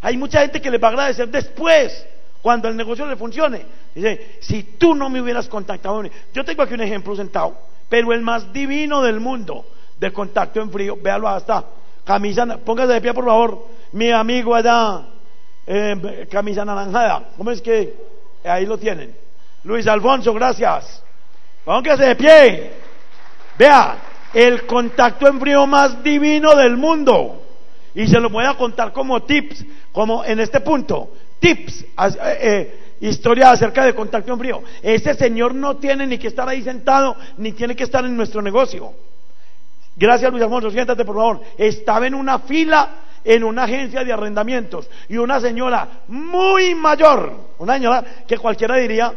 Hay 0.00 0.16
mucha 0.16 0.40
gente 0.40 0.60
que 0.60 0.70
les 0.70 0.82
va 0.82 0.88
a 0.88 0.90
agradecer 0.90 1.28
después, 1.28 2.06
cuando 2.42 2.68
el 2.68 2.76
negocio 2.76 3.06
le 3.06 3.16
funcione. 3.16 3.64
Dice, 3.94 4.36
si 4.40 4.64
tú 4.64 4.94
no 4.94 5.08
me 5.08 5.22
hubieras 5.22 5.48
contactado, 5.48 6.02
yo 6.34 6.44
tengo 6.44 6.62
aquí 6.62 6.74
un 6.74 6.80
ejemplo 6.80 7.14
sentado, 7.14 7.56
pero 7.92 8.10
el 8.14 8.22
más 8.22 8.50
divino 8.54 9.02
del 9.02 9.20
mundo 9.20 9.66
de 10.00 10.10
contacto 10.14 10.62
en 10.62 10.70
frío, 10.70 10.96
véalo 10.96 11.28
hasta 11.28 11.62
camisa, 12.06 12.46
póngase 12.64 12.94
de 12.94 13.02
pie 13.02 13.12
por 13.12 13.26
favor, 13.26 13.66
mi 13.92 14.10
amigo 14.10 14.54
allá, 14.54 15.02
eh, 15.66 16.26
camisa 16.30 16.64
naranjada, 16.64 17.28
¿cómo 17.36 17.50
es 17.50 17.60
que 17.60 17.94
ahí 18.44 18.64
lo 18.64 18.78
tienen? 18.78 19.14
Luis 19.64 19.86
Alfonso, 19.86 20.32
gracias. 20.32 21.04
Póngase 21.66 22.04
de 22.04 22.16
pie. 22.16 22.72
Vea, 23.58 23.98
el 24.32 24.64
contacto 24.64 25.28
en 25.28 25.38
frío 25.38 25.66
más 25.66 26.02
divino 26.02 26.56
del 26.56 26.78
mundo. 26.78 27.42
Y 27.94 28.06
se 28.06 28.18
lo 28.18 28.30
voy 28.30 28.46
a 28.46 28.54
contar 28.54 28.94
como 28.94 29.22
tips, 29.24 29.66
como 29.92 30.24
en 30.24 30.40
este 30.40 30.60
punto. 30.60 31.10
Tips, 31.38 31.82
eh, 31.82 31.86
eh, 32.40 32.81
historia 33.08 33.50
acerca 33.50 33.84
de 33.84 33.94
contacto 33.94 34.32
en 34.32 34.38
frío. 34.38 34.62
Ese 34.82 35.14
señor 35.14 35.54
no 35.54 35.76
tiene 35.76 36.06
ni 36.06 36.18
que 36.18 36.28
estar 36.28 36.48
ahí 36.48 36.62
sentado, 36.62 37.16
ni 37.38 37.52
tiene 37.52 37.76
que 37.76 37.84
estar 37.84 38.04
en 38.04 38.16
nuestro 38.16 38.40
negocio. 38.42 38.92
Gracias 39.96 40.30
Luis 40.30 40.42
Alfonso, 40.42 40.70
siéntate 40.70 41.04
por 41.04 41.16
favor. 41.16 41.40
Estaba 41.58 42.06
en 42.06 42.14
una 42.14 42.38
fila 42.40 42.96
en 43.24 43.44
una 43.44 43.64
agencia 43.64 44.02
de 44.02 44.12
arrendamientos 44.12 44.88
y 45.08 45.16
una 45.16 45.40
señora 45.40 46.02
muy 46.08 46.74
mayor, 46.74 47.32
una 47.58 47.74
señora 47.74 48.04
que 48.26 48.36
cualquiera 48.36 48.76
diría, 48.76 49.12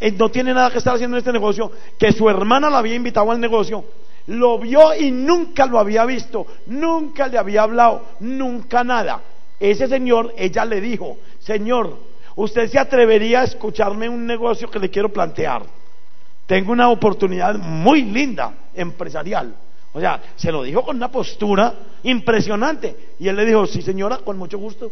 eh, 0.00 0.12
no 0.12 0.30
tiene 0.30 0.54
nada 0.54 0.70
que 0.70 0.78
estar 0.78 0.94
haciendo 0.94 1.16
en 1.16 1.18
este 1.18 1.32
negocio, 1.32 1.70
que 1.98 2.10
su 2.10 2.30
hermana 2.30 2.70
la 2.70 2.78
había 2.78 2.94
invitado 2.94 3.30
al 3.30 3.38
negocio 3.38 3.84
lo 4.30 4.58
vio 4.58 4.94
y 4.94 5.10
nunca 5.10 5.66
lo 5.66 5.78
había 5.78 6.04
visto, 6.04 6.46
nunca 6.66 7.26
le 7.26 7.38
había 7.38 7.62
hablado, 7.62 8.06
nunca 8.20 8.84
nada. 8.84 9.22
Ese 9.58 9.88
señor, 9.88 10.32
ella 10.36 10.64
le 10.64 10.80
dijo, 10.80 11.18
Señor, 11.40 11.96
usted 12.42 12.70
se 12.70 12.78
atrevería 12.78 13.40
a 13.40 13.44
escucharme 13.44 14.08
un 14.08 14.26
negocio 14.26 14.70
que 14.70 14.78
le 14.78 14.90
quiero 14.90 15.10
plantear. 15.10 15.62
Tengo 16.46 16.72
una 16.72 16.88
oportunidad 16.88 17.54
muy 17.56 18.02
linda, 18.02 18.52
empresarial. 18.74 19.54
O 19.92 20.00
sea, 20.00 20.20
se 20.36 20.50
lo 20.50 20.62
dijo 20.62 20.82
con 20.82 20.96
una 20.96 21.10
postura 21.10 21.74
impresionante. 22.02 23.14
Y 23.18 23.28
él 23.28 23.36
le 23.36 23.44
dijo, 23.44 23.66
sí 23.66 23.82
señora, 23.82 24.18
con 24.18 24.38
mucho 24.38 24.58
gusto, 24.58 24.90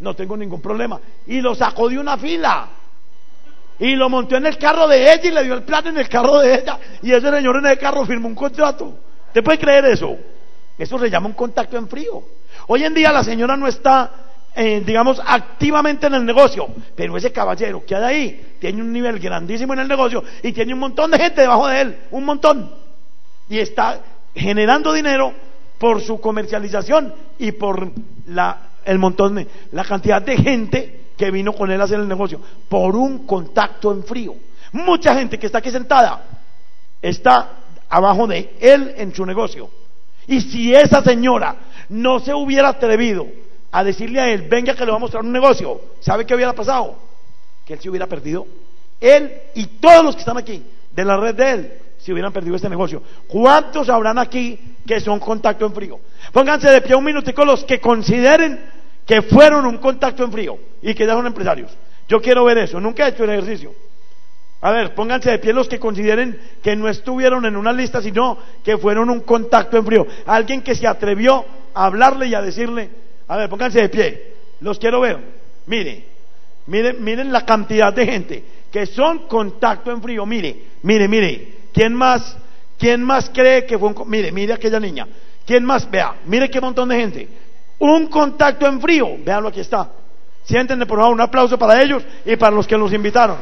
no 0.00 0.14
tengo 0.14 0.36
ningún 0.36 0.60
problema. 0.60 1.00
Y 1.26 1.40
lo 1.40 1.54
sacó 1.54 1.88
de 1.88 1.98
una 1.98 2.16
fila. 2.16 2.68
Y 3.80 3.96
lo 3.96 4.08
montó 4.08 4.36
en 4.36 4.46
el 4.46 4.56
carro 4.56 4.86
de 4.86 5.12
ella 5.12 5.24
y 5.24 5.30
le 5.32 5.44
dio 5.44 5.54
el 5.54 5.64
plan 5.64 5.86
en 5.88 5.98
el 5.98 6.08
carro 6.08 6.38
de 6.38 6.54
ella. 6.54 6.78
Y 7.02 7.10
ese 7.10 7.28
señor 7.28 7.56
en 7.56 7.66
el 7.66 7.78
carro 7.78 8.06
firmó 8.06 8.28
un 8.28 8.36
contrato. 8.36 8.98
¿Te 9.32 9.42
puede 9.42 9.58
creer 9.58 9.86
eso? 9.86 10.16
Eso 10.78 10.98
se 10.98 11.10
llama 11.10 11.26
un 11.26 11.34
contacto 11.34 11.76
en 11.76 11.88
frío. 11.88 12.22
Hoy 12.68 12.84
en 12.84 12.94
día 12.94 13.10
la 13.12 13.24
señora 13.24 13.56
no 13.56 13.66
está, 13.66 14.23
eh, 14.56 14.82
digamos, 14.86 15.20
activamente 15.24 16.06
en 16.06 16.14
el 16.14 16.24
negocio, 16.24 16.68
pero 16.94 17.16
ese 17.16 17.32
caballero 17.32 17.84
que 17.84 17.96
hay 17.96 18.04
ahí 18.04 18.54
tiene 18.60 18.82
un 18.82 18.92
nivel 18.92 19.18
grandísimo 19.18 19.72
en 19.72 19.80
el 19.80 19.88
negocio 19.88 20.22
y 20.42 20.52
tiene 20.52 20.72
un 20.74 20.80
montón 20.80 21.10
de 21.10 21.18
gente 21.18 21.40
debajo 21.40 21.66
de 21.66 21.80
él, 21.80 21.98
un 22.12 22.24
montón. 22.24 22.70
Y 23.48 23.58
está 23.58 24.00
generando 24.34 24.92
dinero 24.92 25.32
por 25.78 26.00
su 26.00 26.20
comercialización 26.20 27.12
y 27.38 27.52
por 27.52 27.90
la, 28.28 28.58
el 28.84 28.98
montón 28.98 29.34
de, 29.34 29.46
la 29.72 29.84
cantidad 29.84 30.22
de 30.22 30.36
gente 30.36 31.00
que 31.16 31.30
vino 31.30 31.52
con 31.52 31.70
él 31.70 31.80
a 31.80 31.84
hacer 31.84 31.98
el 31.98 32.08
negocio, 32.08 32.40
por 32.68 32.94
un 32.94 33.26
contacto 33.26 33.92
en 33.92 34.04
frío. 34.04 34.36
Mucha 34.72 35.14
gente 35.14 35.38
que 35.38 35.46
está 35.46 35.58
aquí 35.58 35.70
sentada 35.70 36.22
está 37.02 37.50
abajo 37.88 38.26
de 38.26 38.54
él 38.60 38.94
en 38.96 39.14
su 39.14 39.26
negocio. 39.26 39.68
Y 40.26 40.40
si 40.40 40.74
esa 40.74 41.02
señora 41.02 41.56
no 41.88 42.20
se 42.20 42.32
hubiera 42.32 42.68
atrevido 42.68 43.26
a 43.74 43.82
decirle 43.82 44.20
a 44.20 44.30
él, 44.30 44.42
venga 44.42 44.72
que 44.72 44.84
le 44.84 44.92
vamos 44.92 45.00
a 45.00 45.06
mostrar 45.06 45.24
un 45.24 45.32
negocio, 45.32 45.80
¿sabe 45.98 46.24
qué 46.24 46.32
hubiera 46.32 46.52
pasado? 46.52 46.96
Que 47.66 47.74
él 47.74 47.80
se 47.80 47.90
hubiera 47.90 48.06
perdido. 48.06 48.46
Él 49.00 49.32
y 49.56 49.66
todos 49.66 50.04
los 50.04 50.14
que 50.14 50.20
están 50.20 50.38
aquí 50.38 50.62
de 50.92 51.04
la 51.04 51.16
red 51.16 51.34
de 51.34 51.50
él 51.50 51.72
se 51.98 52.12
hubieran 52.12 52.32
perdido 52.32 52.54
este 52.54 52.68
negocio. 52.68 53.02
¿Cuántos 53.26 53.88
habrán 53.88 54.16
aquí 54.16 54.76
que 54.86 55.00
son 55.00 55.18
contacto 55.18 55.66
en 55.66 55.74
frío? 55.74 55.98
Pónganse 56.32 56.70
de 56.70 56.82
pie 56.82 56.94
un 56.94 57.02
minutico 57.02 57.44
los 57.44 57.64
que 57.64 57.80
consideren 57.80 58.60
que 59.04 59.22
fueron 59.22 59.66
un 59.66 59.78
contacto 59.78 60.22
en 60.22 60.30
frío 60.30 60.56
y 60.80 60.94
que 60.94 61.04
ya 61.04 61.14
son 61.14 61.26
empresarios. 61.26 61.76
Yo 62.08 62.22
quiero 62.22 62.44
ver 62.44 62.58
eso, 62.58 62.78
nunca 62.78 63.06
he 63.06 63.10
hecho 63.10 63.24
el 63.24 63.30
ejercicio. 63.30 63.74
A 64.60 64.70
ver, 64.70 64.94
pónganse 64.94 65.32
de 65.32 65.40
pie 65.40 65.52
los 65.52 65.68
que 65.68 65.80
consideren 65.80 66.38
que 66.62 66.76
no 66.76 66.88
estuvieron 66.88 67.44
en 67.44 67.56
una 67.56 67.72
lista, 67.72 68.00
sino 68.00 68.38
que 68.62 68.78
fueron 68.78 69.10
un 69.10 69.22
contacto 69.22 69.76
en 69.76 69.84
frío. 69.84 70.06
Alguien 70.26 70.62
que 70.62 70.76
se 70.76 70.86
atrevió 70.86 71.44
a 71.74 71.86
hablarle 71.86 72.28
y 72.28 72.34
a 72.34 72.40
decirle, 72.40 73.02
a 73.28 73.36
ver, 73.36 73.48
pónganse 73.48 73.80
de 73.80 73.88
pie, 73.88 74.34
los 74.60 74.78
quiero 74.78 75.00
ver. 75.00 75.18
Mire, 75.66 76.04
miren, 76.66 77.02
miren 77.02 77.32
la 77.32 77.44
cantidad 77.44 77.92
de 77.92 78.06
gente 78.06 78.44
que 78.70 78.86
son 78.86 79.26
contacto 79.28 79.90
en 79.90 80.02
frío. 80.02 80.26
Mire, 80.26 80.56
mire, 80.82 81.08
mire, 81.08 81.54
¿quién 81.72 81.94
más, 81.94 82.36
quién 82.78 83.02
más 83.02 83.30
cree 83.30 83.64
que 83.64 83.78
fue 83.78 83.88
un, 83.88 84.10
mire, 84.10 84.32
mire 84.32 84.52
aquella 84.52 84.80
niña, 84.80 85.06
¿quién 85.46 85.64
más? 85.64 85.90
Vea, 85.90 86.16
mire 86.26 86.50
qué 86.50 86.60
montón 86.60 86.88
de 86.88 86.96
gente 86.96 87.28
un 87.78 88.06
contacto 88.06 88.66
en 88.66 88.80
frío. 88.80 89.16
Veanlo, 89.18 89.48
aquí 89.48 89.60
está. 89.60 89.88
Siéntenle 90.44 90.86
por 90.86 90.98
favor 90.98 91.14
un 91.14 91.20
aplauso 91.20 91.58
para 91.58 91.80
ellos 91.82 92.02
y 92.24 92.36
para 92.36 92.54
los 92.54 92.66
que 92.66 92.76
los 92.76 92.92
invitaron. 92.92 93.38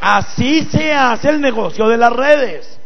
Así 0.00 0.64
se 0.64 0.92
hace 0.92 1.28
el 1.28 1.40
negocio 1.40 1.86
de 1.88 1.96
las 1.96 2.12
redes. 2.12 2.78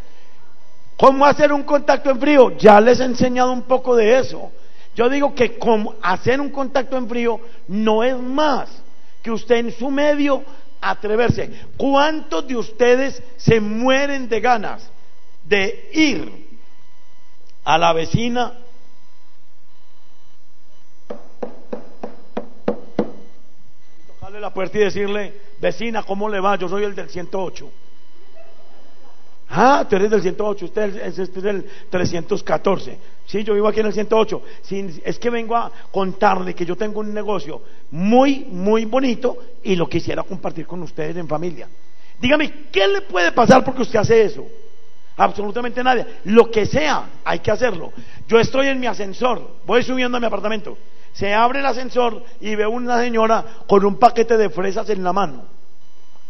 ¿Cómo 0.97 1.25
hacer 1.27 1.53
un 1.53 1.63
contacto 1.63 2.11
en 2.11 2.21
frío? 2.21 2.57
Ya 2.57 2.81
les 2.81 3.01
he 3.01 3.05
enseñado 3.05 3.53
un 3.53 3.63
poco 3.63 3.95
de 3.97 4.19
eso. 4.19 4.53
Yo 4.95 5.09
digo 5.09 5.35
que 5.35 5.59
hacer 6.03 6.41
un 6.41 6.51
contacto 6.51 6.97
en 6.97 7.09
frío 7.09 7.41
no 7.69 8.03
es 8.05 8.17
más 8.17 8.71
que 9.23 9.31
usted 9.31 9.57
en 9.57 9.73
su 9.73 9.91
medio 9.91 10.45
atreverse. 10.81 11.51
¿Cuántos 11.77 12.47
de 12.47 12.57
ustedes 12.57 13.23
se 13.37 13.61
mueren 13.61 14.29
de 14.29 14.41
ganas 14.41 14.91
de 15.45 15.91
ir 15.93 16.47
a 17.65 17.79
la 17.79 17.93
vecina 17.93 18.53
la 24.45 24.53
puerta 24.53 24.77
y 24.77 24.83
decirle, 24.83 25.33
vecina, 25.59 26.03
¿cómo 26.03 26.29
le 26.29 26.39
va? 26.39 26.57
Yo 26.57 26.69
soy 26.69 26.85
el 26.85 26.95
del 26.95 27.09
108. 27.09 27.71
Ah, 29.51 29.87
tú 29.89 29.97
eres 29.97 30.11
del 30.11 30.23
108, 30.23 30.65
usted 30.65 30.97
es, 30.97 31.19
este 31.19 31.39
es 31.39 31.45
del 31.45 31.65
314. 31.91 32.99
Sí, 33.27 33.45
yo 33.45 33.55
vivo 33.55 33.69
aquí 33.69 33.81
en 33.81 33.87
el 33.87 33.93
108. 33.93 34.43
es 35.05 35.19
que 35.19 35.31
vengo 35.31 35.57
a 35.57 35.71
contarle 35.91 36.55
que 36.55 36.67
yo 36.67 36.77
tengo 36.77 37.01
un 37.01 37.13
negocio 37.13 37.63
muy, 37.91 38.47
muy 38.51 38.85
bonito 38.85 39.37
y 39.63 39.77
lo 39.77 39.89
quisiera 39.89 40.23
compartir 40.23 40.67
con 40.67 40.83
ustedes 40.83 41.17
en 41.17 41.29
familia. 41.29 41.69
Dígame, 42.21 42.69
¿qué 42.71 42.87
le 42.87 43.03
puede 43.03 43.33
pasar 43.33 43.65
porque 43.65 43.83
usted 43.83 43.99
hace 43.99 44.23
eso? 44.23 44.47
Absolutamente 45.17 45.83
nada. 45.83 46.07
Lo 46.25 46.51
que 46.51 46.67
sea, 46.67 47.11
hay 47.25 47.39
que 47.39 47.51
hacerlo. 47.51 47.93
Yo 48.27 48.41
estoy 48.41 48.69
en 48.69 48.81
mi 48.81 48.87
ascensor, 48.87 49.57
voy 49.67 49.83
subiendo 49.83 50.17
a 50.17 50.21
mi 50.21 50.27
apartamento. 50.27 50.77
Se 51.13 51.33
abre 51.33 51.61
el 51.61 51.67
ascensor 51.67 52.25
y 52.41 52.55
veo 52.57 52.71
una 52.71 52.99
señora 53.01 53.45
con 53.69 53.85
un 53.85 53.99
paquete 53.99 54.37
de 54.37 54.51
fresas 54.51 54.91
en 54.91 55.05
la 55.05 55.13
mano. 55.13 55.54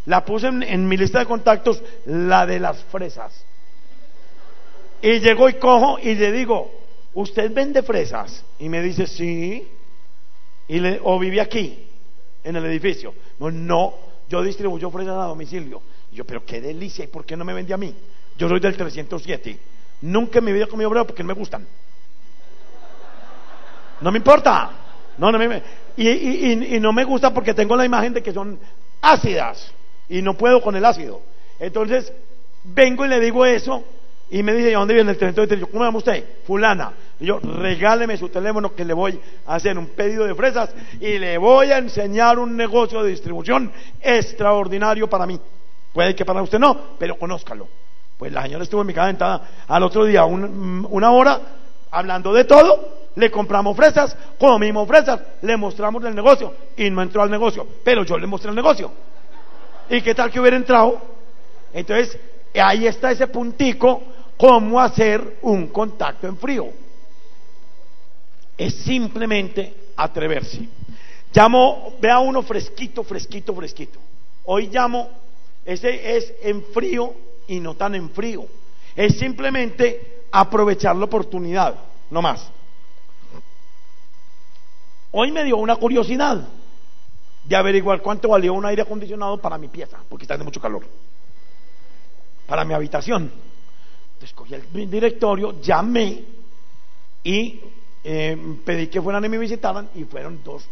La 0.07 0.25
puse 0.25 0.49
en, 0.49 0.87
mi 0.87 0.97
lista 0.97 1.21
de 1.21 1.27
contactos, 1.27 1.83
la 2.07 2.47
de 2.47 2.61
las 2.61 2.83
fresas. 2.85 3.45
Y 5.01 5.21
llego 5.21 5.49
y 5.49 5.55
cojo 5.55 5.99
y 5.99 6.15
le 6.15 6.33
digo, 6.33 6.71
¿usted 7.15 7.53
vende 7.53 7.83
fresas? 7.83 8.45
Y 8.59 8.69
me 8.69 8.83
dice, 8.83 9.07
sí. 9.07 9.67
Y 10.69 10.81
le, 10.81 11.01
¿O 11.03 11.19
vive 11.19 11.41
aquí, 11.41 11.87
en 12.43 12.57
el 12.57 12.65
edificio? 12.67 13.15
No, 13.39 13.95
yo 14.29 14.43
distribuyo 14.43 14.91
fresas 14.91 15.15
a 15.15 15.25
domicilio. 15.25 15.81
Y 16.13 16.17
yo, 16.17 16.25
pero 16.25 16.45
qué 16.45 16.61
delicia, 16.61 17.05
¿y 17.05 17.09
por 17.09 17.25
qué 17.25 17.37
no 17.37 17.45
me 17.45 17.55
vende 17.55 17.73
a 17.73 17.79
mí? 17.79 17.95
Yo 18.37 18.49
soy 18.49 18.61
del 18.61 18.77
307. 18.77 19.59
Nunca 20.03 20.39
en 20.39 20.45
mi 20.45 20.53
vida 20.53 20.65
he 20.65 20.69
comido 20.69 20.91
porque 21.07 21.23
no 21.23 21.29
me 21.29 21.35
gustan. 21.35 21.67
No 24.01 24.13
me 24.13 24.19
importa. 24.19 24.71
No, 25.17 25.31
no 25.31 25.39
me, 25.39 25.63
y, 25.97 26.09
y, 26.09 26.81
no 26.81 26.93
me 26.93 27.05
gusta 27.05 27.33
porque 27.33 27.55
tengo 27.55 27.77
la 27.77 27.85
imagen 27.85 28.13
de 28.13 28.23
que 28.23 28.33
son 28.33 28.59
ácidas 29.01 29.73
y 30.09 30.23
no 30.23 30.35
puedo 30.35 30.61
con 30.61 30.77
el 30.77 30.85
ácido. 30.85 31.21
Entonces, 31.59 32.13
vengo 32.65 33.05
y 33.05 33.09
le 33.09 33.21
digo 33.21 33.45
eso 33.45 33.85
y 34.31 34.43
me 34.43 34.53
dice, 34.55 34.71
¿y 34.71 34.75
dónde 34.75 34.95
viene 34.95 35.11
el 35.11 35.17
307? 35.19 35.61
Yo, 35.61 35.71
¿cómo 35.71 35.85
llama 35.85 35.99
usted? 35.99 36.25
Fulana. 36.47 36.93
Y 37.21 37.27
yo, 37.27 37.39
regáleme 37.39 38.17
su 38.17 38.29
teléfono 38.29 38.75
que 38.75 38.85
le 38.85 38.95
voy 38.95 39.21
a 39.47 39.55
hacer 39.55 39.79
un 39.79 39.89
pedido 39.89 40.25
de 40.25 40.35
fresas 40.35 40.75
y 41.01 41.19
le 41.19 41.39
voy 41.39 41.71
a 41.71 41.79
enseñar 41.79 42.39
un 42.39 42.57
negocio 42.57 43.03
de 43.03 43.11
distribución 43.11 43.71
extraordinario 44.01 45.09
para 45.09 45.27
mí. 45.27 45.39
Puede 45.93 46.15
que 46.15 46.25
para 46.25 46.43
usted 46.43 46.59
no, 46.59 46.97
pero 46.99 47.17
conózcalo. 47.17 47.69
Pues 48.19 48.33
la 48.33 48.43
señora 48.43 48.65
estuvo 48.65 48.81
en 48.81 48.87
mi 48.87 48.95
casa 48.95 49.41
al 49.69 49.83
otro 49.83 50.05
día 50.05 50.25
una 50.25 51.11
hora 51.13 51.41
hablando 51.91 52.33
de 52.33 52.45
todo. 52.45 53.05
Le 53.17 53.31
compramos 53.31 53.77
fresas, 53.77 54.17
comimos 54.39 54.89
fresas, 54.89 55.21
le 55.43 55.57
mostramos 55.57 56.03
el 56.05 56.17
negocio 56.17 56.53
y 56.77 56.91
no 56.91 57.01
entró 57.01 57.23
al 57.23 57.31
negocio, 57.31 57.65
pero 57.85 58.03
yo 58.03 58.19
le 58.19 58.27
mostré 58.27 58.51
el 58.51 58.57
negocio. 58.57 58.91
¿Y 59.89 60.01
qué 60.01 60.15
tal 60.15 60.31
que 60.31 60.41
hubiera 60.41 60.57
entrado? 60.57 61.01
Entonces, 61.73 62.19
ahí 62.55 62.87
está 62.87 63.11
ese 63.11 63.27
puntico, 63.27 64.03
cómo 64.37 64.81
hacer 64.81 65.39
un 65.43 65.69
contacto 65.69 66.27
en 66.27 66.37
frío. 66.37 66.69
Es 68.57 68.75
simplemente 68.77 69.75
atreverse. 69.97 70.69
Llamo, 71.35 71.95
vea 72.01 72.21
uno 72.21 72.43
fresquito, 72.43 73.03
fresquito, 73.03 73.55
fresquito. 73.55 73.99
Hoy 74.45 74.69
llamo, 74.69 75.11
ese 75.65 76.17
es 76.17 76.33
en 76.43 76.63
frío 76.67 77.13
y 77.49 77.61
no 77.61 77.75
tan 77.75 77.95
en 77.95 78.11
frío. 78.11 78.47
Es 78.95 79.19
simplemente 79.19 80.23
aprovechar 80.31 80.95
la 80.95 81.05
oportunidad, 81.07 81.75
no 82.11 82.23
más. 82.23 82.49
Hoy 85.11 85.33
me 85.33 85.45
dio 85.45 85.57
una 85.57 85.77
curiosidad 85.77 86.47
de 87.45 87.57
averiguar 87.57 88.01
cuánto 88.01 88.29
valía 88.29 88.53
un 88.53 88.65
aire 88.65 88.83
acondicionado 88.83 89.39
para 89.39 89.59
mi 89.59 89.69
pieza, 89.69 89.99
porque 90.09 90.25
está 90.25 90.37
de 90.37 90.45
mucho 90.45 90.61
calor, 90.61 90.87
para 92.47 92.65
mi 92.65 92.75
habitación. 92.75 93.31
Entonces 94.15 94.35
cogí 94.35 94.55
el 94.55 94.91
directorio, 94.91 95.61
llamé 95.61 96.25
y 97.23 97.61
eh, 98.03 98.57
pedí 98.65 98.87
que 98.89 99.01
fueran 99.01 99.25
y 99.25 99.29
me 99.29 99.39
visitaran 99.39 99.91
y 99.95 100.05
fueron 100.05 100.43
dos 100.45 100.65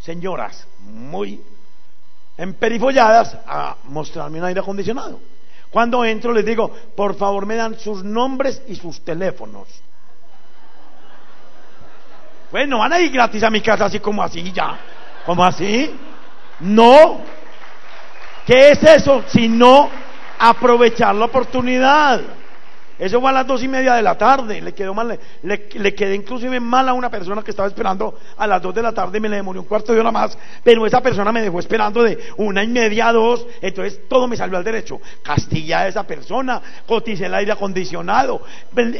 señoras 0.00 0.66
muy 0.80 1.40
emperifolladas 2.36 3.38
a 3.46 3.76
mostrarme 3.84 4.38
un 4.38 4.44
aire 4.44 4.60
acondicionado. 4.60 5.20
Cuando 5.70 6.04
entro 6.04 6.32
les 6.32 6.44
digo, 6.44 6.70
por 6.94 7.16
favor 7.16 7.46
me 7.46 7.56
dan 7.56 7.78
sus 7.78 8.04
nombres 8.04 8.62
y 8.68 8.76
sus 8.76 9.00
teléfonos. 9.00 9.66
Bueno, 12.50 12.78
van 12.78 12.92
a 12.92 13.00
ir 13.00 13.10
gratis 13.10 13.42
a 13.42 13.50
mi 13.50 13.60
casa 13.60 13.86
así 13.86 13.98
como 13.98 14.22
así 14.22 14.52
ya. 14.52 14.78
¿Como 15.26 15.44
así? 15.44 15.90
No. 16.60 17.20
¿Qué 18.46 18.70
es 18.70 18.82
eso? 18.82 19.24
Sino 19.28 19.88
aprovechar 20.38 21.14
la 21.14 21.26
oportunidad. 21.26 22.20
Eso 22.96 23.20
fue 23.20 23.30
a 23.30 23.32
las 23.32 23.46
dos 23.46 23.60
y 23.62 23.66
media 23.66 23.94
de 23.94 24.02
la 24.02 24.16
tarde. 24.16 24.60
Le 24.60 24.72
quedó 24.72 24.94
mal, 24.94 25.18
le, 25.42 25.68
le, 25.74 25.94
quedé 25.94 26.14
inclusive 26.14 26.60
mal 26.60 26.88
a 26.88 26.92
una 26.92 27.10
persona 27.10 27.42
que 27.42 27.50
estaba 27.50 27.66
esperando 27.66 28.16
a 28.36 28.46
las 28.46 28.62
dos 28.62 28.72
de 28.72 28.82
la 28.82 28.92
tarde 28.92 29.18
me 29.18 29.28
le 29.28 29.36
demoré 29.36 29.58
un 29.58 29.64
cuarto 29.64 29.92
de 29.92 29.98
hora 29.98 30.12
más. 30.12 30.38
Pero 30.62 30.86
esa 30.86 31.00
persona 31.00 31.32
me 31.32 31.42
dejó 31.42 31.58
esperando 31.58 32.02
de 32.02 32.18
una 32.36 32.62
y 32.62 32.68
media 32.68 33.08
a 33.08 33.12
dos. 33.12 33.46
Entonces 33.60 34.00
todo 34.08 34.28
me 34.28 34.36
salió 34.36 34.56
al 34.56 34.64
derecho. 34.64 35.00
Castilla 35.22 35.80
a 35.80 35.88
esa 35.88 36.06
persona, 36.06 36.62
coticé 36.86 37.26
el 37.26 37.34
aire 37.34 37.52
acondicionado, 37.52 38.42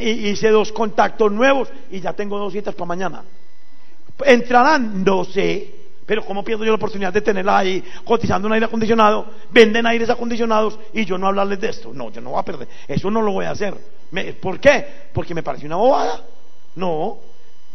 hice 0.01 0.49
dos 0.49 0.73
contactos 0.73 1.31
nuevos 1.31 1.69
y 1.89 2.01
ya 2.01 2.11
tengo 2.11 2.37
dos 2.37 2.51
citas 2.51 2.75
para 2.75 2.87
mañana. 2.87 3.23
¿Entrarán? 4.25 5.03
No 5.05 5.23
sé. 5.23 5.84
Pero 6.05 6.23
¿cómo 6.23 6.43
pierdo 6.43 6.63
yo 6.63 6.71
la 6.71 6.75
oportunidad 6.75 7.11
de 7.11 7.21
tenerla 7.21 7.57
ahí 7.57 7.83
cotizando 8.03 8.47
un 8.47 8.53
aire 8.53 8.67
acondicionado? 8.67 9.25
Venden 9.49 9.87
aires 9.87 10.09
acondicionados 10.09 10.77
y 10.93 11.03
yo 11.03 11.17
no 11.17 11.27
hablarles 11.27 11.59
de 11.59 11.69
esto. 11.69 11.91
No, 11.93 12.11
yo 12.11 12.21
no 12.21 12.31
voy 12.31 12.39
a 12.39 12.43
perder. 12.43 12.67
Eso 12.87 13.09
no 13.09 13.21
lo 13.21 13.31
voy 13.31 13.45
a 13.45 13.51
hacer. 13.51 13.75
¿Por 14.39 14.59
qué? 14.59 14.85
Porque 15.13 15.33
me 15.33 15.41
parece 15.41 15.65
una 15.65 15.77
bobada. 15.77 16.21
No, 16.75 17.17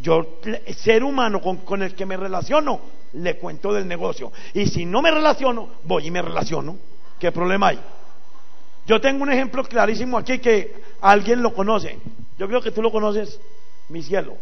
yo, 0.00 0.38
ser 0.76 1.02
humano 1.02 1.40
con, 1.40 1.58
con 1.58 1.82
el 1.82 1.94
que 1.94 2.06
me 2.06 2.16
relaciono, 2.16 2.80
le 3.14 3.36
cuento 3.36 3.72
del 3.72 3.88
negocio. 3.88 4.30
Y 4.54 4.66
si 4.66 4.84
no 4.84 5.02
me 5.02 5.10
relaciono, 5.10 5.68
voy 5.82 6.06
y 6.06 6.10
me 6.10 6.22
relaciono. 6.22 6.76
¿Qué 7.18 7.32
problema 7.32 7.68
hay? 7.68 7.80
Yo 8.86 9.00
tengo 9.00 9.22
un 9.22 9.32
ejemplo 9.32 9.64
clarísimo 9.64 10.18
aquí 10.18 10.38
que 10.38 10.74
alguien 11.00 11.42
lo 11.42 11.52
conoce. 11.52 11.98
Yo 12.38 12.46
creo 12.46 12.60
que 12.60 12.70
tú 12.70 12.80
lo 12.80 12.92
conoces, 12.92 13.40
mi 13.88 14.02
cielo. 14.02 14.36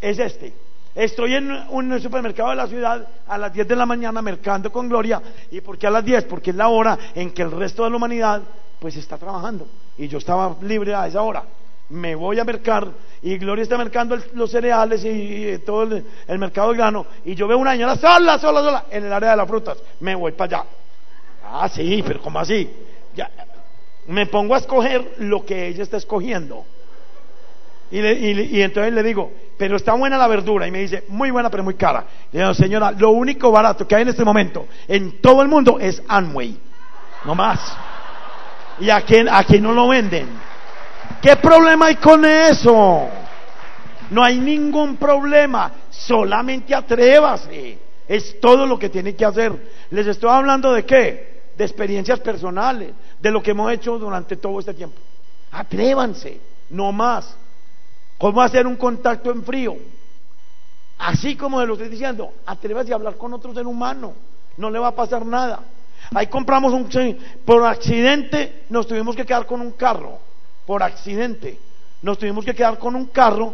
Es 0.00 0.18
este. 0.18 0.52
Estoy 0.96 1.34
en 1.34 1.50
un 1.68 2.00
supermercado 2.00 2.48
de 2.50 2.56
la 2.56 2.66
ciudad 2.66 3.06
a 3.28 3.36
las 3.36 3.52
10 3.52 3.68
de 3.68 3.76
la 3.76 3.84
mañana 3.84 4.22
mercando 4.22 4.72
con 4.72 4.88
Gloria. 4.88 5.20
¿Y 5.50 5.60
por 5.60 5.76
qué 5.76 5.86
a 5.86 5.90
las 5.90 6.02
10? 6.02 6.24
Porque 6.24 6.50
es 6.50 6.56
la 6.56 6.68
hora 6.68 6.98
en 7.14 7.32
que 7.32 7.42
el 7.42 7.50
resto 7.50 7.84
de 7.84 7.90
la 7.90 7.96
humanidad 7.96 8.40
pues 8.80 8.96
está 8.96 9.18
trabajando. 9.18 9.68
Y 9.98 10.08
yo 10.08 10.16
estaba 10.16 10.56
libre 10.62 10.94
a 10.94 11.06
esa 11.06 11.20
hora. 11.20 11.44
Me 11.90 12.14
voy 12.14 12.38
a 12.38 12.44
mercar 12.44 12.88
y 13.20 13.36
Gloria 13.36 13.64
está 13.64 13.76
mercando 13.76 14.16
los 14.32 14.50
cereales 14.50 15.04
y, 15.04 15.58
todo 15.66 15.82
el, 15.82 16.38
mercado 16.38 16.70
de 16.70 16.78
grano. 16.78 17.04
Y 17.26 17.34
yo 17.34 17.46
veo 17.46 17.58
una 17.58 17.72
señora 17.72 17.96
sola, 17.96 18.38
sola, 18.38 18.60
sola 18.62 18.84
en 18.90 19.04
el 19.04 19.12
área 19.12 19.32
de 19.32 19.36
las 19.36 19.46
frutas. 19.46 19.76
Me 20.00 20.14
voy 20.14 20.32
para 20.32 20.60
allá. 20.60 20.68
Ah, 21.44 21.68
sí, 21.68 22.02
pero 22.06 22.22
¿cómo 22.22 22.38
así? 22.40 22.70
Ya, 23.14 23.30
me 24.06 24.24
pongo 24.24 24.54
a 24.54 24.58
escoger 24.58 25.16
lo 25.18 25.44
que 25.44 25.68
ella 25.68 25.82
está 25.82 25.98
escogiendo. 25.98 26.64
Y, 27.90 28.60
entonces 28.62 28.92
le 28.92 29.02
digo, 29.02 29.32
pero 29.56 29.76
está 29.76 29.94
buena 29.94 30.18
la 30.18 30.26
verdura. 30.26 30.66
Y 30.66 30.70
me 30.70 30.80
dice, 30.80 31.04
muy 31.08 31.30
buena, 31.30 31.50
pero 31.50 31.62
muy 31.62 31.74
cara. 31.74 32.04
Y 32.32 32.36
le 32.36 32.42
digo, 32.42 32.54
señora, 32.54 32.90
lo 32.92 33.10
único 33.10 33.50
barato 33.50 33.86
que 33.86 33.94
hay 33.94 34.02
en 34.02 34.08
este 34.08 34.24
momento 34.24 34.66
en 34.88 35.20
todo 35.20 35.42
el 35.42 35.48
mundo 35.48 35.78
es 35.80 36.02
Amway. 36.08 36.56
No 37.24 37.34
más. 37.34 37.76
Y 38.80 38.90
aquí, 38.90 39.16
aquí 39.30 39.60
no 39.60 39.72
lo 39.72 39.88
venden. 39.88 40.28
¿Qué 41.22 41.36
problema 41.36 41.86
hay 41.86 41.96
con 41.96 42.24
eso? 42.24 43.08
No 44.10 44.22
hay 44.22 44.38
ningún 44.38 44.96
problema. 44.96 45.72
Solamente 45.90 46.74
atrévase. 46.74 47.78
Es 48.08 48.40
todo 48.40 48.66
lo 48.66 48.78
que 48.78 48.88
tiene 48.88 49.14
que 49.14 49.24
hacer. 49.24 49.52
Les 49.90 50.06
estoy 50.06 50.30
hablando 50.30 50.72
de 50.72 50.84
qué? 50.84 51.42
De 51.56 51.64
experiencias 51.64 52.20
personales, 52.20 52.92
de 53.20 53.30
lo 53.30 53.42
que 53.42 53.52
hemos 53.52 53.72
hecho 53.72 53.98
durante 53.98 54.36
todo 54.36 54.60
este 54.60 54.74
tiempo. 54.74 54.96
Atrévanse, 55.50 56.38
no 56.70 56.92
más. 56.92 57.36
¿Cómo 58.18 58.40
hacer 58.40 58.66
un 58.66 58.76
contacto 58.76 59.30
en 59.30 59.44
frío? 59.44 59.76
Así 60.98 61.36
como 61.36 61.60
de 61.60 61.66
lo 61.66 61.74
estoy 61.74 61.88
diciendo, 61.88 62.32
atrévase 62.46 62.92
a 62.92 62.96
hablar 62.96 63.16
con 63.16 63.32
otro 63.34 63.52
ser 63.52 63.66
humano, 63.66 64.14
no 64.56 64.70
le 64.70 64.78
va 64.78 64.88
a 64.88 64.94
pasar 64.94 65.26
nada. 65.26 65.60
Ahí 66.14 66.26
compramos 66.28 66.72
un... 66.72 66.88
Por 67.44 67.64
accidente 67.64 68.64
nos 68.70 68.86
tuvimos 68.86 69.14
que 69.14 69.26
quedar 69.26 69.44
con 69.46 69.60
un 69.60 69.72
carro, 69.72 70.18
por 70.64 70.82
accidente. 70.82 71.58
Nos 72.02 72.18
tuvimos 72.18 72.44
que 72.44 72.54
quedar 72.54 72.78
con 72.78 72.94
un 72.94 73.06
carro, 73.06 73.52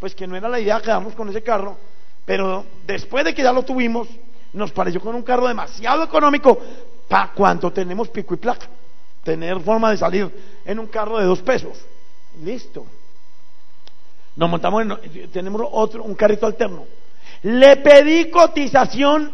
pues 0.00 0.14
que 0.14 0.26
no 0.26 0.36
era 0.36 0.48
la 0.48 0.58
idea 0.58 0.80
quedarnos 0.80 1.14
con 1.14 1.28
ese 1.28 1.42
carro, 1.42 1.76
pero 2.24 2.64
después 2.86 3.24
de 3.24 3.34
que 3.34 3.42
ya 3.42 3.52
lo 3.52 3.62
tuvimos, 3.62 4.08
nos 4.52 4.72
pareció 4.72 5.00
con 5.00 5.14
un 5.14 5.22
carro 5.22 5.46
demasiado 5.46 6.02
económico 6.02 6.58
para 7.08 7.32
cuando 7.32 7.72
tenemos 7.72 8.08
pico 8.08 8.34
y 8.34 8.38
placa. 8.38 8.66
Tener 9.22 9.60
forma 9.60 9.90
de 9.90 9.96
salir 9.96 10.60
en 10.64 10.78
un 10.78 10.86
carro 10.86 11.18
de 11.18 11.26
dos 11.26 11.40
pesos. 11.40 11.78
Listo. 12.42 12.86
Nos 14.36 14.48
montamos 14.48 14.82
en, 14.82 15.30
tenemos 15.30 15.62
otro, 15.72 16.04
un 16.04 16.14
carrito 16.14 16.46
alterno. 16.46 16.84
Le 17.42 17.76
pedí 17.76 18.30
cotización 18.30 19.32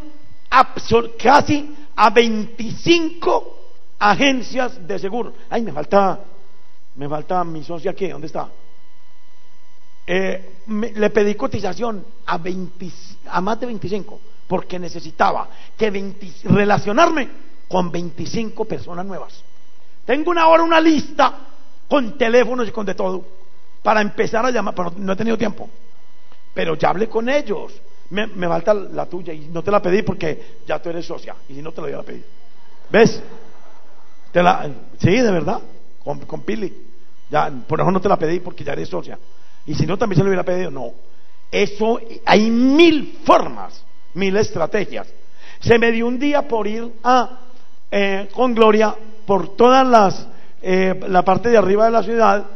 casi 1.23 1.75
a 1.95 2.11
25 2.11 3.57
agencias 3.99 4.87
de 4.87 4.99
seguro. 4.99 5.33
Ay, 5.51 5.63
me 5.63 5.73
falta 5.73 6.21
Me 6.95 7.09
falta 7.09 7.45
mi 7.45 7.63
socia 7.63 7.91
aquí, 7.91 8.09
¿dónde 8.09 8.27
está? 8.27 8.49
Eh, 10.07 10.63
le 10.67 11.11
pedí 11.11 11.35
cotización 11.35 12.05
a, 12.27 12.39
20, 12.39 12.91
a 13.29 13.41
más 13.41 13.59
de 13.61 13.67
25 13.67 14.21
porque 14.47 14.79
necesitaba 14.79 15.49
que 15.77 16.15
relacionarme 16.45 17.29
con 17.69 17.91
25 17.91 18.65
personas 18.65 19.05
nuevas. 19.05 19.43
Tengo 20.05 20.31
una 20.31 20.47
hora, 20.47 20.63
una 20.63 20.81
lista 20.81 21.33
con 21.89 22.17
teléfonos 22.17 22.69
y 22.69 22.71
con 22.71 22.87
de 22.87 22.95
todo 22.95 23.25
para 23.87 24.01
empezar 24.01 24.45
a 24.45 24.51
llamar, 24.51 24.75
pero 24.75 24.93
no 24.97 25.13
he 25.13 25.17
tenido 25.17 25.39
tiempo. 25.39 25.71
Pero 26.53 26.75
ya 26.75 26.89
hablé 26.89 27.09
con 27.09 27.29
ellos. 27.29 27.73
Me, 28.11 28.27
falta 28.49 28.75
la 28.75 29.07
tuya 29.07 29.33
y 29.33 29.47
no 29.47 29.63
te 29.63 29.71
la 29.71 29.81
pedí 29.81 30.03
porque 30.03 30.57
ya 30.67 30.83
tú 30.83 30.91
eres 30.91 31.07
socia 31.07 31.37
y 31.49 31.55
si 31.55 31.63
no 31.63 31.71
te 31.71 31.83
la 31.83 31.91
iba 31.91 32.01
a 32.01 32.03
pedir. 32.03 32.25
¿Ves? 32.91 33.23
Te 34.33 34.43
la, 34.43 34.69
sí, 34.99 35.11
de 35.13 35.31
verdad, 35.31 35.61
con, 36.03 36.41
Pili. 36.41 36.85
Ya, 37.31 37.49
por 37.65 37.81
eso 37.81 37.93
no 37.93 38.01
te 38.01 38.09
la 38.09 38.17
pedí 38.17 38.41
porque 38.41 38.65
ya 38.65 38.73
eres 38.73 38.89
socia. 38.89 39.21
Y 39.67 39.77
si 39.77 39.87
no, 39.87 39.97
también 39.97 40.17
se 40.17 40.25
lo 40.25 40.31
hubiera 40.31 40.43
pedido. 40.43 40.73
No. 40.73 40.91
Eso, 41.53 42.01
hay 42.25 42.51
mil 42.51 43.21
formas, 43.25 43.85
mil 44.15 44.37
estrategias. 44.37 45.07
Se 45.61 45.79
me 45.79 45.93
dio 45.93 46.09
un 46.09 46.19
día 46.19 46.49
por 46.49 46.67
ir 46.67 46.91
a, 47.05 47.39
eh, 47.89 48.29
con 48.35 48.53
Gloria 48.53 48.97
por 49.25 49.55
todas 49.55 49.87
las, 49.87 50.27
eh, 50.61 50.99
la 51.07 51.25
parte 51.25 51.51
de 51.51 51.57
arriba 51.57 51.85
de 51.85 51.93
la 51.93 52.03
ciudad 52.03 52.47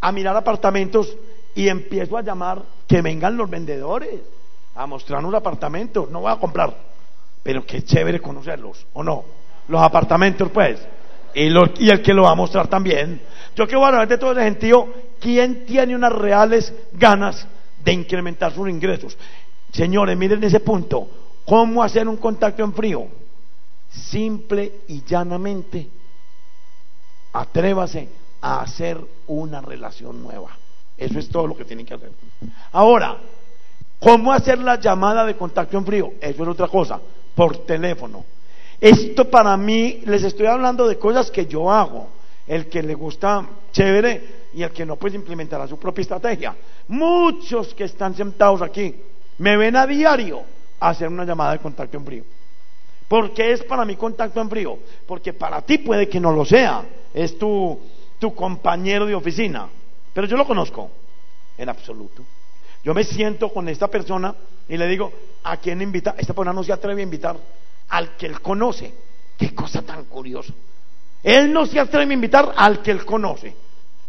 a 0.00 0.12
mirar 0.12 0.36
apartamentos 0.36 1.16
y 1.54 1.68
empiezo 1.68 2.16
a 2.16 2.22
llamar 2.22 2.62
que 2.86 3.02
vengan 3.02 3.36
los 3.36 3.48
vendedores 3.50 4.20
a 4.74 4.86
mostrarnos 4.86 5.34
apartamentos. 5.34 6.10
No 6.10 6.20
voy 6.20 6.32
a 6.32 6.36
comprar, 6.36 6.74
pero 7.42 7.64
qué 7.66 7.82
chévere 7.82 8.20
conocerlos, 8.20 8.86
¿o 8.92 9.02
no? 9.02 9.24
Los 9.68 9.82
apartamentos, 9.82 10.50
pues. 10.50 10.80
Y, 11.34 11.48
y 11.84 11.90
el 11.90 12.02
que 12.02 12.14
lo 12.14 12.22
va 12.22 12.30
a 12.30 12.34
mostrar 12.34 12.68
también. 12.68 13.20
Yo 13.54 13.66
quiero 13.66 13.84
hablar 13.84 14.08
de 14.08 14.18
todo 14.18 14.32
ese 14.32 14.42
gentío, 14.42 14.92
¿quién 15.20 15.66
tiene 15.66 15.94
unas 15.94 16.12
reales 16.12 16.72
ganas 16.92 17.46
de 17.84 17.92
incrementar 17.92 18.52
sus 18.52 18.68
ingresos? 18.68 19.16
Señores, 19.72 20.16
miren 20.16 20.42
ese 20.42 20.60
punto. 20.60 21.08
¿Cómo 21.44 21.82
hacer 21.82 22.08
un 22.08 22.16
contacto 22.16 22.62
en 22.62 22.72
frío? 22.72 23.06
Simple 23.90 24.72
y 24.88 25.02
llanamente, 25.04 25.88
atrévase 27.32 28.08
a 28.40 28.62
hacer 28.62 28.98
una 29.26 29.60
relación 29.60 30.22
nueva. 30.22 30.50
Eso 30.96 31.18
es 31.18 31.28
todo 31.28 31.46
lo 31.46 31.56
que 31.56 31.64
tienen 31.64 31.86
que 31.86 31.94
hacer. 31.94 32.10
Ahora, 32.72 33.16
¿cómo 33.98 34.32
hacer 34.32 34.58
la 34.58 34.78
llamada 34.78 35.24
de 35.24 35.36
contacto 35.36 35.78
en 35.78 35.86
frío? 35.86 36.12
Eso 36.20 36.42
es 36.42 36.48
otra 36.48 36.68
cosa, 36.68 37.00
por 37.34 37.64
teléfono. 37.64 38.24
Esto 38.80 39.30
para 39.30 39.56
mí, 39.56 40.02
les 40.04 40.22
estoy 40.24 40.46
hablando 40.46 40.86
de 40.86 40.98
cosas 40.98 41.30
que 41.30 41.46
yo 41.46 41.70
hago. 41.70 42.08
El 42.46 42.68
que 42.68 42.82
le 42.82 42.94
gusta, 42.94 43.46
chévere, 43.70 44.40
y 44.54 44.62
el 44.62 44.70
que 44.70 44.84
no, 44.84 44.96
pues 44.96 45.14
implementará 45.14 45.66
su 45.68 45.78
propia 45.78 46.02
estrategia. 46.02 46.56
Muchos 46.88 47.74
que 47.74 47.84
están 47.84 48.14
sentados 48.14 48.62
aquí 48.62 48.94
me 49.38 49.56
ven 49.56 49.76
a 49.76 49.86
diario 49.86 50.42
hacer 50.80 51.08
una 51.08 51.24
llamada 51.24 51.52
de 51.52 51.58
contacto 51.58 51.96
en 51.96 52.04
frío. 52.04 52.24
¿Por 53.06 53.32
qué 53.32 53.52
es 53.52 53.62
para 53.64 53.84
mí 53.84 53.96
contacto 53.96 54.40
en 54.40 54.48
frío? 54.48 54.78
Porque 55.06 55.32
para 55.32 55.62
ti 55.62 55.78
puede 55.78 56.08
que 56.08 56.20
no 56.20 56.32
lo 56.32 56.44
sea. 56.44 56.84
Es 57.12 57.38
tu, 57.38 57.78
tu 58.20 58.32
compañero 58.34 59.06
de 59.06 59.16
oficina. 59.16 59.68
Pero 60.12 60.28
yo 60.28 60.36
lo 60.36 60.46
conozco, 60.46 60.90
en 61.58 61.68
absoluto. 61.68 62.22
Yo 62.84 62.94
me 62.94 63.02
siento 63.02 63.52
con 63.52 63.68
esta 63.68 63.88
persona 63.88 64.34
y 64.68 64.76
le 64.76 64.86
digo, 64.86 65.12
¿a 65.42 65.56
quién 65.56 65.82
invita? 65.82 66.14
Esta 66.16 66.32
persona 66.32 66.52
no 66.52 66.62
se 66.62 66.72
atreve 66.72 67.00
a 67.00 67.04
invitar 67.04 67.36
al 67.88 68.16
que 68.16 68.26
él 68.26 68.40
conoce. 68.40 68.94
Qué 69.36 69.54
cosa 69.54 69.82
tan 69.82 70.04
curiosa. 70.04 70.52
Él 71.22 71.52
no 71.52 71.66
se 71.66 71.80
atreve 71.80 72.12
a 72.12 72.14
invitar 72.14 72.52
al 72.56 72.80
que 72.80 72.90
él 72.90 73.04
conoce, 73.04 73.54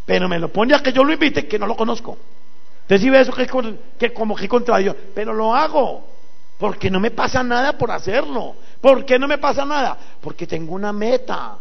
pero 0.06 0.30
me 0.30 0.40
lo 0.40 0.52
pone 0.52 0.76
a 0.76 0.84
que 0.84 0.94
yo 0.94 1.04
lo 1.04 1.12
invite 1.12 1.48
que 1.48 1.60
no 1.60 1.66
lo 1.66 1.76
conozco. 1.76 2.18
Entonces 2.84 3.02
si 3.02 3.10
ve 3.10 3.22
eso 3.22 3.34
que, 3.98 4.14
como 4.14 4.36
que 4.36 4.48
contrario, 4.48 4.96
pero 5.14 5.34
lo 5.34 5.54
hago 5.54 6.08
porque 6.58 6.92
no 6.92 7.00
me 7.00 7.12
pasa 7.12 7.44
nada 7.44 7.78
por 7.78 7.92
hacerlo. 7.92 8.56
¿Por 8.80 9.06
qué 9.06 9.18
no 9.18 9.28
me 9.28 9.38
pasa 9.38 9.66
nada? 9.66 9.98
Porque 10.22 10.46
tengo 10.48 10.76
una 10.76 10.94
meta. 10.94 11.58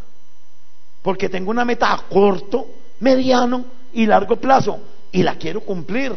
Porque 1.03 1.29
tengo 1.29 1.51
una 1.51 1.65
meta 1.65 1.93
a 1.93 2.03
corto, 2.09 2.67
mediano 3.01 3.65
y 3.93 4.07
largo 4.07 4.37
plazo 4.37 4.81
y 5.13 5.23
la 5.23 5.37
quiero 5.37 5.61
cumplir. 5.61 6.13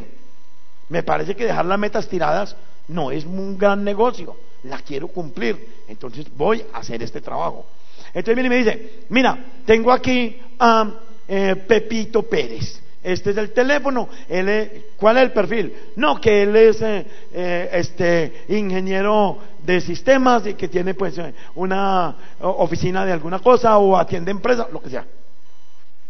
Me 0.90 1.04
parece 1.04 1.36
que 1.36 1.46
dejar 1.46 1.66
las 1.66 1.80
metas 1.80 2.08
tiradas 2.08 2.56
no 2.88 3.12
es 3.12 3.26
un 3.26 3.58
gran 3.58 3.84
negocio 3.84 4.36
la 4.64 4.80
quiero 4.80 5.08
cumplir, 5.08 5.84
entonces 5.88 6.26
voy 6.36 6.64
a 6.74 6.80
hacer 6.80 7.02
este 7.04 7.22
trabajo. 7.22 7.66
Entonces 8.14 8.46
y 8.46 8.50
me 8.50 8.58
dice, 8.58 9.06
mira, 9.10 9.38
tengo 9.66 9.92
aquí 9.92 10.38
a 10.60 10.92
eh, 11.28 11.56
Pepito 11.68 12.24
Pérez. 12.24 12.82
Este 13.02 13.32
es 13.32 13.38
el 13.38 13.52
teléfono. 13.52 14.08
Él 14.30 14.86
¿Cuál 14.96 15.18
es 15.18 15.24
el 15.24 15.32
perfil? 15.32 15.74
No, 15.98 16.22
que 16.22 16.44
él 16.44 16.56
es 16.56 16.82
eh, 16.82 17.06
eh, 17.34 17.70
este 17.74 18.46
ingeniero 18.48 19.38
de 19.64 19.82
sistemas 19.82 20.46
y 20.46 20.54
que 20.56 20.68
tiene 20.68 20.94
pues 20.94 21.20
una 21.56 22.16
oficina 22.42 23.06
de 23.06 23.14
alguna 23.14 23.40
cosa 23.40 23.78
o 23.78 23.98
atiende 23.98 24.32
empresa, 24.32 24.68
lo 24.72 24.82
que 24.82 24.90
sea. 24.90 25.06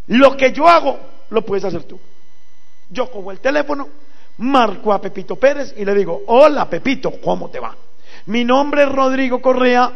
Lo 0.08 0.36
que 0.36 0.52
yo 0.52 0.68
hago, 0.68 1.00
lo 1.30 1.44
puedes 1.44 1.64
hacer 1.64 1.84
tú. 1.84 2.00
Yo 2.90 3.10
cojo 3.10 3.32
el 3.32 3.40
teléfono, 3.40 3.88
marco 4.38 4.92
a 4.92 5.00
Pepito 5.00 5.36
Pérez 5.36 5.74
y 5.78 5.86
le 5.86 5.94
digo, 5.94 6.24
hola 6.28 6.70
Pepito, 6.70 7.12
¿cómo 7.22 7.50
te 7.50 7.60
va? 7.60 7.76
Mi 8.26 8.44
nombre 8.44 8.84
es 8.84 8.90
Rodrigo 8.90 9.42
Correa, 9.42 9.92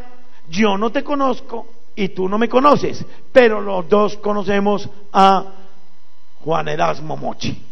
yo 0.49 0.77
no 0.77 0.91
te 0.91 1.03
conozco 1.03 1.67
y 1.95 2.09
tú 2.09 2.29
no 2.29 2.37
me 2.37 2.47
conoces, 2.47 3.03
pero 3.31 3.59
los 3.59 3.89
dos 3.89 4.17
conocemos 4.17 4.87
a 5.11 5.45
Juan 6.43 6.67
Erasmo 6.67 7.17
Mochi. 7.17 7.63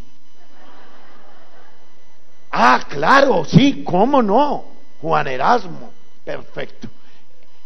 Ah, 2.51 2.81
claro, 2.87 3.45
sí, 3.45 3.83
cómo 3.83 4.21
no, 4.21 4.74
Juan 5.05 5.27
Erasmo, 5.27 5.91
perfecto. 6.23 6.87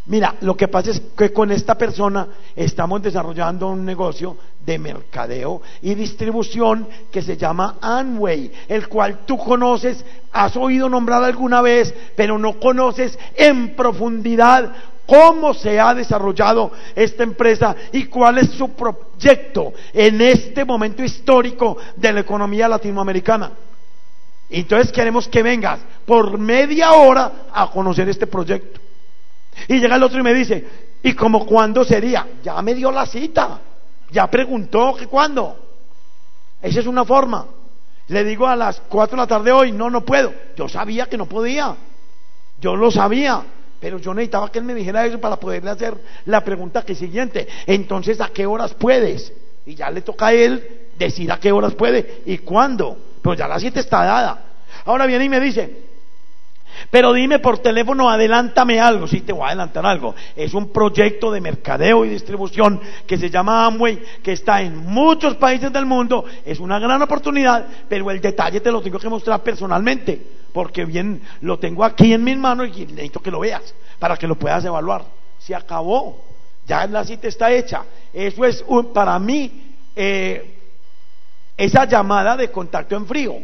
Mira, 0.07 0.35
lo 0.41 0.57
que 0.57 0.67
pasa 0.67 0.91
es 0.91 1.01
que 1.17 1.31
con 1.31 1.49
esta 1.53 1.75
persona 1.75 2.27
estamos 2.53 3.01
desarrollando 3.01 3.69
un 3.69 3.85
negocio 3.85 4.35
de 4.65 4.77
mercadeo 4.77 5.61
y 5.81 5.95
distribución 5.95 6.85
que 7.09 7.21
se 7.21 7.37
llama 7.37 7.77
Anway, 7.79 8.51
el 8.67 8.89
cual 8.89 9.19
tú 9.25 9.37
conoces, 9.37 10.03
has 10.33 10.57
oído 10.57 10.89
nombrar 10.89 11.23
alguna 11.23 11.61
vez, 11.61 11.95
pero 12.13 12.37
no 12.37 12.59
conoces 12.59 13.17
en 13.37 13.73
profundidad 13.73 14.73
cómo 15.05 15.53
se 15.53 15.79
ha 15.79 15.93
desarrollado 15.93 16.73
esta 16.93 17.23
empresa 17.23 17.73
y 17.93 18.07
cuál 18.07 18.39
es 18.39 18.49
su 18.49 18.71
proyecto 18.71 19.71
en 19.93 20.19
este 20.19 20.65
momento 20.65 21.01
histórico 21.05 21.77
de 21.95 22.11
la 22.11 22.19
economía 22.19 22.67
latinoamericana. 22.67 23.53
Entonces 24.49 24.91
queremos 24.91 25.27
que 25.27 25.43
vengas 25.43 25.79
por 26.05 26.37
media 26.37 26.93
hora 26.93 27.31
a 27.53 27.69
conocer 27.69 28.09
este 28.09 28.27
proyecto. 28.27 28.79
Y 29.67 29.79
llega 29.79 29.95
el 29.95 30.03
otro 30.03 30.19
y 30.19 30.23
me 30.23 30.33
dice, 30.33 30.67
¿y 31.03 31.13
como 31.13 31.45
cuándo 31.45 31.83
sería? 31.83 32.25
Ya 32.43 32.61
me 32.61 32.73
dio 32.73 32.91
la 32.91 33.05
cita, 33.05 33.59
ya 34.11 34.27
preguntó 34.27 34.95
que 34.95 35.07
cuándo. 35.07 35.57
Esa 36.61 36.79
es 36.79 36.87
una 36.87 37.05
forma. 37.05 37.45
Le 38.07 38.23
digo 38.23 38.47
a 38.47 38.55
las 38.55 38.81
4 38.89 39.15
de 39.15 39.21
la 39.21 39.27
tarde 39.27 39.51
hoy, 39.51 39.71
no, 39.71 39.89
no 39.89 40.03
puedo. 40.03 40.33
Yo 40.55 40.67
sabía 40.67 41.05
que 41.05 41.17
no 41.17 41.27
podía. 41.27 41.75
Yo 42.59 42.75
lo 42.75 42.89
sabía. 42.89 43.43
Pero 43.79 43.99
yo 43.99 44.13
necesitaba 44.13 44.51
que 44.51 44.59
él 44.59 44.65
me 44.65 44.73
dijera 44.73 45.05
eso 45.05 45.21
para 45.21 45.37
poderle 45.37 45.69
hacer 45.69 45.95
la 46.25 46.43
pregunta 46.43 46.83
que 46.83 46.95
siguiente. 46.95 47.47
Entonces, 47.65 48.19
¿a 48.19 48.29
qué 48.29 48.45
horas 48.45 48.73
puedes? 48.73 49.31
Y 49.65 49.75
ya 49.75 49.89
le 49.91 50.01
toca 50.01 50.27
a 50.27 50.33
él 50.33 50.89
decir 50.97 51.31
a 51.31 51.39
qué 51.39 51.51
horas 51.51 51.75
puede 51.75 52.23
y 52.25 52.39
cuándo. 52.39 52.97
Pero 53.21 53.33
ya 53.35 53.47
la 53.47 53.59
cita 53.59 53.79
está 53.79 54.03
dada. 54.03 54.45
Ahora 54.85 55.05
viene 55.05 55.25
y 55.25 55.29
me 55.29 55.39
dice, 55.39 55.89
pero 56.89 57.13
dime 57.13 57.39
por 57.39 57.59
teléfono, 57.59 58.09
adelántame 58.09 58.79
algo. 58.79 59.07
Sí, 59.07 59.21
te 59.21 59.33
voy 59.33 59.43
a 59.43 59.47
adelantar 59.47 59.85
algo. 59.85 60.15
Es 60.35 60.53
un 60.53 60.71
proyecto 60.71 61.31
de 61.31 61.41
mercadeo 61.41 62.05
y 62.05 62.09
distribución 62.09 62.79
que 63.05 63.17
se 63.17 63.29
llama 63.29 63.65
Amway, 63.65 64.01
que 64.23 64.33
está 64.33 64.61
en 64.61 64.77
muchos 64.77 65.35
países 65.35 65.71
del 65.71 65.85
mundo. 65.85 66.25
Es 66.45 66.59
una 66.59 66.79
gran 66.79 67.01
oportunidad, 67.01 67.65
pero 67.87 68.09
el 68.09 68.21
detalle 68.21 68.61
te 68.61 68.71
lo 68.71 68.81
tengo 68.81 68.99
que 68.99 69.09
mostrar 69.09 69.43
personalmente, 69.43 70.21
porque 70.53 70.85
bien 70.85 71.21
lo 71.41 71.59
tengo 71.59 71.83
aquí 71.83 72.13
en 72.13 72.23
mis 72.23 72.37
manos 72.37 72.69
y 72.75 72.85
necesito 72.85 73.19
que 73.19 73.31
lo 73.31 73.39
veas 73.39 73.73
para 73.99 74.17
que 74.17 74.27
lo 74.27 74.35
puedas 74.35 74.63
evaluar. 74.65 75.05
Se 75.37 75.53
acabó. 75.53 76.23
Ya 76.65 76.85
la 76.85 77.03
cita 77.03 77.27
está 77.27 77.51
hecha. 77.51 77.83
Eso 78.13 78.45
es 78.45 78.63
para 78.93 79.17
mí 79.19 79.75
eh, 79.95 80.58
esa 81.59 81.85
llamada 81.85 82.35
de 82.35 82.49
contacto 82.49 82.95
en 82.95 83.05
frío 83.05 83.35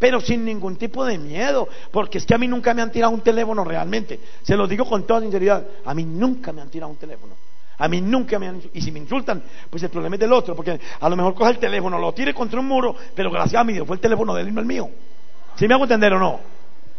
pero 0.00 0.18
sin 0.18 0.46
ningún 0.46 0.76
tipo 0.76 1.04
de 1.04 1.18
miedo, 1.18 1.68
porque 1.92 2.16
es 2.16 2.24
que 2.24 2.34
a 2.34 2.38
mí 2.38 2.48
nunca 2.48 2.72
me 2.72 2.80
han 2.80 2.90
tirado 2.90 3.12
un 3.12 3.20
teléfono 3.20 3.62
realmente. 3.64 4.18
Se 4.42 4.56
lo 4.56 4.66
digo 4.66 4.86
con 4.86 5.06
toda 5.06 5.20
sinceridad, 5.20 5.62
a 5.84 5.92
mí 5.92 6.04
nunca 6.04 6.52
me 6.52 6.62
han 6.62 6.70
tirado 6.70 6.90
un 6.90 6.96
teléfono. 6.96 7.34
A 7.76 7.86
mí 7.86 8.00
nunca 8.00 8.38
me 8.38 8.48
han... 8.48 8.62
Y 8.72 8.80
si 8.80 8.90
me 8.92 8.98
insultan, 8.98 9.42
pues 9.68 9.82
el 9.82 9.90
problema 9.90 10.16
es 10.16 10.20
del 10.20 10.32
otro, 10.32 10.56
porque 10.56 10.80
a 10.98 11.08
lo 11.08 11.16
mejor 11.16 11.34
coge 11.34 11.50
el 11.50 11.58
teléfono, 11.58 11.98
lo 11.98 12.14
tire 12.14 12.32
contra 12.32 12.58
un 12.60 12.66
muro, 12.66 12.96
pero 13.14 13.30
gracias 13.30 13.60
a 13.60 13.64
mí 13.64 13.78
fue 13.80 13.96
el 13.96 14.00
teléfono 14.00 14.34
de 14.34 14.40
él 14.40 14.48
y 14.48 14.52
no 14.52 14.60
el 14.60 14.66
mío. 14.66 14.88
¿Sí 15.56 15.68
me 15.68 15.74
hago 15.74 15.84
entender 15.84 16.14
o 16.14 16.18
no? 16.18 16.40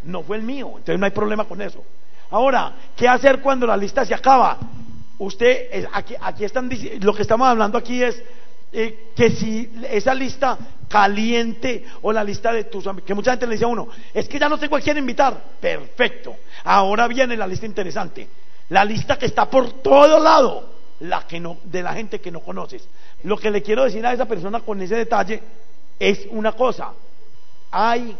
No 0.04 0.22
fue 0.22 0.38
el 0.38 0.44
mío, 0.44 0.68
entonces 0.68 1.00
no 1.00 1.06
hay 1.06 1.12
problema 1.12 1.46
con 1.46 1.60
eso. 1.60 1.84
Ahora, 2.30 2.74
¿qué 2.96 3.08
hacer 3.08 3.42
cuando 3.42 3.66
la 3.66 3.78
lista 3.78 4.06
se 4.06 4.14
acaba? 4.14 4.60
Usted, 5.18 5.88
aquí, 5.92 6.14
aquí 6.22 6.46
están, 6.46 6.70
lo 7.00 7.16
que 7.16 7.24
estamos 7.24 7.48
hablando 7.48 7.80
aquí 7.80 8.04
es 8.04 8.22
eh, 8.74 9.12
que 9.16 9.32
si 9.32 9.70
esa 9.90 10.14
lista 10.14 10.58
caliente 10.88 11.86
o 12.02 12.12
la 12.12 12.24
lista 12.24 12.54
de 12.54 12.66
tus 12.66 12.86
amigos, 12.88 13.08
que 13.08 13.14
mucha 13.14 13.32
gente 13.32 13.48
le 13.48 13.54
dice 13.54 13.66
a 13.66 13.70
uno, 13.70 13.88
es 14.14 14.28
que 14.28 14.40
ya 14.40 14.50
no 14.50 14.58
tengo 14.58 14.76
a 14.76 14.82
quién 14.82 14.98
invitar. 14.98 15.42
Perfecto. 15.60 16.36
Ahora 16.64 17.08
viene 17.08 17.36
la 17.38 17.48
lista 17.48 17.66
interesante. 17.66 18.28
La 18.70 18.86
lista 18.86 19.18
que 19.18 19.26
está 19.26 19.50
por 19.50 19.82
todo 19.82 20.20
lado, 20.20 20.70
la 21.02 21.28
que 21.28 21.40
no, 21.40 21.58
de 21.64 21.82
la 21.84 21.94
gente 21.94 22.22
que 22.22 22.32
no 22.32 22.42
conoces. 22.42 22.88
Lo 23.24 23.38
que 23.38 23.52
le 23.52 23.62
quiero 23.62 23.84
decir 23.84 24.06
a 24.06 24.14
esa 24.14 24.26
persona 24.26 24.62
con 24.62 24.82
ese 24.82 24.96
detalle 24.96 25.42
es 26.00 26.28
una 26.30 26.54
cosa. 26.54 26.94
Hay, 27.72 28.16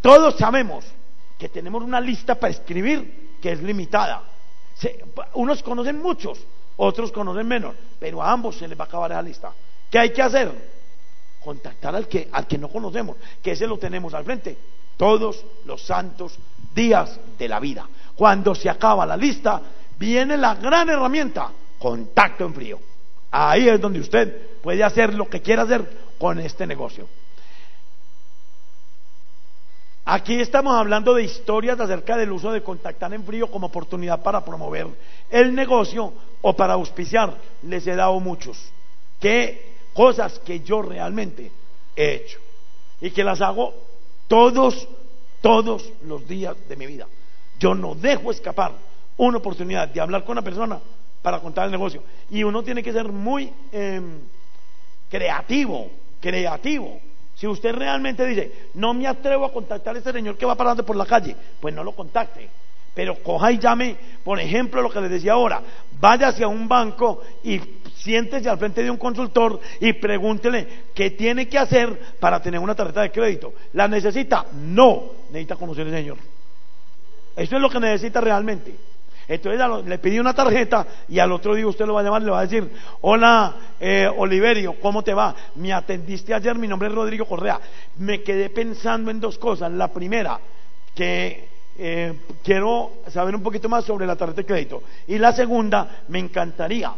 todos 0.00 0.36
sabemos 0.36 0.84
que 1.38 1.48
tenemos 1.48 1.82
una 1.82 2.00
lista 2.00 2.34
para 2.34 2.52
escribir 2.52 3.38
que 3.40 3.52
es 3.52 3.62
limitada. 3.62 4.22
unos 5.34 5.62
conocen 5.62 6.00
muchos, 6.00 6.38
otros 6.76 7.12
conocen 7.12 7.46
menos, 7.46 7.74
pero 7.98 8.22
a 8.22 8.30
ambos 8.30 8.56
se 8.56 8.68
les 8.68 8.78
va 8.78 8.84
a 8.84 8.86
acabar 8.86 9.10
esa 9.12 9.22
lista. 9.22 9.52
¿Qué 9.90 9.98
hay 9.98 10.12
que 10.12 10.22
hacer? 10.22 10.70
Contactar 11.42 11.94
al 11.96 12.06
que, 12.06 12.28
al 12.32 12.46
que 12.46 12.58
no 12.58 12.68
conocemos, 12.68 13.16
que 13.42 13.52
ese 13.52 13.66
lo 13.66 13.78
tenemos 13.78 14.14
al 14.14 14.24
frente, 14.24 14.56
todos 14.96 15.44
los 15.64 15.82
santos 15.82 16.38
días 16.74 17.18
de 17.38 17.48
la 17.48 17.58
vida. 17.58 17.88
Cuando 18.14 18.54
se 18.54 18.70
acaba 18.70 19.04
la 19.04 19.16
lista, 19.16 19.60
viene 19.98 20.36
la 20.36 20.54
gran 20.54 20.88
herramienta, 20.88 21.50
contacto 21.78 22.44
en 22.44 22.54
frío. 22.54 22.78
Ahí 23.30 23.68
es 23.68 23.80
donde 23.80 24.00
usted 24.00 24.60
puede 24.60 24.84
hacer 24.84 25.14
lo 25.14 25.28
que 25.28 25.40
quiera 25.40 25.62
hacer 25.62 25.88
con 26.18 26.38
este 26.38 26.66
negocio. 26.66 27.08
Aquí 30.04 30.40
estamos 30.40 30.74
hablando 30.74 31.14
de 31.14 31.22
historias 31.22 31.78
acerca 31.78 32.16
del 32.16 32.32
uso 32.32 32.50
de 32.52 32.62
contactar 32.62 33.14
en 33.14 33.24
frío 33.24 33.50
como 33.50 33.68
oportunidad 33.68 34.22
para 34.22 34.44
promover 34.44 34.88
el 35.30 35.54
negocio 35.54 36.12
o 36.42 36.56
para 36.56 36.74
auspiciar. 36.74 37.36
Les 37.62 37.86
he 37.86 37.94
dado 37.94 38.18
muchos. 38.18 38.58
Que 39.20 39.79
cosas 39.92 40.38
que 40.40 40.60
yo 40.60 40.82
realmente 40.82 41.50
he 41.96 42.14
hecho 42.14 42.38
y 43.00 43.10
que 43.10 43.24
las 43.24 43.40
hago 43.40 43.74
todos, 44.28 44.88
todos 45.40 45.90
los 46.04 46.26
días 46.26 46.56
de 46.68 46.76
mi 46.76 46.86
vida. 46.86 47.06
Yo 47.58 47.74
no 47.74 47.94
dejo 47.94 48.30
escapar 48.30 48.72
una 49.16 49.38
oportunidad 49.38 49.88
de 49.88 50.00
hablar 50.00 50.24
con 50.24 50.32
una 50.32 50.42
persona 50.42 50.80
para 51.22 51.40
contar 51.40 51.66
el 51.66 51.72
negocio. 51.72 52.02
Y 52.30 52.42
uno 52.42 52.62
tiene 52.62 52.82
que 52.82 52.92
ser 52.92 53.08
muy 53.08 53.52
em, 53.72 54.20
creativo, 55.10 55.90
creativo. 56.20 57.00
Si 57.34 57.46
usted 57.46 57.74
realmente 57.74 58.24
dice, 58.26 58.70
no 58.74 58.94
me 58.94 59.06
atrevo 59.06 59.44
a 59.44 59.52
contactar 59.52 59.96
a 59.96 59.98
ese 59.98 60.12
señor 60.12 60.36
que 60.36 60.46
va 60.46 60.54
parando 60.54 60.84
por 60.84 60.96
la 60.96 61.06
calle, 61.06 61.36
pues 61.60 61.74
no 61.74 61.84
lo 61.84 61.92
contacte. 61.92 62.48
Pero 62.94 63.22
coja 63.22 63.52
y 63.52 63.58
llame, 63.58 63.96
por 64.24 64.40
ejemplo, 64.40 64.82
lo 64.82 64.90
que 64.90 65.00
les 65.00 65.10
decía 65.10 65.32
ahora, 65.32 65.62
vaya 66.00 66.28
hacia 66.28 66.48
un 66.48 66.68
banco 66.68 67.22
y 67.42 67.58
siéntese 68.02 68.48
al 68.48 68.58
frente 68.58 68.82
de 68.82 68.90
un 68.90 68.96
consultor 68.96 69.60
y 69.80 69.92
pregúntele 69.94 70.66
qué 70.94 71.10
tiene 71.10 71.48
que 71.48 71.58
hacer 71.58 72.16
para 72.18 72.40
tener 72.40 72.60
una 72.60 72.74
tarjeta 72.74 73.02
de 73.02 73.10
crédito. 73.10 73.52
¿La 73.74 73.88
necesita? 73.88 74.46
No, 74.52 75.12
necesita 75.30 75.56
conocer 75.56 75.86
al 75.86 75.92
Señor. 75.92 76.18
Eso 77.36 77.56
es 77.56 77.62
lo 77.62 77.70
que 77.70 77.80
necesita 77.80 78.20
realmente. 78.20 78.74
Entonces 79.28 79.86
le 79.86 79.98
pedí 79.98 80.18
una 80.18 80.34
tarjeta 80.34 80.84
y 81.08 81.20
al 81.20 81.30
otro 81.30 81.54
día 81.54 81.66
usted 81.66 81.86
lo 81.86 81.94
va 81.94 82.00
a 82.00 82.02
llamar 82.02 82.22
y 82.22 82.24
le 82.24 82.30
va 82.32 82.40
a 82.40 82.46
decir, 82.46 82.68
hola 83.02 83.54
eh, 83.78 84.10
Oliverio, 84.16 84.74
¿cómo 84.80 85.04
te 85.04 85.14
va? 85.14 85.34
Me 85.54 85.72
atendiste 85.72 86.34
ayer, 86.34 86.58
mi 86.58 86.66
nombre 86.66 86.88
es 86.88 86.94
Rodrigo 86.94 87.26
Correa. 87.26 87.60
Me 87.98 88.22
quedé 88.22 88.50
pensando 88.50 89.08
en 89.10 89.20
dos 89.20 89.38
cosas. 89.38 89.70
La 89.70 89.88
primera, 89.88 90.40
que 90.96 91.48
eh, 91.78 92.14
quiero 92.42 92.94
saber 93.08 93.36
un 93.36 93.42
poquito 93.42 93.68
más 93.68 93.84
sobre 93.84 94.04
la 94.04 94.16
tarjeta 94.16 94.40
de 94.40 94.46
crédito. 94.46 94.82
Y 95.06 95.16
la 95.18 95.32
segunda, 95.32 96.02
me 96.08 96.18
encantaría 96.18 96.92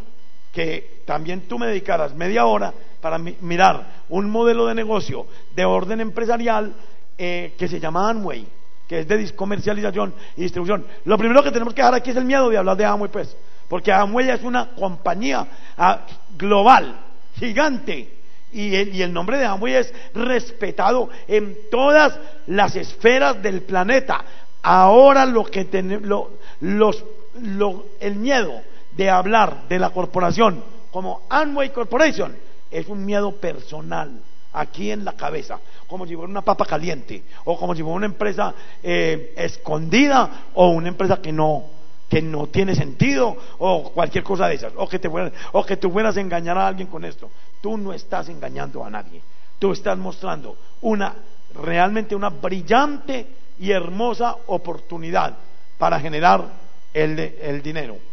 que 0.52 1.02
también 1.06 1.42
tú 1.48 1.58
me 1.58 1.66
dedicaras 1.66 2.14
media 2.14 2.46
hora 2.46 2.72
para 3.00 3.18
mirar 3.18 4.02
un 4.10 4.30
modelo 4.30 4.66
de 4.66 4.74
negocio 4.74 5.26
de 5.54 5.64
orden 5.64 6.00
empresarial 6.00 6.72
eh, 7.18 7.54
que 7.58 7.68
se 7.68 7.80
llama 7.80 8.10
Amway 8.10 8.46
que 8.92 8.98
es 8.98 9.08
de 9.08 9.34
comercialización 9.34 10.12
y 10.36 10.42
distribución. 10.42 10.84
Lo 11.06 11.16
primero 11.16 11.42
que 11.42 11.50
tenemos 11.50 11.72
que 11.72 11.80
dejar 11.80 11.94
aquí 11.94 12.10
es 12.10 12.16
el 12.16 12.26
miedo 12.26 12.50
de 12.50 12.58
hablar 12.58 12.76
de 12.76 12.84
Amway, 12.84 13.10
pues, 13.10 13.34
porque 13.66 13.90
Amway 13.90 14.28
es 14.28 14.42
una 14.42 14.68
compañía 14.74 15.46
ah, 15.78 16.00
global, 16.36 17.00
gigante, 17.38 18.18
y 18.52 19.00
el, 19.00 19.10
nombre 19.10 19.38
de 19.38 19.46
Amway 19.46 19.76
es 19.76 19.94
respetado 20.12 21.08
en 21.26 21.56
todas 21.70 22.18
las 22.48 22.76
esferas 22.76 23.42
del 23.42 23.62
planeta. 23.62 24.22
Ahora 24.62 25.24
lo 25.24 25.44
que 25.44 25.64
tenemos, 25.64 26.28
el 26.60 28.16
miedo 28.16 28.60
de 28.96 29.10
hablar 29.10 29.68
de 29.68 29.78
la 29.78 29.90
corporación 29.90 30.62
como 30.92 31.22
Amway 31.30 31.70
Corporation 31.70 32.36
es 32.70 32.86
un 32.86 33.04
miedo 33.04 33.32
personal 33.32 34.12
aquí 34.52 34.90
en 34.90 35.04
la 35.04 35.14
cabeza, 35.14 35.58
como 35.86 36.06
si 36.06 36.14
fuera 36.14 36.30
una 36.30 36.42
papa 36.42 36.66
caliente, 36.66 37.24
o 37.44 37.58
como 37.58 37.74
si 37.74 37.82
fuera 37.82 37.96
una 37.96 38.06
empresa 38.06 38.54
eh, 38.82 39.32
escondida, 39.36 40.44
o 40.54 40.68
una 40.68 40.88
empresa 40.88 41.22
que 41.22 41.32
no, 41.32 41.64
que 42.08 42.20
no 42.20 42.48
tiene 42.48 42.74
sentido, 42.74 43.34
o 43.58 43.90
cualquier 43.92 44.22
cosa 44.22 44.46
de 44.48 44.56
esas, 44.56 44.74
o 44.76 44.86
que, 44.86 44.98
te 44.98 45.08
fueras, 45.08 45.32
o 45.52 45.64
que 45.64 45.78
tú 45.78 45.90
fueras 45.90 46.16
a 46.18 46.20
engañar 46.20 46.58
a 46.58 46.68
alguien 46.68 46.88
con 46.88 47.04
esto. 47.06 47.30
Tú 47.62 47.78
no 47.78 47.94
estás 47.94 48.28
engañando 48.28 48.84
a 48.84 48.90
nadie, 48.90 49.22
tú 49.58 49.72
estás 49.72 49.96
mostrando 49.96 50.56
una, 50.82 51.14
realmente 51.54 52.14
una 52.14 52.28
brillante 52.28 53.26
y 53.58 53.70
hermosa 53.70 54.36
oportunidad 54.46 55.36
para 55.78 55.98
generar 55.98 56.44
el, 56.92 57.18
el 57.18 57.62
dinero. 57.62 58.11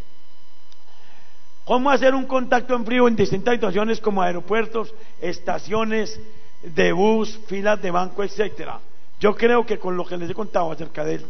¿Cómo 1.70 1.92
hacer 1.92 2.16
un 2.16 2.26
contacto 2.26 2.74
en 2.74 2.84
frío 2.84 3.08
en 3.08 3.16
distintas 3.16 3.54
situaciones 3.54 4.02
como 4.02 4.24
aeropuertos, 4.24 4.92
estaciones 5.22 6.20
de 6.64 6.92
bus, 6.92 7.40
filas 7.46 7.80
de 7.80 7.92
banco, 7.92 8.24
etcétera? 8.24 8.80
Yo 9.20 9.36
creo 9.36 9.64
que 9.64 9.78
con 9.78 9.96
lo 9.96 10.04
que 10.04 10.18
les 10.18 10.32
he 10.32 10.34
contado 10.34 10.72
acerca 10.72 11.06
de, 11.06 11.22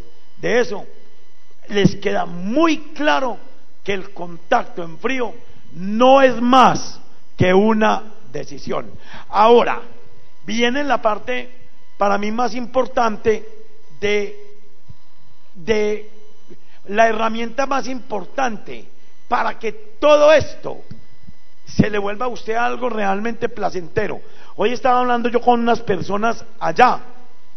eso, 0.42 0.86
les 1.68 1.98
queda 1.98 2.26
muy 2.26 2.78
claro 2.94 3.38
que 3.84 3.92
el 3.92 4.14
contacto 4.14 4.82
en 4.82 4.98
frío 5.00 5.34
no 5.74 6.22
es 6.22 6.42
más 6.42 7.02
que 7.36 7.54
una 7.54 8.04
decisión. 8.32 8.90
Ahora, 9.28 9.82
viene 10.46 10.86
la 10.86 11.02
parte 11.02 11.50
para 11.98 12.18
mí 12.18 12.32
más 12.32 12.56
importante 12.56 13.46
de, 14.00 14.38
de 15.54 16.10
la 16.86 17.10
herramienta 17.10 17.66
más 17.66 17.90
importante 17.90 18.88
para 19.30 19.58
que 19.58 19.72
todo 19.72 20.34
esto 20.34 20.82
se 21.66 21.90
le 21.90 22.00
vuelva 22.00 22.26
a 22.26 22.30
usted 22.30 22.56
algo 22.56 22.90
realmente 22.90 23.48
placentero. 23.48 24.20
Hoy 24.58 24.74
estaba 24.74 25.00
hablando 25.00 25.30
yo 25.30 25.40
con 25.40 25.62
unas 25.62 25.80
personas 25.82 26.44
allá, 26.60 27.00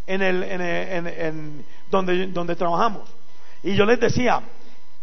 en 0.06 0.20
el, 0.22 0.42
en, 0.44 1.64
donde, 1.90 2.26
donde 2.28 2.54
trabajamos, 2.54 3.08
y 3.62 3.74
yo 3.74 3.86
les 3.86 3.98
decía, 3.98 4.42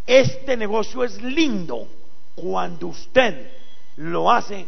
este 0.05 0.55
negocio 0.55 1.03
es 1.03 1.22
lindo 1.22 1.88
cuando 2.36 2.88
usted 2.88 3.51
lo 3.97 4.32
hace 4.32 4.65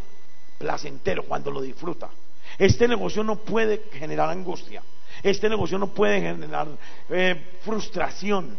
placentero, 0.57 1.23
cuando 1.23 1.51
lo 1.51 1.61
disfruta. 1.61 2.09
Este 2.57 2.87
negocio 2.87 3.23
no 3.23 3.37
puede 3.37 3.83
generar 3.93 4.29
angustia, 4.29 4.81
este 5.21 5.49
negocio 5.49 5.77
no 5.77 5.87
puede 5.87 6.19
generar 6.19 6.67
eh, 7.09 7.57
frustración, 7.63 8.57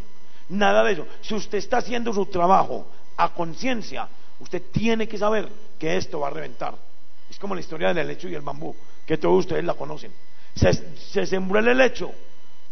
nada 0.48 0.84
de 0.84 0.92
eso. 0.92 1.06
Si 1.22 1.34
usted 1.34 1.58
está 1.58 1.78
haciendo 1.78 2.12
su 2.12 2.26
trabajo 2.26 2.86
a 3.16 3.32
conciencia, 3.34 4.08
usted 4.40 4.62
tiene 4.72 5.06
que 5.06 5.18
saber 5.18 5.48
que 5.78 5.96
esto 5.96 6.20
va 6.20 6.28
a 6.28 6.30
reventar. 6.30 6.74
Es 7.30 7.38
como 7.38 7.54
la 7.54 7.60
historia 7.60 7.88
del 7.88 7.98
helecho 7.98 8.28
y 8.28 8.34
el 8.34 8.42
bambú, 8.42 8.74
que 9.06 9.16
todos 9.16 9.40
ustedes 9.40 9.64
la 9.64 9.74
conocen. 9.74 10.12
Se, 10.54 11.26
sembró 11.26 11.60
el 11.60 11.68
helecho 11.68 12.12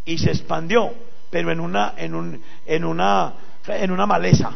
y 0.04 0.18
se 0.18 0.30
expandió, 0.30 0.92
pero 1.30 1.50
en 1.50 1.60
una, 1.60 1.94
en, 1.96 2.14
un, 2.14 2.42
en 2.66 2.84
una, 2.84 3.34
en 3.66 3.90
una 3.90 4.06
maleza. 4.06 4.52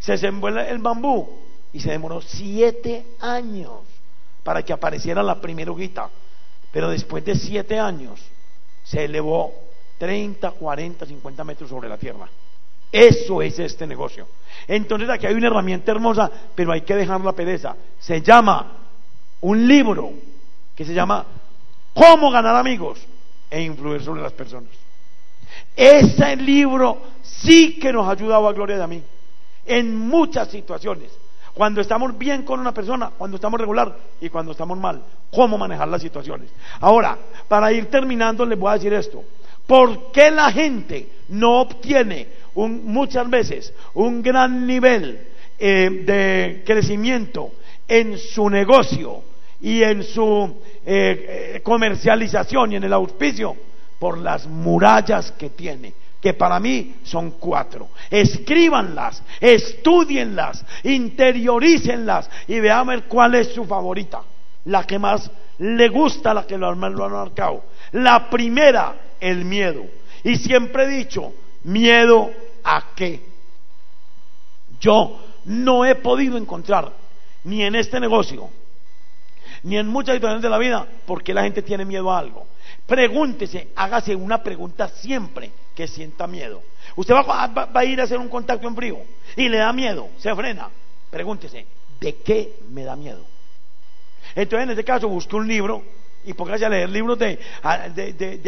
Se 0.00 0.18
sembró 0.18 0.48
el, 0.60 0.78
bambú 0.78 1.38
y 1.72 1.80
se 1.80 1.90
demoró 1.90 2.20
siete 2.20 3.06
años 3.20 3.82
para 4.42 4.64
que 4.64 4.72
apareciera 4.72 5.22
la 5.22 5.40
primera 5.40 5.70
hojita. 5.70 6.10
Pero 6.72 6.90
después 6.90 7.24
de 7.24 7.36
siete 7.36 7.78
años 7.78 8.20
se 8.82 9.04
elevó 9.04 9.54
30, 9.98 10.50
40, 10.50 11.06
50 11.06 11.44
metros 11.44 11.70
sobre 11.70 11.88
la 11.88 11.98
tierra. 11.98 12.28
Eso 12.90 13.40
es 13.40 13.58
este 13.58 13.86
negocio. 13.86 14.26
Entonces 14.68 15.08
aquí 15.08 15.26
hay 15.26 15.34
una 15.34 15.48
herramienta 15.48 15.92
hermosa, 15.92 16.30
pero 16.54 16.72
hay 16.72 16.82
que 16.82 16.94
dejar 16.94 17.20
la 17.20 17.32
pereza. 17.32 17.76
Se 17.98 18.20
llama 18.20 18.72
un 19.40 19.66
libro 19.66 20.12
que 20.74 20.84
se 20.84 20.94
llama 20.94 21.24
Cómo 21.94 22.30
ganar 22.30 22.56
amigos 22.56 23.00
e 23.50 23.62
influir 23.62 24.02
sobre 24.02 24.22
las 24.22 24.32
personas. 24.32 24.70
Ese 25.76 26.36
libro 26.36 27.02
sí 27.22 27.78
que 27.78 27.92
nos 27.92 28.06
ha 28.06 28.12
ayudado 28.12 28.48
a 28.48 28.52
Gloria 28.52 28.76
de 28.76 28.82
a 28.82 28.86
mí 28.86 29.02
en 29.66 29.96
muchas 29.96 30.48
situaciones. 30.48 31.12
Cuando 31.54 31.80
estamos 31.82 32.16
bien 32.16 32.44
con 32.44 32.60
una 32.60 32.72
persona, 32.72 33.10
cuando 33.16 33.36
estamos 33.36 33.60
regular 33.60 33.94
y 34.20 34.30
cuando 34.30 34.52
estamos 34.52 34.78
mal. 34.78 35.02
Cómo 35.30 35.58
manejar 35.58 35.88
las 35.88 36.00
situaciones. 36.00 36.50
Ahora, 36.80 37.18
para 37.46 37.72
ir 37.72 37.90
terminando, 37.90 38.46
les 38.46 38.58
voy 38.58 38.70
a 38.70 38.74
decir 38.74 38.92
esto. 38.92 39.22
¿Por 39.66 40.12
qué 40.12 40.30
la 40.30 40.50
gente 40.50 41.08
no 41.28 41.60
obtiene 41.60 42.28
muchas 42.54 43.28
veces 43.28 43.72
un 43.94 44.22
gran 44.22 44.66
nivel 44.66 45.20
eh, 45.58 45.90
de 46.04 46.62
crecimiento 46.64 47.52
en 47.88 48.18
su 48.18 48.48
negocio, 48.48 49.22
y 49.62 49.82
en 49.82 50.02
su 50.02 50.60
eh, 50.84 51.54
eh, 51.54 51.60
comercialización 51.62 52.72
y 52.72 52.76
en 52.76 52.84
el 52.84 52.92
auspicio 52.92 53.56
por 53.98 54.18
las 54.18 54.46
murallas 54.46 55.32
que 55.32 55.50
tiene 55.50 55.94
que 56.20 56.34
para 56.34 56.60
mí 56.60 56.96
son 57.02 57.32
cuatro. 57.32 57.88
Escríbanlas, 58.08 59.24
estudienlas, 59.40 60.64
interiorícenlas 60.84 62.30
y 62.46 62.60
veamos 62.60 63.02
cuál 63.08 63.34
es 63.34 63.48
su 63.48 63.64
favorita, 63.64 64.22
la 64.66 64.84
que 64.84 65.00
más 65.00 65.28
le 65.58 65.88
gusta, 65.88 66.32
la 66.32 66.46
que 66.46 66.56
lo 66.56 66.68
han 66.68 66.78
marcado. 66.78 67.64
La 67.90 68.30
primera, 68.30 68.94
el 69.18 69.44
miedo. 69.44 69.84
Y 70.22 70.36
siempre 70.36 70.84
he 70.84 70.88
dicho, 70.88 71.32
miedo 71.64 72.30
a 72.64 72.84
qué. 72.94 73.20
Yo 74.80 75.20
no 75.44 75.84
he 75.84 75.94
podido 75.96 76.36
encontrar 76.36 76.92
ni 77.44 77.62
en 77.62 77.74
este 77.74 78.00
negocio, 78.00 78.50
ni 79.62 79.76
en 79.76 79.88
muchas 79.88 80.14
situaciones 80.14 80.42
de 80.42 80.50
la 80.50 80.58
vida, 80.58 80.86
porque 81.06 81.34
la 81.34 81.42
gente 81.42 81.62
tiene 81.62 81.84
miedo 81.84 82.10
a 82.10 82.18
algo. 82.18 82.46
Pregúntese, 82.86 83.68
hágase 83.76 84.14
una 84.14 84.42
pregunta 84.42 84.88
siempre 84.88 85.52
que 85.74 85.86
sienta 85.86 86.26
miedo. 86.26 86.62
Usted 86.96 87.14
va, 87.14 87.68
a 87.72 87.84
ir 87.84 88.00
a 88.00 88.04
hacer 88.04 88.18
un 88.18 88.28
contacto 88.28 88.66
en 88.66 88.76
frío 88.76 88.98
y 89.36 89.48
le 89.48 89.58
da 89.58 89.72
miedo, 89.72 90.08
se 90.18 90.34
frena. 90.34 90.68
Pregúntese, 91.10 91.66
¿de 92.00 92.16
qué 92.16 92.56
me 92.70 92.84
da 92.84 92.96
miedo? 92.96 93.24
Entonces, 94.34 94.64
en 94.64 94.70
este 94.70 94.84
caso, 94.84 95.08
busque 95.08 95.36
un 95.36 95.46
libro 95.46 95.82
y 96.24 96.32
póngase 96.32 96.64
a 96.64 96.68
leer 96.68 96.88
libros 96.88 97.18
de 97.18 97.38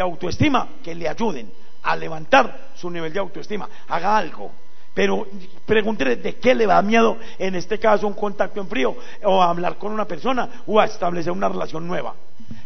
autoestima 0.01 0.69
que 0.83 0.95
le 0.95 1.09
ayuden 1.09 1.51
a 1.85 1.97
levantar 1.97 2.70
su 2.74 2.91
nivel 2.91 3.12
de 3.12 3.20
autoestima. 3.20 3.68
Haga 3.89 4.16
algo. 4.16 4.51
Pero 4.93 5.26
pregúntele 5.66 6.16
de 6.16 6.37
qué 6.37 6.55
le 6.55 6.66
da 6.66 6.80
miedo, 6.80 7.18
en 7.39 7.57
este 7.57 7.78
caso, 7.78 8.07
un 8.07 8.14
contacto 8.14 8.61
en 8.61 8.68
frío, 8.68 8.97
o 9.24 9.43
a 9.43 9.51
hablar 9.51 9.76
con 9.76 9.93
una 9.93 10.05
persona, 10.05 10.49
o 10.66 10.78
a 10.78 10.85
establecer 10.85 11.32
una 11.32 11.49
relación 11.49 11.87
nueva. 11.87 12.14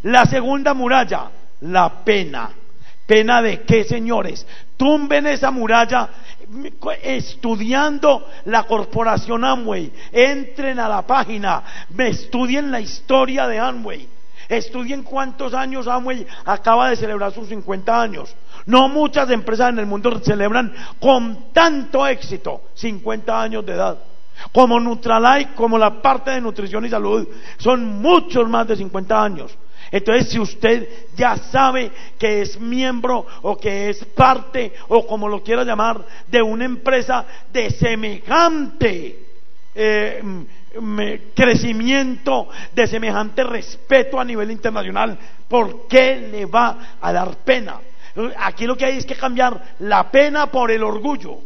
La 0.02 0.26
segunda 0.26 0.74
muralla, 0.74 1.30
la 1.62 2.04
pena. 2.04 2.50
¿Pena 3.06 3.40
de 3.40 3.62
qué, 3.62 3.84
señores? 3.84 4.46
Tumben 4.76 5.26
esa 5.26 5.50
muralla 5.50 6.10
estudiando 7.02 8.28
la 8.44 8.64
corporación 8.64 9.44
Amway. 9.44 9.90
Entren 10.12 10.78
a 10.78 10.88
la 10.88 11.02
página, 11.06 11.62
estudien 11.96 12.70
la 12.70 12.80
historia 12.80 13.46
de 13.46 13.58
Amway. 13.58 14.06
Estudien 14.48 15.02
cuántos 15.02 15.54
años 15.54 15.88
Amway 15.88 16.26
acaba 16.44 16.90
de 16.90 16.96
celebrar 16.96 17.32
sus 17.32 17.48
50 17.48 18.00
años. 18.00 18.34
No 18.68 18.86
muchas 18.86 19.30
empresas 19.30 19.70
en 19.70 19.78
el 19.78 19.86
mundo 19.86 20.20
celebran 20.22 20.74
con 21.00 21.54
tanto 21.54 22.06
éxito 22.06 22.64
50 22.74 23.42
años 23.42 23.64
de 23.64 23.72
edad. 23.72 23.98
Como 24.52 24.78
Nutralife, 24.78 25.54
como 25.54 25.78
la 25.78 26.02
parte 26.02 26.32
de 26.32 26.42
nutrición 26.42 26.84
y 26.84 26.90
salud, 26.90 27.26
son 27.56 27.86
muchos 28.02 28.46
más 28.46 28.68
de 28.68 28.76
50 28.76 29.24
años. 29.24 29.56
Entonces, 29.90 30.28
si 30.28 30.38
usted 30.38 30.86
ya 31.16 31.38
sabe 31.38 31.90
que 32.18 32.42
es 32.42 32.60
miembro 32.60 33.26
o 33.40 33.56
que 33.56 33.88
es 33.88 34.04
parte 34.04 34.74
o 34.88 35.06
como 35.06 35.28
lo 35.28 35.42
quiera 35.42 35.64
llamar 35.64 36.04
de 36.26 36.42
una 36.42 36.66
empresa 36.66 37.24
de 37.50 37.70
semejante 37.70 39.18
eh, 39.74 40.22
crecimiento, 41.34 42.50
de 42.74 42.86
semejante 42.86 43.44
respeto 43.44 44.20
a 44.20 44.24
nivel 44.26 44.50
internacional, 44.50 45.18
¿por 45.48 45.88
qué 45.88 46.28
le 46.30 46.44
va 46.44 46.96
a 47.00 47.12
dar 47.14 47.34
pena? 47.38 47.80
Aquí 48.38 48.66
lo 48.66 48.76
que 48.76 48.84
hay 48.84 48.98
es 48.98 49.06
que 49.06 49.16
cambiar 49.16 49.76
la 49.80 50.10
pena 50.10 50.46
por 50.46 50.70
el 50.70 50.82
orgullo. 50.82 51.38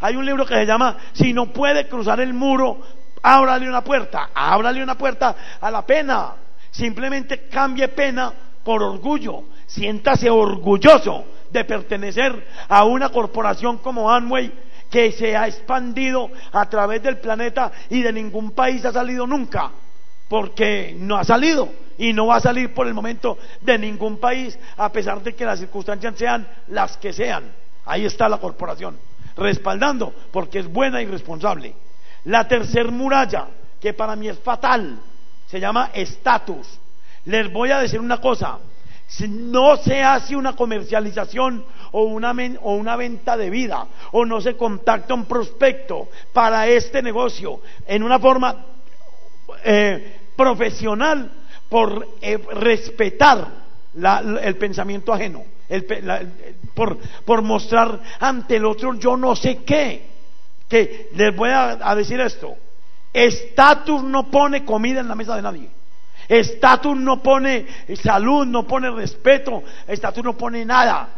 Hay 0.00 0.16
un 0.16 0.24
libro 0.24 0.44
que 0.44 0.54
se 0.54 0.66
llama 0.66 0.96
Si 1.12 1.32
no 1.32 1.52
puede 1.52 1.88
cruzar 1.88 2.20
el 2.20 2.34
muro, 2.34 2.80
ábrale 3.22 3.68
una 3.68 3.82
puerta, 3.82 4.30
ábrale 4.34 4.82
una 4.82 4.96
puerta 4.96 5.36
a 5.60 5.70
la 5.70 5.86
pena. 5.86 6.32
Simplemente 6.70 7.48
cambie 7.48 7.88
pena 7.88 8.32
por 8.64 8.82
orgullo. 8.82 9.44
Siéntase 9.66 10.28
orgulloso 10.28 11.24
de 11.50 11.64
pertenecer 11.64 12.46
a 12.68 12.84
una 12.84 13.10
corporación 13.10 13.78
como 13.78 14.10
Amway 14.10 14.52
que 14.90 15.12
se 15.12 15.36
ha 15.36 15.46
expandido 15.46 16.30
a 16.52 16.68
través 16.68 17.02
del 17.02 17.18
planeta 17.18 17.72
y 17.88 18.02
de 18.02 18.12
ningún 18.12 18.50
país 18.50 18.84
ha 18.84 18.92
salido 18.92 19.26
nunca, 19.26 19.70
porque 20.32 20.96
no 20.98 21.18
ha 21.18 21.24
salido 21.24 21.68
y 21.98 22.14
no 22.14 22.28
va 22.28 22.36
a 22.36 22.40
salir 22.40 22.72
por 22.72 22.86
el 22.86 22.94
momento 22.94 23.36
de 23.60 23.76
ningún 23.76 24.16
país, 24.16 24.58
a 24.78 24.90
pesar 24.90 25.22
de 25.22 25.34
que 25.34 25.44
las 25.44 25.58
circunstancias 25.58 26.14
sean 26.16 26.48
las 26.68 26.96
que 26.96 27.12
sean. 27.12 27.52
Ahí 27.84 28.06
está 28.06 28.30
la 28.30 28.38
corporación, 28.38 28.96
respaldando, 29.36 30.10
porque 30.30 30.60
es 30.60 30.72
buena 30.72 31.02
y 31.02 31.04
responsable. 31.04 31.74
La 32.24 32.48
tercer 32.48 32.90
muralla, 32.90 33.48
que 33.78 33.92
para 33.92 34.16
mí 34.16 34.26
es 34.26 34.38
fatal, 34.38 35.00
se 35.48 35.60
llama 35.60 35.90
estatus. 35.92 36.66
Les 37.26 37.52
voy 37.52 37.70
a 37.70 37.80
decir 37.80 38.00
una 38.00 38.18
cosa, 38.18 38.58
si 39.08 39.28
no 39.28 39.76
se 39.76 40.02
hace 40.02 40.34
una 40.34 40.56
comercialización 40.56 41.62
o 41.90 42.04
una, 42.04 42.34
o 42.62 42.72
una 42.72 42.96
venta 42.96 43.36
de 43.36 43.50
vida, 43.50 43.86
o 44.12 44.24
no 44.24 44.40
se 44.40 44.56
contacta 44.56 45.12
un 45.12 45.26
prospecto 45.26 46.08
para 46.32 46.68
este 46.68 47.02
negocio 47.02 47.60
en 47.86 48.02
una 48.02 48.18
forma 48.18 48.72
eh, 49.64 50.21
profesional 50.42 51.30
por 51.68 52.08
eh, 52.20 52.38
respetar 52.52 53.62
el 54.42 54.56
pensamiento 54.56 55.12
ajeno, 55.12 55.44
por, 56.74 56.98
por, 57.24 57.42
mostrar 57.42 58.00
ante 58.18 58.56
el 58.56 58.64
otro 58.64 58.94
yo 58.94 59.16
no 59.16 59.36
sé 59.36 59.58
qué, 59.64 60.06
que 60.68 61.10
les 61.14 61.36
voy 61.36 61.50
a 61.52 61.94
decir 61.94 62.20
esto, 62.20 62.56
Estatus 63.12 64.02
no 64.02 64.30
pone 64.30 64.64
comida 64.64 65.00
en 65.00 65.08
la 65.08 65.14
mesa 65.14 65.36
de 65.36 65.42
nadie. 65.42 65.68
Estatus 66.28 66.96
no 66.96 67.22
pone 67.22 67.66
salud, 68.02 68.46
no 68.46 68.66
pone 68.66 68.90
respeto. 68.90 69.62
Estatus 69.86 70.24
no 70.24 70.36
pone 70.36 70.64
nada. 70.64 71.08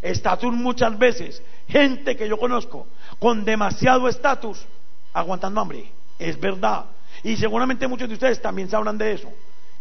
Estatus 0.00 0.52
muchas 0.52 0.96
veces, 0.98 1.42
gente 1.68 2.16
que 2.16 2.28
yo 2.28 2.36
conozco 2.38 2.86
con 3.18 3.44
demasiado 3.44 4.08
estatus, 4.08 4.64
aguantando 5.12 5.60
hambre. 5.60 5.90
Es 6.18 6.38
verdad. 6.38 6.86
Y 7.24 7.36
seguramente 7.36 7.86
muchos 7.86 8.08
de 8.08 8.14
ustedes 8.14 8.42
también 8.42 8.68
sabrán 8.68 8.98
de 8.98 9.12
eso. 9.12 9.28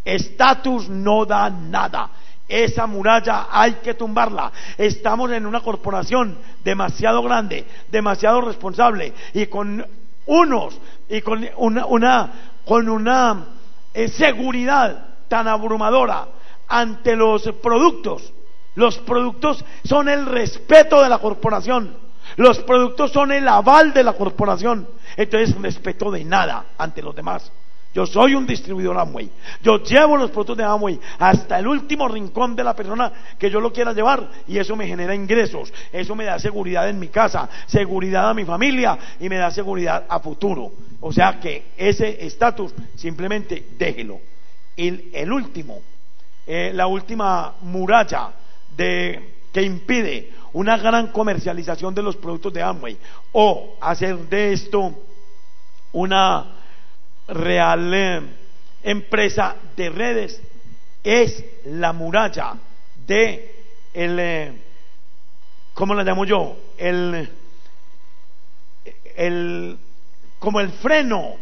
Estatus 0.04 0.90
no 0.90 1.26
da 1.26 1.50
nada. 1.50 2.10
Esa 2.48 2.86
muralla 2.86 3.48
hay 3.50 3.76
que 3.76 3.94
tumbarla. 3.94 4.52
Estamos 4.78 5.32
en 5.32 5.46
una 5.46 5.62
corporación 5.62 6.38
demasiado 6.64 7.24
grande, 7.24 7.66
demasiado 7.90 8.42
responsable 8.42 9.14
y 9.34 9.46
con 9.46 9.86
unos 10.26 10.78
y 11.10 11.22
con 11.22 11.48
una, 11.58 12.32
con 12.66 12.90
una 12.90 13.46
eh, 13.94 14.08
seguridad 14.10 15.06
tan 15.28 15.48
abrumadora 15.48 16.28
ante 16.68 17.16
los 17.16 17.44
productos. 17.62 18.34
Los 18.76 18.98
productos 19.00 19.64
son 19.84 20.10
el 20.10 20.26
respeto 20.26 21.02
de 21.02 21.10
la 21.10 21.20
corporación. 21.20 21.96
Los 22.38 22.60
productos 22.60 23.12
son 23.12 23.32
el 23.32 23.48
aval 23.48 23.94
de 23.94 24.04
la 24.04 24.14
corporación. 24.14 24.88
Entonces, 25.18 25.56
respeto 25.62 26.12
de 26.12 26.24
nada 26.24 26.66
ante 26.78 27.02
los 27.02 27.16
demás. 27.16 27.52
Yo 27.94 28.06
soy 28.06 28.36
un 28.36 28.48
distribuidor 28.48 28.98
Amway. 28.98 29.30
Yo 29.62 29.84
llevo 29.84 30.16
los 30.16 30.32
productos 30.32 30.58
de 30.58 30.64
Amway 30.64 31.00
hasta 31.20 31.60
el 31.60 31.68
último 31.68 32.08
rincón 32.08 32.56
de 32.56 32.64
la 32.64 32.74
persona 32.74 33.12
que 33.38 33.50
yo 33.50 33.60
lo 33.60 33.74
quiera 33.74 33.92
llevar 33.92 34.30
y 34.48 34.58
eso 34.58 34.78
me 34.78 34.88
genera 34.88 35.14
ingresos. 35.14 35.74
Eso 35.92 36.16
me 36.16 36.24
da 36.24 36.40
seguridad 36.40 36.88
en 36.88 37.00
mi 37.00 37.10
casa, 37.10 37.50
seguridad 37.66 38.30
a 38.30 38.34
mi 38.34 38.46
familia 38.46 38.98
y 39.20 39.28
me 39.28 39.38
da 39.38 39.52
seguridad 39.52 40.06
a 40.08 40.20
futuro. 40.20 40.72
O 41.02 41.12
sea 41.12 41.38
que 41.40 41.72
ese 41.76 42.26
estatus 42.26 42.74
simplemente 42.96 43.68
déjelo. 43.78 44.22
Y 44.78 45.14
el 45.14 45.32
último, 45.32 45.82
eh, 46.48 46.72
la 46.74 46.88
última 46.88 47.56
muralla 47.62 48.30
de, 48.78 49.34
que 49.52 49.64
impide 49.64 50.32
una 50.54 50.78
gran 50.78 51.08
comercialización 51.08 51.96
de 51.96 52.02
los 52.02 52.16
productos 52.16 52.54
de 52.54 52.62
Amway 52.62 52.98
o 53.32 53.78
hacer 53.80 54.18
de 54.30 54.54
esto 54.54 54.94
una 55.94 56.46
real 57.28 57.94
eh, 57.94 58.22
empresa 58.84 59.56
de 59.76 59.90
redes 59.90 60.42
es 61.04 61.44
la 61.66 61.94
muralla 61.94 62.56
de 63.08 63.56
el, 63.94 64.20
eh, 64.20 64.54
¿cómo 65.74 65.94
la 65.94 66.04
llamo 66.04 66.26
yo? 66.26 66.56
El, 66.78 67.30
el, 69.16 69.78
como 70.40 70.60
el 70.60 70.72
freno, 70.72 71.36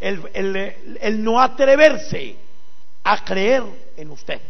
el, 0.00 0.22
el, 0.34 0.56
el 1.00 1.24
no 1.24 1.40
atreverse 1.40 2.36
a 3.04 3.24
creer 3.24 3.62
en 3.96 4.10
usted. 4.10 4.40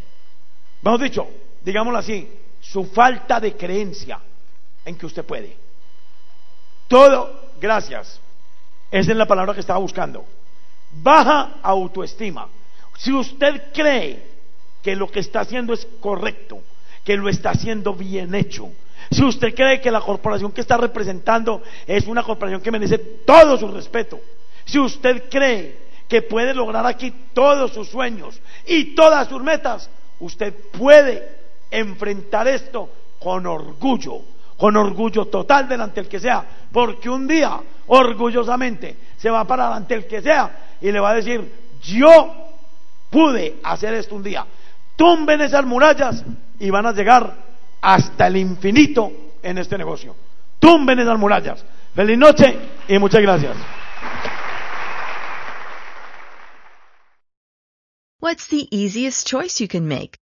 Vamos 0.83 1.01
dicho, 1.01 1.29
digámoslo 1.63 1.99
así, 1.99 2.29
su 2.71 2.85
falta 2.85 3.41
de 3.41 3.57
creencia 3.57 4.21
en 4.85 4.97
que 4.97 5.07
usted 5.07 5.25
puede. 5.25 5.57
Todo, 6.87 7.51
gracias. 7.61 8.21
Esa 8.91 9.11
es 9.11 9.17
la 9.17 9.27
palabra 9.27 9.55
que 9.55 9.61
estaba 9.61 9.79
buscando 9.79 10.25
baja 10.91 11.59
autoestima. 11.63 12.49
Si 12.97 13.13
usted 13.13 13.73
cree 13.73 14.23
que 14.83 14.97
lo 14.97 15.11
que 15.11 15.21
está 15.21 15.41
haciendo 15.41 15.73
es 15.73 15.87
correcto, 16.01 16.63
que 17.05 17.17
lo 17.17 17.29
está 17.29 17.51
haciendo 17.51 17.95
bien 17.95 18.35
hecho, 18.35 18.71
si 19.11 19.25
usted 19.25 19.55
cree 19.55 19.81
que 19.81 19.91
la 19.91 20.01
corporación 20.01 20.53
que 20.53 20.61
está 20.61 20.77
representando 20.77 21.63
es 21.87 22.07
una 22.07 22.23
corporación 22.23 22.61
que 22.61 22.71
merece 22.71 22.99
todo 22.99 23.57
su 23.57 23.69
respeto, 23.69 24.21
si 24.65 24.79
usted 24.79 25.29
cree 25.31 25.89
que 26.09 26.23
puede 26.23 26.55
lograr 26.55 26.87
aquí 26.87 27.13
todos 27.33 27.73
sus 27.73 27.89
sueños 27.89 28.41
y 28.67 28.95
todas 28.95 29.29
sus 29.29 29.43
metas, 29.43 29.89
usted 30.21 30.55
puede 30.73 31.38
enfrentar 31.71 32.49
esto 32.49 32.89
con 33.19 33.47
orgullo, 33.47 34.21
con 34.57 34.77
orgullo 34.77 35.27
total 35.27 35.69
delante 35.69 36.01
del 36.01 36.09
que 36.09 36.21
sea, 36.21 36.45
porque 36.73 37.09
un 37.09 37.27
día 37.27 37.61
orgullosamente 37.87 38.97
se 39.17 39.31
va 39.31 39.45
para 39.45 39.69
delante 39.69 39.95
del 39.95 40.07
que 40.07 40.23
sea 40.23 40.77
y 40.81 40.93
le 40.93 41.01
va 41.01 41.11
a 41.11 41.15
decir, 41.15 41.53
yo 41.83 42.35
pude 43.11 43.57
hacer 43.63 43.95
esto 43.95 44.15
un 44.15 44.23
día. 44.23 44.47
Tumben 44.97 45.41
esas 45.41 45.65
murallas 45.65 46.25
y 46.59 46.71
van 46.71 46.87
a 46.87 46.93
llegar 46.93 47.35
hasta 47.81 48.27
el 48.27 48.37
infinito 48.37 49.13
en 49.43 49.59
este 49.59 49.79
negocio. 49.79 50.15
Tumben 50.59 50.99
esas 50.99 51.19
murallas. 51.19 51.65
Feliz 51.95 52.19
noche 52.19 52.59
y 52.89 52.99
muchas 52.99 53.23
gracias. 53.23 53.57
What's 58.21 58.49
the 58.49 58.67
easiest 58.71 59.27
choice 59.27 59.61
you 59.61 59.69
can 59.69 59.87
make? 59.87 60.19